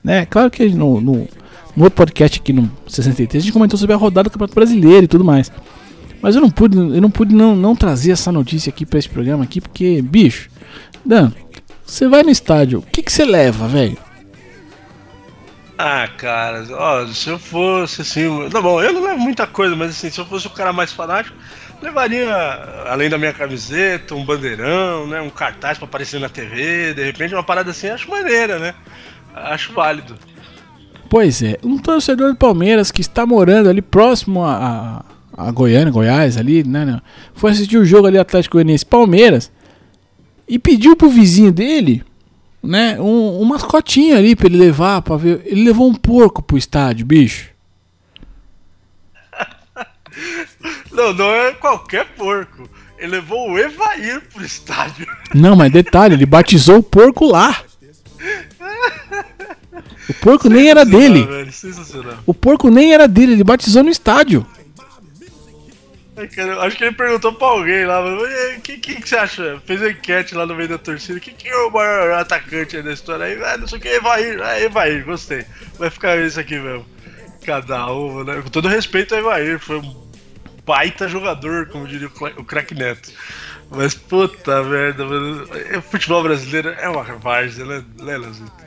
Né? 0.03 0.25
Claro 0.25 0.49
que 0.49 0.69
no, 0.69 0.99
no, 0.99 1.27
no 1.75 1.83
outro 1.83 1.97
podcast 1.97 2.39
aqui 2.39 2.51
no 2.51 2.69
63 2.87 3.41
a 3.41 3.45
gente 3.45 3.53
comentou 3.53 3.77
sobre 3.77 3.93
a 3.93 3.97
rodada 3.97 4.23
do 4.23 4.31
Campeonato 4.31 4.55
Brasileiro 4.55 5.03
e 5.03 5.07
tudo 5.07 5.23
mais. 5.23 5.51
Mas 6.21 6.35
eu 6.35 6.41
não 6.41 6.49
pude, 6.49 6.77
eu 6.77 7.01
não 7.01 7.09
pude 7.09 7.33
não, 7.33 7.55
não 7.55 7.75
trazer 7.75 8.11
essa 8.11 8.31
notícia 8.31 8.69
aqui 8.69 8.85
para 8.85 8.99
esse 8.99 9.09
programa 9.09 9.43
aqui, 9.43 9.59
porque, 9.59 10.01
bicho, 10.01 10.49
Dan, 11.03 11.31
você 11.85 12.07
vai 12.07 12.23
no 12.23 12.29
estádio, 12.29 12.79
o 12.79 12.81
que, 12.83 13.03
você 13.09 13.25
leva, 13.25 13.67
velho? 13.67 13.97
Ah, 15.77 16.07
cara, 16.15 16.63
ó, 16.71 17.07
se 17.07 17.27
eu 17.27 17.39
fosse 17.39 18.03
assim. 18.03 18.49
Tá 18.51 18.61
bom, 18.61 18.81
eu 18.83 18.93
não 18.93 19.03
levo 19.03 19.19
muita 19.19 19.47
coisa, 19.47 19.75
mas 19.75 19.89
assim, 19.89 20.11
se 20.11 20.19
eu 20.19 20.25
fosse 20.25 20.45
o 20.45 20.51
cara 20.51 20.71
mais 20.71 20.91
fanático, 20.91 21.35
levaria, 21.81 22.31
além 22.87 23.09
da 23.09 23.17
minha 23.17 23.33
camiseta, 23.33 24.13
um 24.13 24.23
bandeirão, 24.23 25.07
né? 25.07 25.19
Um 25.21 25.31
cartaz 25.31 25.79
pra 25.79 25.87
aparecer 25.87 26.19
na 26.19 26.29
TV, 26.29 26.93
de 26.93 27.03
repente 27.03 27.33
uma 27.33 27.43
parada 27.43 27.71
assim, 27.71 27.89
acho 27.89 28.07
maneira, 28.11 28.59
né? 28.59 28.75
Acho 29.33 29.73
válido. 29.73 30.15
Pois 31.09 31.41
é, 31.41 31.57
um 31.63 31.79
torcedor 31.79 32.31
do 32.31 32.37
Palmeiras 32.37 32.91
que 32.91 33.01
está 33.01 33.25
morando 33.25 33.67
ali 33.67 33.81
próximo 33.81 34.45
a, 34.45 35.03
a, 35.35 35.51
Goiânia, 35.51 35.91
Goiás, 35.91 36.37
ali, 36.37 36.63
né, 36.63 36.85
né? 36.85 37.01
Foi 37.33 37.51
assistir 37.51 37.77
o 37.77 37.85
jogo 37.85 38.07
ali 38.07 38.17
Atlético 38.17 38.57
Goianiense 38.57 38.85
Palmeiras 38.85 39.51
e 40.47 40.59
pediu 40.59 40.95
pro 40.95 41.09
vizinho 41.09 41.51
dele 41.51 42.03
né, 42.63 42.99
um, 42.99 43.41
um 43.41 43.45
mascotinho 43.45 44.17
ali 44.17 44.35
pra 44.35 44.47
ele 44.47 44.57
levar, 44.57 45.01
pra 45.01 45.17
ver. 45.17 45.41
Ele 45.45 45.63
levou 45.63 45.89
um 45.89 45.95
porco 45.95 46.41
pro 46.41 46.57
estádio, 46.57 47.05
bicho. 47.05 47.49
Não, 50.91 51.13
não 51.13 51.33
é 51.33 51.53
qualquer 51.53 52.05
porco. 52.17 52.69
Ele 52.99 53.13
levou 53.13 53.51
o 53.51 53.57
Evair 53.57 54.21
pro 54.31 54.43
estádio. 54.43 55.07
Não, 55.33 55.55
mas 55.55 55.71
detalhe, 55.71 56.13
ele 56.13 56.25
batizou 56.25 56.77
o 56.77 56.83
porco 56.83 57.25
lá. 57.25 57.63
O 60.09 60.13
porco 60.15 60.49
nem 60.49 60.69
era 60.69 60.85
dele. 60.85 61.25
O 62.25 62.33
porco 62.33 62.69
nem 62.69 62.93
era 62.93 63.07
dele, 63.07 63.31
ele 63.31 63.43
batizou 63.43 63.83
no 63.83 63.89
estádio. 63.89 64.45
Cara, 66.27 66.61
acho 66.61 66.77
que 66.77 66.83
ele 66.83 66.95
perguntou 66.95 67.33
pra 67.33 67.47
alguém 67.47 67.85
lá, 67.85 68.01
o 68.03 68.61
que, 68.61 68.77
que, 68.77 68.95
que, 68.95 69.09
você 69.09 69.15
acha? 69.15 69.61
Fez 69.65 69.81
enquete 69.81 70.35
lá 70.35 70.45
no 70.45 70.55
meio 70.55 70.69
da 70.69 70.77
torcida, 70.77 71.19
quem 71.19 71.33
que 71.33 71.47
é 71.47 71.57
o 71.57 71.71
maior 71.71 72.11
atacante 72.13 72.81
da 72.81 72.93
história 72.93 73.25
aí? 73.25 73.43
Ah, 73.43 73.57
não 73.57 73.67
sei 73.67 73.77
o 73.77 73.81
que, 73.81 73.87
Evair, 73.89 74.41
ah, 74.41 74.59
Evair, 74.59 75.05
gostei. 75.05 75.45
Vai 75.77 75.89
ficar 75.89 76.17
isso 76.17 76.39
aqui 76.39 76.57
mesmo. 76.57 76.85
Cada 77.45 77.91
um, 77.91 78.23
né? 78.23 78.41
Com 78.41 78.49
todo 78.49 78.67
respeito 78.67 79.13
ao 79.13 79.21
Evair, 79.21 79.59
foi 79.59 79.77
um 79.77 80.01
baita 80.65 81.07
jogador, 81.07 81.67
como 81.67 81.87
diria 81.87 82.09
o 82.37 82.43
craque 82.43 82.75
Neto. 82.75 83.11
Mas 83.73 83.95
puta 83.95 84.61
merda, 84.63 85.05
mano. 85.05 85.47
O 85.77 85.81
futebol 85.81 86.21
brasileiro 86.21 86.69
é 86.69 86.89
uma 86.89 87.03
várzea, 87.03 87.65
né, 87.65 87.83
né 88.01 88.19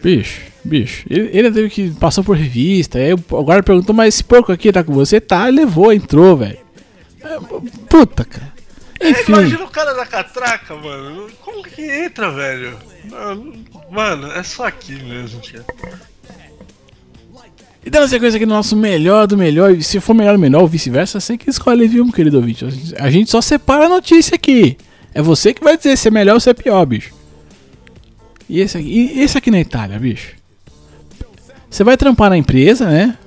Bicho, 0.02 0.40
bicho. 0.64 1.05
Ele, 1.11 1.28
ele 1.30 1.52
teve 1.52 1.68
que 1.68 1.90
passou 2.00 2.24
por 2.24 2.36
revista. 2.36 2.98
Aí 2.98 3.12
o 3.12 3.18
guarda 3.42 3.62
perguntou, 3.62 3.94
mas 3.94 4.14
esse 4.14 4.24
porco 4.24 4.50
aqui 4.50 4.72
tá 4.72 4.82
com 4.82 4.94
você? 4.94 5.20
Tá, 5.20 5.46
levou, 5.48 5.92
entrou, 5.92 6.38
velho. 6.38 6.63
Puta, 7.88 8.24
cara. 8.24 8.52
É, 9.00 9.10
Enfim. 9.10 9.32
É, 9.32 9.36
imagina 9.36 9.64
o 9.64 9.68
cara 9.68 9.92
da 9.92 10.06
catraca, 10.06 10.74
mano. 10.76 11.28
Como 11.40 11.62
que 11.62 11.82
entra, 11.82 12.30
velho? 12.30 12.78
Mano, 13.90 14.30
é 14.32 14.42
só 14.42 14.66
aqui 14.66 14.94
mesmo, 15.02 15.40
cara. 15.40 15.64
E 17.84 17.90
dando 17.90 18.08
sequência 18.08 18.36
aqui 18.36 18.46
no 18.46 18.54
nosso 18.54 18.74
melhor 18.74 19.26
do 19.26 19.36
melhor, 19.36 19.70
e 19.72 19.82
se 19.82 20.00
for 20.00 20.14
melhor 20.14 20.32
do 20.32 20.38
melhor 20.38 20.62
ou 20.62 20.68
vice-versa, 20.68 21.20
você 21.20 21.36
que 21.36 21.50
escolhe, 21.50 21.86
viu, 21.86 22.02
meu 22.02 22.14
querido 22.14 22.38
ouvinte? 22.38 22.64
A 22.98 23.10
gente 23.10 23.30
só 23.30 23.42
separa 23.42 23.84
a 23.84 23.88
notícia 23.90 24.36
aqui. 24.36 24.78
É 25.12 25.20
você 25.20 25.52
que 25.52 25.62
vai 25.62 25.76
dizer 25.76 25.96
se 25.98 26.08
é 26.08 26.10
melhor 26.10 26.34
ou 26.34 26.40
se 26.40 26.48
é 26.48 26.54
pior, 26.54 26.84
bicho. 26.86 27.12
E 28.48 28.60
esse 28.60 28.78
aqui, 28.78 29.12
e 29.14 29.20
esse 29.20 29.36
aqui 29.36 29.50
na 29.50 29.60
Itália, 29.60 29.98
bicho. 29.98 30.32
Você 31.68 31.84
vai 31.84 31.96
trampar 31.96 32.30
na 32.30 32.38
empresa, 32.38 32.88
né? 32.88 33.18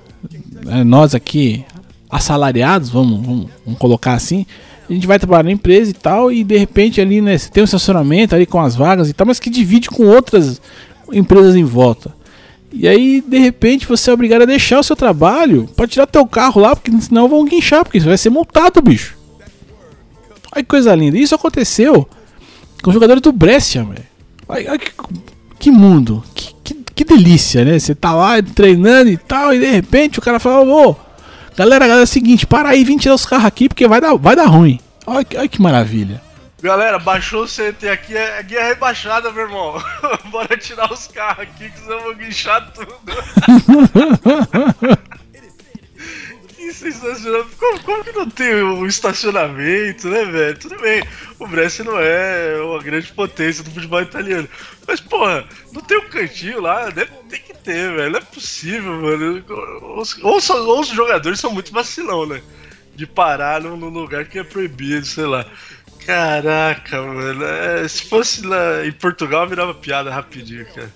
É, 0.70 0.84
nós 0.84 1.14
aqui, 1.14 1.64
assalariados, 2.10 2.90
vamos, 2.90 3.26
vamos, 3.26 3.50
vamos, 3.66 3.80
colocar 3.80 4.14
assim. 4.14 4.46
A 4.90 4.94
gente 4.94 5.06
vai 5.06 5.20
trabalhar 5.20 5.44
na 5.44 5.52
empresa 5.52 5.92
e 5.92 5.94
tal, 5.94 6.32
e 6.32 6.44
de 6.44 6.58
repente 6.58 7.02
ali, 7.02 7.22
né, 7.22 7.38
tem 7.38 7.62
um 7.62 7.66
estacionamento 7.66 8.34
ali 8.34 8.46
com 8.46 8.62
as 8.62 8.76
vagas 8.76 9.10
e 9.10 9.14
tal, 9.14 9.28
mas 9.28 9.40
que 9.40 9.50
divide 9.50 9.90
com 9.90 10.06
outras 10.06 10.62
empresas 11.12 11.56
em 11.56 11.64
volta. 11.64 12.16
E 12.72 12.88
aí, 12.88 13.24
de 13.26 13.38
repente, 13.38 13.88
você 13.88 14.10
é 14.10 14.14
obrigado 14.14 14.44
a 14.44 14.46
deixar 14.46 14.80
o 14.80 14.84
seu 14.84 14.96
trabalho 14.96 15.70
pra 15.76 15.88
tirar 15.88 16.06
teu 16.06 16.26
carro 16.26 16.62
lá, 16.62 16.76
porque 16.76 16.92
senão 17.02 17.28
vão 17.28 17.46
guinchar, 17.46 17.84
porque 17.84 18.00
você 18.00 18.08
vai 18.08 18.18
ser 18.18 18.30
multado, 18.30 18.82
bicho. 18.82 19.18
Olha 20.54 20.64
que 20.64 20.70
coisa 20.70 20.94
linda. 20.96 21.18
Isso 21.18 21.36
aconteceu 21.36 22.08
com 22.84 22.90
os 22.90 22.94
jogadores 22.94 23.22
do 23.22 23.32
Brescia, 23.32 23.84
velho. 23.84 24.06
Olha, 24.48 24.78
que, 24.78 24.92
que 25.60 25.72
mundo. 25.72 26.24
Que, 26.34 26.54
que, 26.64 26.74
que 26.96 27.04
delícia, 27.04 27.64
né? 27.64 27.80
Você 27.80 27.96
tá 27.96 28.14
lá 28.14 28.42
treinando 28.42 29.10
e 29.10 29.18
tal, 29.18 29.54
e 29.54 29.60
de 29.60 29.68
repente 29.68 30.20
o 30.20 30.22
cara 30.22 30.40
fala, 30.40 30.66
ô, 30.66 30.96
galera, 31.58 31.86
galera, 31.88 32.02
é 32.02 32.04
o 32.04 32.08
seguinte, 32.08 32.46
para 32.48 32.70
aí, 32.70 32.84
vim 32.84 32.98
tirar 32.98 33.16
os 33.16 33.26
carros 33.26 33.46
aqui, 33.46 33.68
porque 33.68 33.88
vai 33.88 34.00
dar, 34.00 34.16
vai 34.16 34.36
dar 34.36 34.46
ruim. 34.46 34.80
Olha, 35.06 35.26
que- 35.26 35.38
olha 35.38 35.48
que 35.48 35.62
maravilha. 35.62 36.22
Galera, 36.62 36.98
baixou 36.98 37.44
o 37.44 37.48
CT 37.48 37.88
aqui, 37.88 38.18
é 38.18 38.42
guia 38.44 38.64
rebaixada, 38.64 39.32
meu 39.32 39.44
irmão. 39.44 39.82
Bora 40.32 40.58
tirar 40.58 40.92
os 40.92 41.08
carros 41.08 41.44
aqui, 41.44 41.70
que 41.70 41.80
senão 41.80 41.98
eu 41.98 42.04
vou 42.04 42.16
guinchar 42.16 42.72
tudo. 42.72 42.94
que 46.68 46.74
sensacional. 46.74 47.46
Como, 47.58 47.84
como 47.84 48.04
que 48.04 48.12
não 48.12 48.30
tem 48.30 48.56
um 48.56 48.86
estacionamento, 48.86 50.10
né, 50.10 50.26
velho? 50.26 50.58
Tudo 50.58 50.78
bem, 50.80 51.04
o 51.40 51.48
Brescia 51.48 51.86
não 51.86 51.98
é 51.98 52.62
uma 52.62 52.82
grande 52.82 53.12
potência 53.14 53.64
do 53.64 53.72
futebol 53.72 54.02
italiano. 54.02 54.48
Mas, 54.86 55.00
porra, 55.00 55.48
não 55.72 55.82
tem 55.82 55.98
um 55.98 56.10
cantinho 56.10 56.62
lá? 56.62 56.90
Deve 56.90 57.12
ter 57.30 57.40
que 57.40 57.54
ter, 57.54 57.96
velho. 57.96 58.12
Não 58.12 58.20
é 58.20 58.22
possível, 58.22 59.02
mano. 59.02 59.44
Ou, 59.50 60.04
ou 60.24 60.80
os 60.80 60.88
jogadores 60.90 61.40
são 61.40 61.52
muito 61.52 61.72
vacilão, 61.72 62.26
né? 62.26 62.42
De 62.96 63.06
parar 63.06 63.62
num, 63.62 63.78
num 63.78 63.90
lugar 63.90 64.26
que 64.26 64.40
é 64.40 64.44
proibido, 64.44 65.06
sei 65.06 65.26
lá. 65.26 65.46
Caraca, 66.06 67.02
mano. 67.02 67.44
é, 67.44 67.88
se 67.88 68.06
fosse 68.06 68.46
lá 68.46 68.86
em 68.86 68.92
Portugal, 68.92 69.48
virava 69.48 69.74
piada 69.74 70.10
rapidinho, 70.10 70.66
cara. 70.74 70.92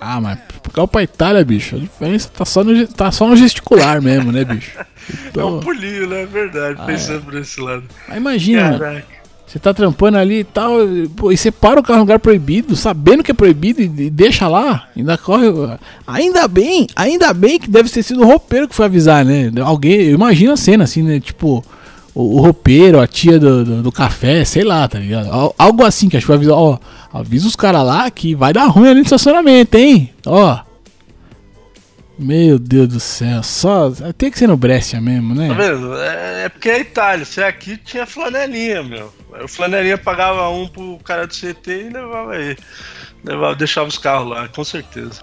Ah, 0.00 0.20
mas 0.20 0.38
Portugal 0.62 0.86
pra 0.86 1.02
Itália, 1.02 1.44
bicho, 1.44 1.76
a 1.76 1.78
diferença 1.78 2.28
tá 2.36 2.44
só 2.44 2.62
no, 2.62 2.86
tá 2.86 3.10
só 3.10 3.26
no 3.28 3.36
gesticular 3.36 4.00
mesmo, 4.00 4.30
né, 4.32 4.44
bicho? 4.44 4.72
É 5.08 5.28
Então, 5.30 5.56
um 5.56 5.60
pulinho, 5.60 6.06
né? 6.06 6.22
É 6.22 6.26
verdade, 6.26 6.76
Ah, 6.80 6.84
pensando 6.84 7.22
por 7.22 7.34
esse 7.34 7.58
lado. 7.60 7.82
aí 8.08 8.18
imagina, 8.18 8.78
Caraca. 8.78 9.04
você 9.46 9.58
tá 9.58 9.72
trampando 9.72 10.18
ali 10.18 10.40
e 10.40 10.44
tal, 10.44 10.86
e, 10.86 11.08
pô, 11.08 11.32
e 11.32 11.36
você 11.36 11.50
para 11.50 11.80
o 11.80 11.82
carro 11.82 11.96
em 11.98 12.02
lugar 12.02 12.18
proibido, 12.18 12.76
sabendo 12.76 13.22
que 13.24 13.30
é 13.30 13.34
proibido, 13.34 13.80
e, 13.80 13.84
e 13.84 14.10
deixa 14.10 14.46
lá, 14.46 14.86
ainda 14.94 15.16
corre. 15.16 15.46
Ainda 16.06 16.46
bem, 16.46 16.86
ainda 16.94 17.32
bem 17.32 17.58
que 17.58 17.70
deve 17.70 17.88
ter 17.88 18.02
sido 18.02 18.20
o 18.22 18.26
roupeiro 18.26 18.68
que 18.68 18.74
foi 18.74 18.84
avisar, 18.84 19.24
né? 19.24 19.50
Alguém, 19.64 20.02
eu 20.02 20.14
imagino 20.14 20.52
a 20.52 20.56
cena 20.58 20.84
assim, 20.84 21.02
né? 21.02 21.18
Tipo, 21.20 21.64
o, 22.14 22.36
o 22.36 22.40
roupeiro, 22.42 23.00
a 23.00 23.06
tia 23.06 23.38
do, 23.38 23.64
do, 23.64 23.82
do 23.84 23.90
café, 23.92 24.44
sei 24.44 24.62
lá, 24.62 24.86
tá 24.86 24.98
ligado? 24.98 25.30
Al- 25.32 25.54
Algo 25.58 25.84
assim 25.86 26.10
que 26.10 26.18
acho 26.18 26.26
que 26.26 26.30
vai 26.32 26.36
avisar, 26.36 26.54
ó, 26.54 26.76
avisa 27.12 27.46
os 27.46 27.56
caras 27.56 27.84
lá 27.84 28.10
que 28.10 28.34
vai 28.34 28.52
dar 28.52 28.66
ruim 28.66 28.88
ali 28.88 29.00
no 29.00 29.04
estacionamento, 29.04 29.76
hein? 29.76 30.12
Ó. 30.26 30.58
Meu 32.18 32.58
Deus 32.58 32.88
do 32.88 33.00
céu, 33.00 33.42
só. 33.44 33.92
Tem 34.16 34.30
que 34.30 34.38
ser 34.38 34.48
no 34.48 34.56
Brescia 34.56 35.00
mesmo, 35.00 35.34
né? 35.34 35.48
Tá 35.48 35.54
vendo? 35.54 35.96
É, 35.96 36.44
é 36.46 36.48
porque 36.48 36.68
é 36.68 36.80
Itália. 36.80 37.24
Se 37.24 37.40
é 37.40 37.46
aqui, 37.46 37.76
tinha 37.76 38.06
flanelinha, 38.06 38.82
meu. 38.82 39.12
O 39.42 39.46
flanelinha 39.46 39.96
pagava 39.96 40.48
um 40.48 40.66
pro 40.66 40.98
cara 41.04 41.26
do 41.26 41.32
CT 41.32 41.70
e 41.70 41.90
levava 41.90 42.32
aí. 42.32 42.56
Levava, 43.22 43.54
deixava 43.54 43.88
os 43.88 43.98
carros 43.98 44.28
lá, 44.28 44.48
com 44.48 44.64
certeza. 44.64 45.22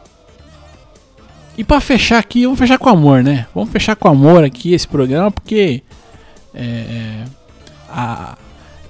E 1.58 1.64
pra 1.64 1.82
fechar 1.82 2.20
aqui, 2.20 2.44
vamos 2.44 2.60
fechar 2.60 2.78
com 2.78 2.90
amor, 2.90 3.24
né? 3.24 3.46
Vamos 3.54 3.72
fechar 3.72 3.96
com 3.96 4.08
amor 4.08 4.44
aqui 4.44 4.74
esse 4.74 4.88
programa, 4.88 5.32
porque 5.32 5.84
é, 6.54 6.64
é, 6.64 7.26
a 7.90 8.38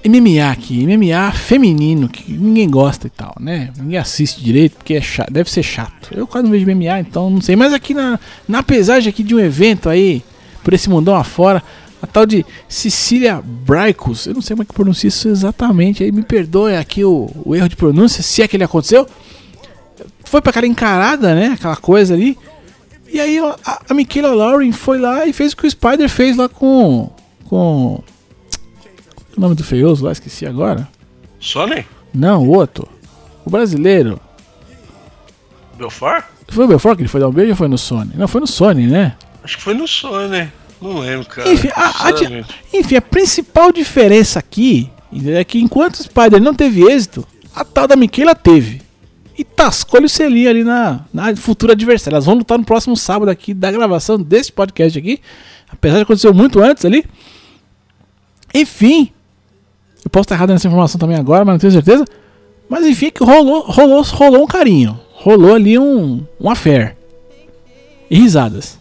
MMA 0.07 0.51
aqui, 0.51 0.85
MMA 0.85 1.31
feminino, 1.31 2.07
que 2.07 2.31
ninguém 2.31 2.69
gosta 2.69 3.07
e 3.07 3.09
tal, 3.09 3.35
né? 3.39 3.71
Ninguém 3.77 3.97
assiste 3.97 4.43
direito, 4.43 4.77
porque 4.77 4.93
é 4.93 5.01
chato, 5.01 5.31
deve 5.31 5.49
ser 5.49 5.63
chato. 5.63 6.09
Eu 6.11 6.27
quase 6.27 6.43
não 6.43 6.51
vejo 6.51 6.65
MMA, 6.65 6.99
então 6.99 7.29
não 7.29 7.41
sei. 7.41 7.55
Mas 7.55 7.73
aqui 7.73 7.93
na, 7.93 8.19
na 8.47 8.61
pesagem 8.61 9.09
aqui 9.09 9.23
de 9.23 9.33
um 9.33 9.39
evento 9.39 9.89
aí, 9.89 10.23
por 10.63 10.73
esse 10.73 10.89
mundão 10.89 11.15
afora, 11.15 11.63
a 12.01 12.07
tal 12.07 12.25
de 12.25 12.45
Cecília 12.69 13.41
Braicos, 13.43 14.27
eu 14.27 14.35
não 14.35 14.41
sei 14.41 14.55
como 14.55 14.63
é 14.63 14.65
que 14.65 14.73
pronuncia 14.73 15.07
isso 15.07 15.27
exatamente, 15.27 16.03
aí 16.03 16.11
me 16.11 16.21
perdoe 16.21 16.75
aqui 16.75 17.03
o, 17.03 17.29
o 17.43 17.55
erro 17.55 17.67
de 17.67 17.75
pronúncia, 17.75 18.21
se 18.21 18.43
é 18.43 18.47
que 18.47 18.55
ele 18.55 18.63
aconteceu. 18.63 19.07
Foi 20.23 20.39
pra 20.39 20.51
aquela 20.51 20.67
encarada, 20.67 21.33
né? 21.33 21.53
Aquela 21.53 21.75
coisa 21.75 22.13
ali. 22.13 22.37
E 23.11 23.19
aí 23.19 23.39
a, 23.39 23.79
a 23.89 23.93
Michaela 23.93 24.35
Lauren 24.35 24.71
foi 24.71 24.99
lá 24.99 25.25
e 25.25 25.33
fez 25.33 25.53
o 25.53 25.57
que 25.57 25.65
o 25.65 25.71
Spider 25.71 26.09
fez 26.09 26.37
lá 26.37 26.47
com. 26.47 27.09
com. 27.45 28.03
O 29.37 29.41
nome 29.41 29.55
do 29.55 29.63
feioso 29.63 30.05
lá, 30.05 30.11
esqueci 30.11 30.45
agora. 30.45 30.87
Sony? 31.39 31.85
Não, 32.13 32.43
o 32.43 32.49
outro. 32.49 32.87
O 33.45 33.49
brasileiro. 33.49 34.19
Belfort? 35.77 36.25
Foi 36.47 36.65
o 36.65 36.67
Belfort 36.67 36.95
que 36.95 37.01
ele 37.01 37.09
foi 37.09 37.19
dar 37.19 37.27
um 37.27 37.33
beijo 37.33 37.51
ou 37.51 37.55
foi 37.55 37.67
no 37.67 37.77
Sony? 37.77 38.11
Não, 38.15 38.27
foi 38.27 38.41
no 38.41 38.47
Sony, 38.47 38.87
né? 38.87 39.15
Acho 39.43 39.57
que 39.57 39.63
foi 39.63 39.73
no 39.73 39.87
Sony. 39.87 40.51
Não 40.81 40.99
lembro, 40.99 41.27
cara. 41.27 41.51
Enfim, 41.51 41.69
a, 41.75 42.07
a 42.07 42.11
enfim, 42.73 42.95
a 42.95 43.01
principal 43.01 43.71
diferença 43.71 44.39
aqui 44.39 44.89
é 45.27 45.43
que 45.43 45.59
enquanto 45.59 45.95
o 45.95 46.03
Spider 46.03 46.41
não 46.41 46.53
teve 46.53 46.83
êxito, 46.83 47.27
a 47.55 47.63
tal 47.63 47.87
da 47.87 47.95
Michaela 47.95 48.35
teve. 48.35 48.81
E 49.37 49.43
tascou-lhe 49.43 50.05
o 50.05 50.09
selinho 50.09 50.49
ali 50.49 50.63
na, 50.63 51.01
na 51.13 51.35
futura 51.35 51.73
adversária. 51.73 52.15
Elas 52.15 52.25
vão 52.25 52.35
lutar 52.35 52.57
no 52.57 52.63
próximo 52.63 52.95
sábado 52.95 53.29
aqui 53.29 53.53
da 53.53 53.69
gravação 53.69 54.17
desse 54.17 54.51
podcast 54.51 54.97
aqui. 54.97 55.19
Apesar 55.69 55.97
de 55.97 56.03
acontecer 56.03 56.31
muito 56.31 56.61
antes 56.61 56.85
ali. 56.85 57.03
Enfim. 58.53 59.11
Eu 60.05 60.11
posso 60.11 60.25
estar 60.25 60.35
errado 60.35 60.51
nessa 60.51 60.67
informação 60.67 60.99
também 60.99 61.17
agora, 61.17 61.43
mas 61.43 61.53
não 61.53 61.59
tenho 61.59 61.73
certeza. 61.73 62.05
Mas 62.69 62.85
enfim, 62.85 63.09
que 63.09 63.23
rolou, 63.23 63.61
rolou, 63.61 64.03
rolou 64.03 64.43
um 64.43 64.47
carinho. 64.47 64.99
Rolou 65.13 65.55
ali 65.55 65.79
um, 65.79 66.23
um 66.39 66.49
affair. 66.49 66.95
E 68.09 68.19
risadas. 68.19 68.79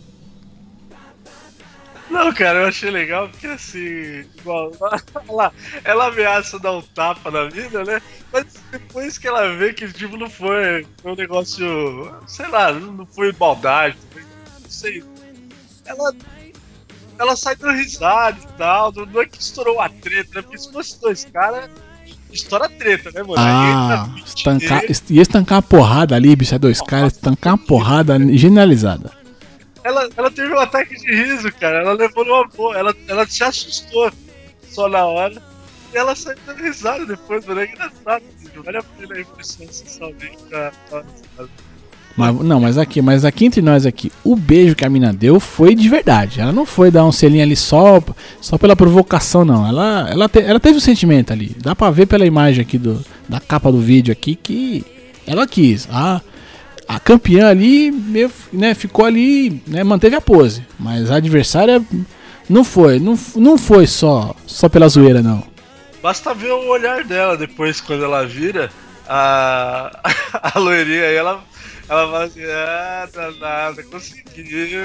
Não, 2.11 2.33
cara, 2.33 2.61
eu 2.61 2.67
achei 2.69 2.91
legal 2.91 3.29
porque 3.29 3.47
assim, 3.47 4.25
igual, 4.39 4.71
lá, 5.29 5.51
ela 5.83 6.07
ameaça 6.09 6.61
dar 6.61 6.73
um 6.73 6.83
tapa 6.83 7.31
na 7.31 7.47
vida, 7.47 7.83
né? 7.83 8.01
Mas 8.33 8.47
depois 8.71 9.19
que 9.19 9.27
ela 9.27 9.57
vê 9.57 9.73
que 9.73 9.93
tipo 9.93 10.17
não 10.17 10.31
foi, 10.31 10.87
foi 11.03 11.13
um 11.13 11.17
negócio, 11.17 12.15
sei 12.29 12.47
lá, 12.49 12.73
não 12.73 13.05
foi 13.07 13.35
maldade, 13.37 13.97
não 14.63 14.71
sei. 14.71 15.03
Ela 15.85 16.15
ela 17.19 17.37
sai 17.37 17.57
dando 17.57 17.77
risada 17.77 18.39
e 18.41 18.59
tal, 18.59 18.93
não 18.93 19.23
é 19.23 19.27
que 19.27 19.41
estourou 19.41 19.81
a 19.81 19.89
treta, 19.89 20.31
né? 20.35 20.43
Porque 20.43 20.59
se 20.59 20.73
fosse 20.73 21.01
dois 21.01 21.25
caras, 21.25 21.71
estoura 22.33 22.67
a 22.67 22.69
treta, 22.69 23.11
né, 23.13 23.23
mano? 23.23 23.35
Ah, 23.39 24.09
20 24.15 24.27
estancar, 24.27 24.83
ia 25.11 25.23
estancar 25.23 25.57
uma 25.57 25.63
porrada 25.63 26.15
ali, 26.17 26.35
bicho. 26.35 26.55
É 26.55 26.59
dois 26.59 26.81
caras, 26.81 27.13
estancar 27.13 27.55
uma 27.55 27.67
porrada 27.67 28.19
generalizada. 28.37 29.13
ela, 29.83 30.09
ela 30.17 30.31
teve 30.31 30.53
um 30.53 30.59
ataque 30.59 30.97
de 30.97 31.15
riso, 31.15 31.53
cara. 31.53 31.81
Ela 31.81 31.93
levou 31.93 32.25
numa 32.25 32.47
boa. 32.49 32.77
Ela, 32.77 32.95
ela 33.07 33.27
se 33.27 33.45
assustou 33.45 34.11
só 34.69 34.89
na 34.89 35.05
hora. 35.05 35.43
E 35.93 35.97
ela 35.97 36.17
saiu 36.17 36.37
dando 36.47 36.63
risada 36.63 37.07
depois, 37.07 37.45
mano. 37.47 37.61
É 37.61 37.67
engraçado. 37.67 38.25
Vale 38.57 38.79
a 38.79 38.83
pena 38.83 39.15
aí 39.15 39.25
prestar 39.25 39.65
atenção 39.65 40.13
bem 40.15 40.37
pra. 40.49 40.73
Mas, 42.17 42.35
não, 42.41 42.61
mas 42.61 42.79
aqui, 42.79 43.03
mas 43.03 43.25
aqui 43.25 43.45
entre 43.45 43.61
nós 43.61 43.85
aqui, 43.85 44.13
o 44.23 44.37
beijo 44.37 44.77
que 44.77 44.85
a 44.85 44.89
mina 44.89 45.13
deu 45.13 45.41
foi 45.41 45.75
de 45.75 45.89
verdade. 45.89 46.41
Ela 46.41 46.53
não 46.53 46.65
foi 46.65 46.89
dar 46.91 47.05
um 47.05 47.11
selinho 47.11 47.43
ali 47.43 47.57
só, 47.57 48.01
só 48.41 48.57
pela 48.57 48.77
provocação, 48.77 49.45
não. 49.45 49.67
Ela, 49.67 50.09
ela, 50.11 50.29
te- 50.29 50.43
ela 50.43 50.61
teve 50.61 50.77
um 50.77 50.81
sentimento 50.81 51.33
ali. 51.33 51.57
Dá 51.61 51.75
pra 51.75 51.91
ver 51.91 52.07
pela 52.07 52.25
imagem 52.25 52.63
aqui 52.63 52.79
do, 52.79 53.05
da 53.29 53.41
capa 53.41 53.73
do 53.73 53.81
vídeo 53.81 54.13
aqui 54.13 54.37
que 54.37 54.85
ela 55.27 55.45
quis. 55.45 55.89
A, 55.91 56.21
a 56.87 57.01
campeã 57.01 57.49
ali 57.49 57.91
meio, 57.91 58.31
né, 58.53 58.75
ficou 58.75 59.05
ali, 59.05 59.61
né, 59.67 59.83
manteve 59.83 60.15
a 60.15 60.21
pose. 60.21 60.65
Mas 60.79 61.11
a 61.11 61.17
adversária 61.17 61.83
não 62.49 62.63
foi, 62.63 63.01
não, 63.01 63.19
não 63.35 63.59
foi 63.59 63.89
só, 63.89 64.37
só 64.47 64.69
pela 64.69 64.87
zoeira, 64.89 65.21
não. 65.21 65.43
Basta 66.01 66.33
ver 66.33 66.53
o 66.53 66.69
olhar 66.69 67.03
dela 67.03 67.37
depois, 67.37 67.81
quando 67.81 68.05
ela 68.05 68.25
vira 68.25 68.71
a, 69.09 69.91
a 70.55 70.59
loirinha 70.61 71.05
aí, 71.07 71.15
ela, 71.17 71.43
ela 71.89 72.11
fala 72.11 72.25
assim: 72.25 72.45
Ah, 72.45 73.09
tá 73.13 73.31
nada, 73.41 73.83
conseguiu, 73.85 74.83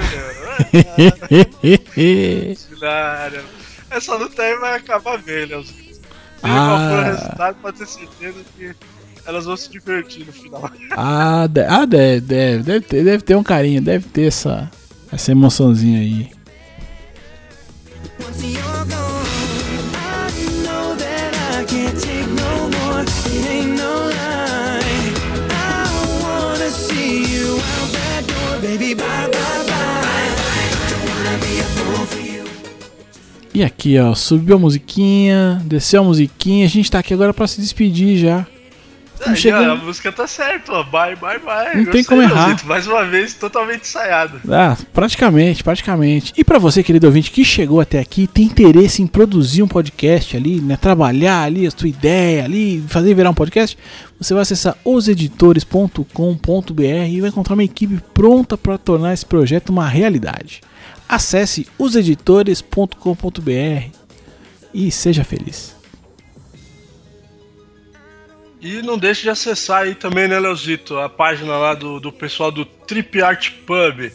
Essa 3.90 4.14
luta 4.16 4.42
aí 4.42 4.56
vai 4.58 4.76
acabar 4.76 5.18
bem, 5.18 5.46
né? 5.46 5.56
Os- 5.56 5.68
Seja 5.68 6.54
qual 6.54 6.78
for 6.78 6.96
o 6.96 7.00
Ah. 7.00 7.04
resultado, 7.04 7.56
pode 7.60 7.78
ter 7.78 7.86
certeza 7.86 8.38
que 8.56 8.74
elas 9.26 9.44
vão 9.44 9.56
se 9.58 9.70
divertir 9.70 10.24
no 10.26 10.32
final. 10.32 10.70
Ah, 10.92 11.46
de- 11.46 11.60
ah 11.60 11.84
deve, 11.84 12.20
deve, 12.22 12.62
deve, 12.62 12.80
ter, 12.86 13.04
deve 13.04 13.22
ter 13.22 13.34
um 13.34 13.42
carinho, 13.42 13.82
deve 13.82 14.08
ter 14.08 14.28
essa, 14.28 14.70
essa 15.12 15.32
emoçãozinha 15.32 16.00
aí. 16.00 16.30
Once 18.20 18.56
E 33.52 33.64
aqui, 33.64 33.98
ó, 33.98 34.14
subiu 34.14 34.56
a 34.56 34.58
musiquinha, 34.58 35.60
desceu 35.64 36.02
a 36.02 36.04
musiquinha. 36.04 36.66
A 36.66 36.68
gente 36.68 36.90
tá 36.90 37.00
aqui 37.00 37.12
agora 37.12 37.34
pra 37.34 37.46
se 37.46 37.60
despedir 37.60 38.16
já. 38.16 38.46
Ó, 39.26 39.72
a 39.72 39.76
música 39.76 40.10
tá 40.10 40.26
certa, 40.26 40.72
ó. 40.72 40.82
Bye, 40.82 41.16
bye, 41.16 41.38
bye. 41.38 41.66
Não 41.66 41.74
tem 41.74 41.84
Gostei, 41.84 42.04
como 42.04 42.22
errar. 42.22 42.64
Mais 42.64 42.86
uma 42.86 43.04
vez, 43.04 43.34
totalmente 43.34 43.82
ensaiado. 43.82 44.40
Ah, 44.50 44.76
praticamente, 44.92 45.62
praticamente. 45.62 46.32
E 46.36 46.42
pra 46.42 46.58
você, 46.58 46.82
querido 46.82 47.06
ouvinte, 47.06 47.30
que 47.30 47.44
chegou 47.44 47.80
até 47.80 47.98
aqui, 47.98 48.26
tem 48.26 48.46
interesse 48.46 49.02
em 49.02 49.06
produzir 49.06 49.62
um 49.62 49.68
podcast 49.68 50.36
ali, 50.36 50.60
né? 50.60 50.76
Trabalhar 50.76 51.42
ali 51.42 51.66
a 51.66 51.70
sua 51.70 51.88
ideia 51.88 52.44
ali, 52.44 52.82
fazer 52.88 53.14
virar 53.14 53.30
um 53.30 53.34
podcast, 53.34 53.76
você 54.18 54.32
vai 54.32 54.42
acessar 54.42 54.76
oseditores.com.br 54.84 56.82
e 57.08 57.20
vai 57.20 57.30
encontrar 57.30 57.54
uma 57.54 57.64
equipe 57.64 58.00
pronta 58.14 58.56
para 58.56 58.78
tornar 58.78 59.12
esse 59.12 59.26
projeto 59.26 59.70
uma 59.70 59.88
realidade. 59.88 60.60
Acesse 61.08 61.66
oseditores.com.br 61.78 63.90
e 64.72 64.90
seja 64.90 65.24
feliz. 65.24 65.79
E 68.60 68.82
não 68.82 68.98
deixe 68.98 69.22
de 69.22 69.30
acessar 69.30 69.82
aí 69.82 69.94
também, 69.94 70.28
né, 70.28 70.38
Leozito, 70.38 70.98
a 70.98 71.08
página 71.08 71.56
lá 71.56 71.72
do, 71.74 71.98
do 71.98 72.12
pessoal 72.12 72.50
do 72.50 72.64
Trip 72.64 73.22
Art 73.22 73.50
Pub. 73.66 74.12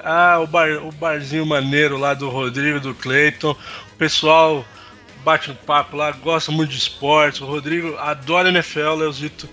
Ah, 0.00 0.38
o, 0.40 0.46
bar, 0.46 0.68
o 0.84 0.90
barzinho 0.92 1.46
maneiro 1.46 1.96
lá 1.96 2.12
do 2.12 2.28
Rodrigo, 2.28 2.80
do 2.80 2.92
Clayton. 2.94 3.52
O 3.52 3.96
pessoal 3.96 4.64
bate 5.24 5.50
um 5.50 5.54
papo 5.54 5.96
lá, 5.96 6.10
gosta 6.10 6.50
muito 6.50 6.70
de 6.70 6.78
esportes. 6.78 7.40
O 7.40 7.46
Rodrigo 7.46 7.96
adora 7.98 8.48
NFL, 8.48 8.94
Leozito. 8.96 9.48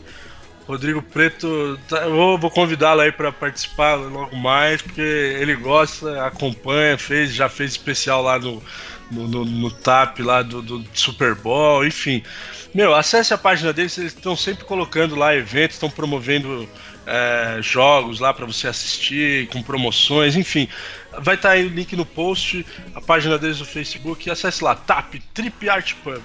Rodrigo 0.68 1.02
Preto, 1.02 1.80
tá- 1.88 2.04
eu 2.04 2.12
vou, 2.16 2.38
vou 2.38 2.50
convidá-lo 2.50 3.02
aí 3.02 3.12
para 3.12 3.32
participar 3.32 3.96
logo 3.96 4.36
mais, 4.36 4.82
porque 4.82 5.02
ele 5.02 5.56
gosta, 5.56 6.26
acompanha, 6.26 6.98
fez, 6.98 7.34
já 7.34 7.50
fez 7.50 7.72
especial 7.72 8.22
lá 8.22 8.39
no, 8.39 8.62
no, 9.12 9.28
no- 9.28 9.46
no 9.46 9.72
TAP 9.72 10.20
lá 10.20 10.42
do, 10.42 10.62
do 10.62 10.84
Super 10.94 11.36
Bowl, 11.36 11.86
enfim. 11.86 12.24
Meu, 12.74 12.96
acesse 12.96 13.34
a 13.34 13.38
página 13.38 13.74
deles, 13.74 13.98
eles 13.98 14.14
estão 14.14 14.36
sempre 14.36 14.64
colocando 14.64 15.16
lá 15.16 15.36
eventos, 15.36 15.76
estão 15.76 15.90
promovendo 15.90 16.68
é, 17.06 17.58
jogos 17.62 18.20
lá 18.20 18.34
para 18.34 18.46
você 18.46 18.68
assistir, 18.68 19.48
com 19.48 19.62
promoções, 19.62 20.38
enfim. 20.38 20.70
Vai 21.20 21.36
estar 21.36 21.52
aí 21.52 21.66
o 21.66 21.70
link 21.70 21.96
no 21.96 22.06
post, 22.06 22.66
a 22.96 23.02
página 23.02 23.38
deles 23.38 23.60
no 23.60 23.66
Facebook, 23.66 24.30
acesse 24.30 24.64
lá, 24.64 24.74
TAP, 24.74 25.16
Trip 25.34 25.70
Art 25.70 25.94
Pub. 26.02 26.22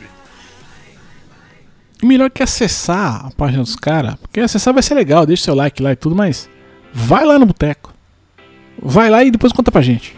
Melhor 2.02 2.30
que 2.30 2.42
acessar 2.42 3.26
a 3.26 3.30
página 3.30 3.62
dos 3.62 3.74
caras, 3.74 4.14
porque 4.16 4.38
acessar 4.38 4.72
vai 4.72 4.82
ser 4.82 4.94
legal, 4.94 5.26
deixa 5.26 5.44
seu 5.44 5.54
like 5.54 5.82
lá 5.82 5.92
e 5.92 5.96
tudo, 5.96 6.14
mas 6.14 6.48
vai 6.92 7.24
lá 7.24 7.38
no 7.38 7.46
boteco. 7.46 7.92
Vai 8.80 9.10
lá 9.10 9.24
e 9.24 9.30
depois 9.30 9.52
conta 9.52 9.72
pra 9.72 9.82
gente. 9.82 10.14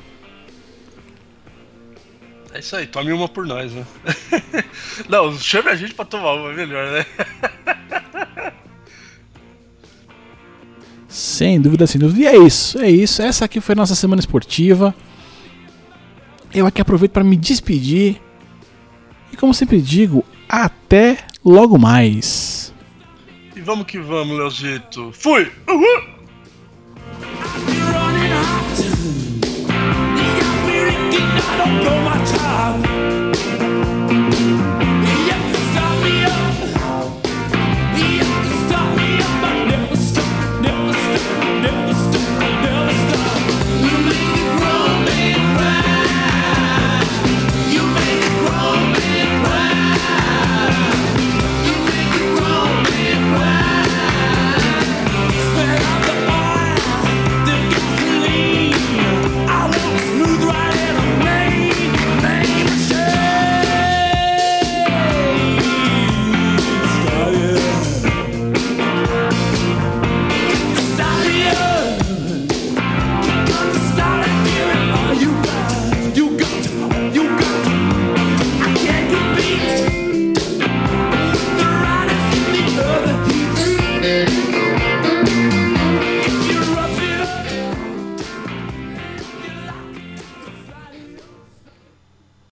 É 2.59 2.61
isso 2.61 2.74
aí, 2.74 2.88
tome 2.88 3.12
uma 3.12 3.28
por 3.28 3.46
nós, 3.46 3.72
né? 3.72 3.86
Não, 5.09 5.32
chame 5.38 5.68
a 5.68 5.76
gente 5.76 5.94
pra 5.94 6.04
tomar 6.04 6.32
uma, 6.32 6.50
é 6.50 6.56
melhor, 6.56 6.90
né? 6.90 7.06
Sem 11.06 11.61
dúvida, 11.61 11.86
sem 11.86 12.00
dúvida. 12.00 12.20
E 12.20 12.26
é 12.26 12.36
isso, 12.36 12.80
é 12.80 12.90
isso. 12.90 13.22
Essa 13.22 13.44
aqui 13.44 13.61
foi 13.61 13.74
a 13.74 13.76
nossa 13.76 13.94
semana 13.94 14.18
esportiva. 14.18 14.92
Eu 16.52 16.66
aqui 16.66 16.80
aproveito 16.80 17.12
para 17.12 17.22
me 17.22 17.36
despedir. 17.36 18.20
E 19.32 19.36
como 19.36 19.54
sempre 19.54 19.80
digo, 19.80 20.24
até 20.48 21.18
logo 21.44 21.78
mais. 21.78 22.74
E 23.54 23.61
vamos 23.61 23.86
que 23.86 24.00
vamos, 24.00 24.36
Leozito. 24.36 25.12
Fui! 25.12 25.48
Uhul! 25.68 26.18
I 31.40 31.56
don't 31.56 31.84
know 31.84 32.38
I'm 32.59 33.17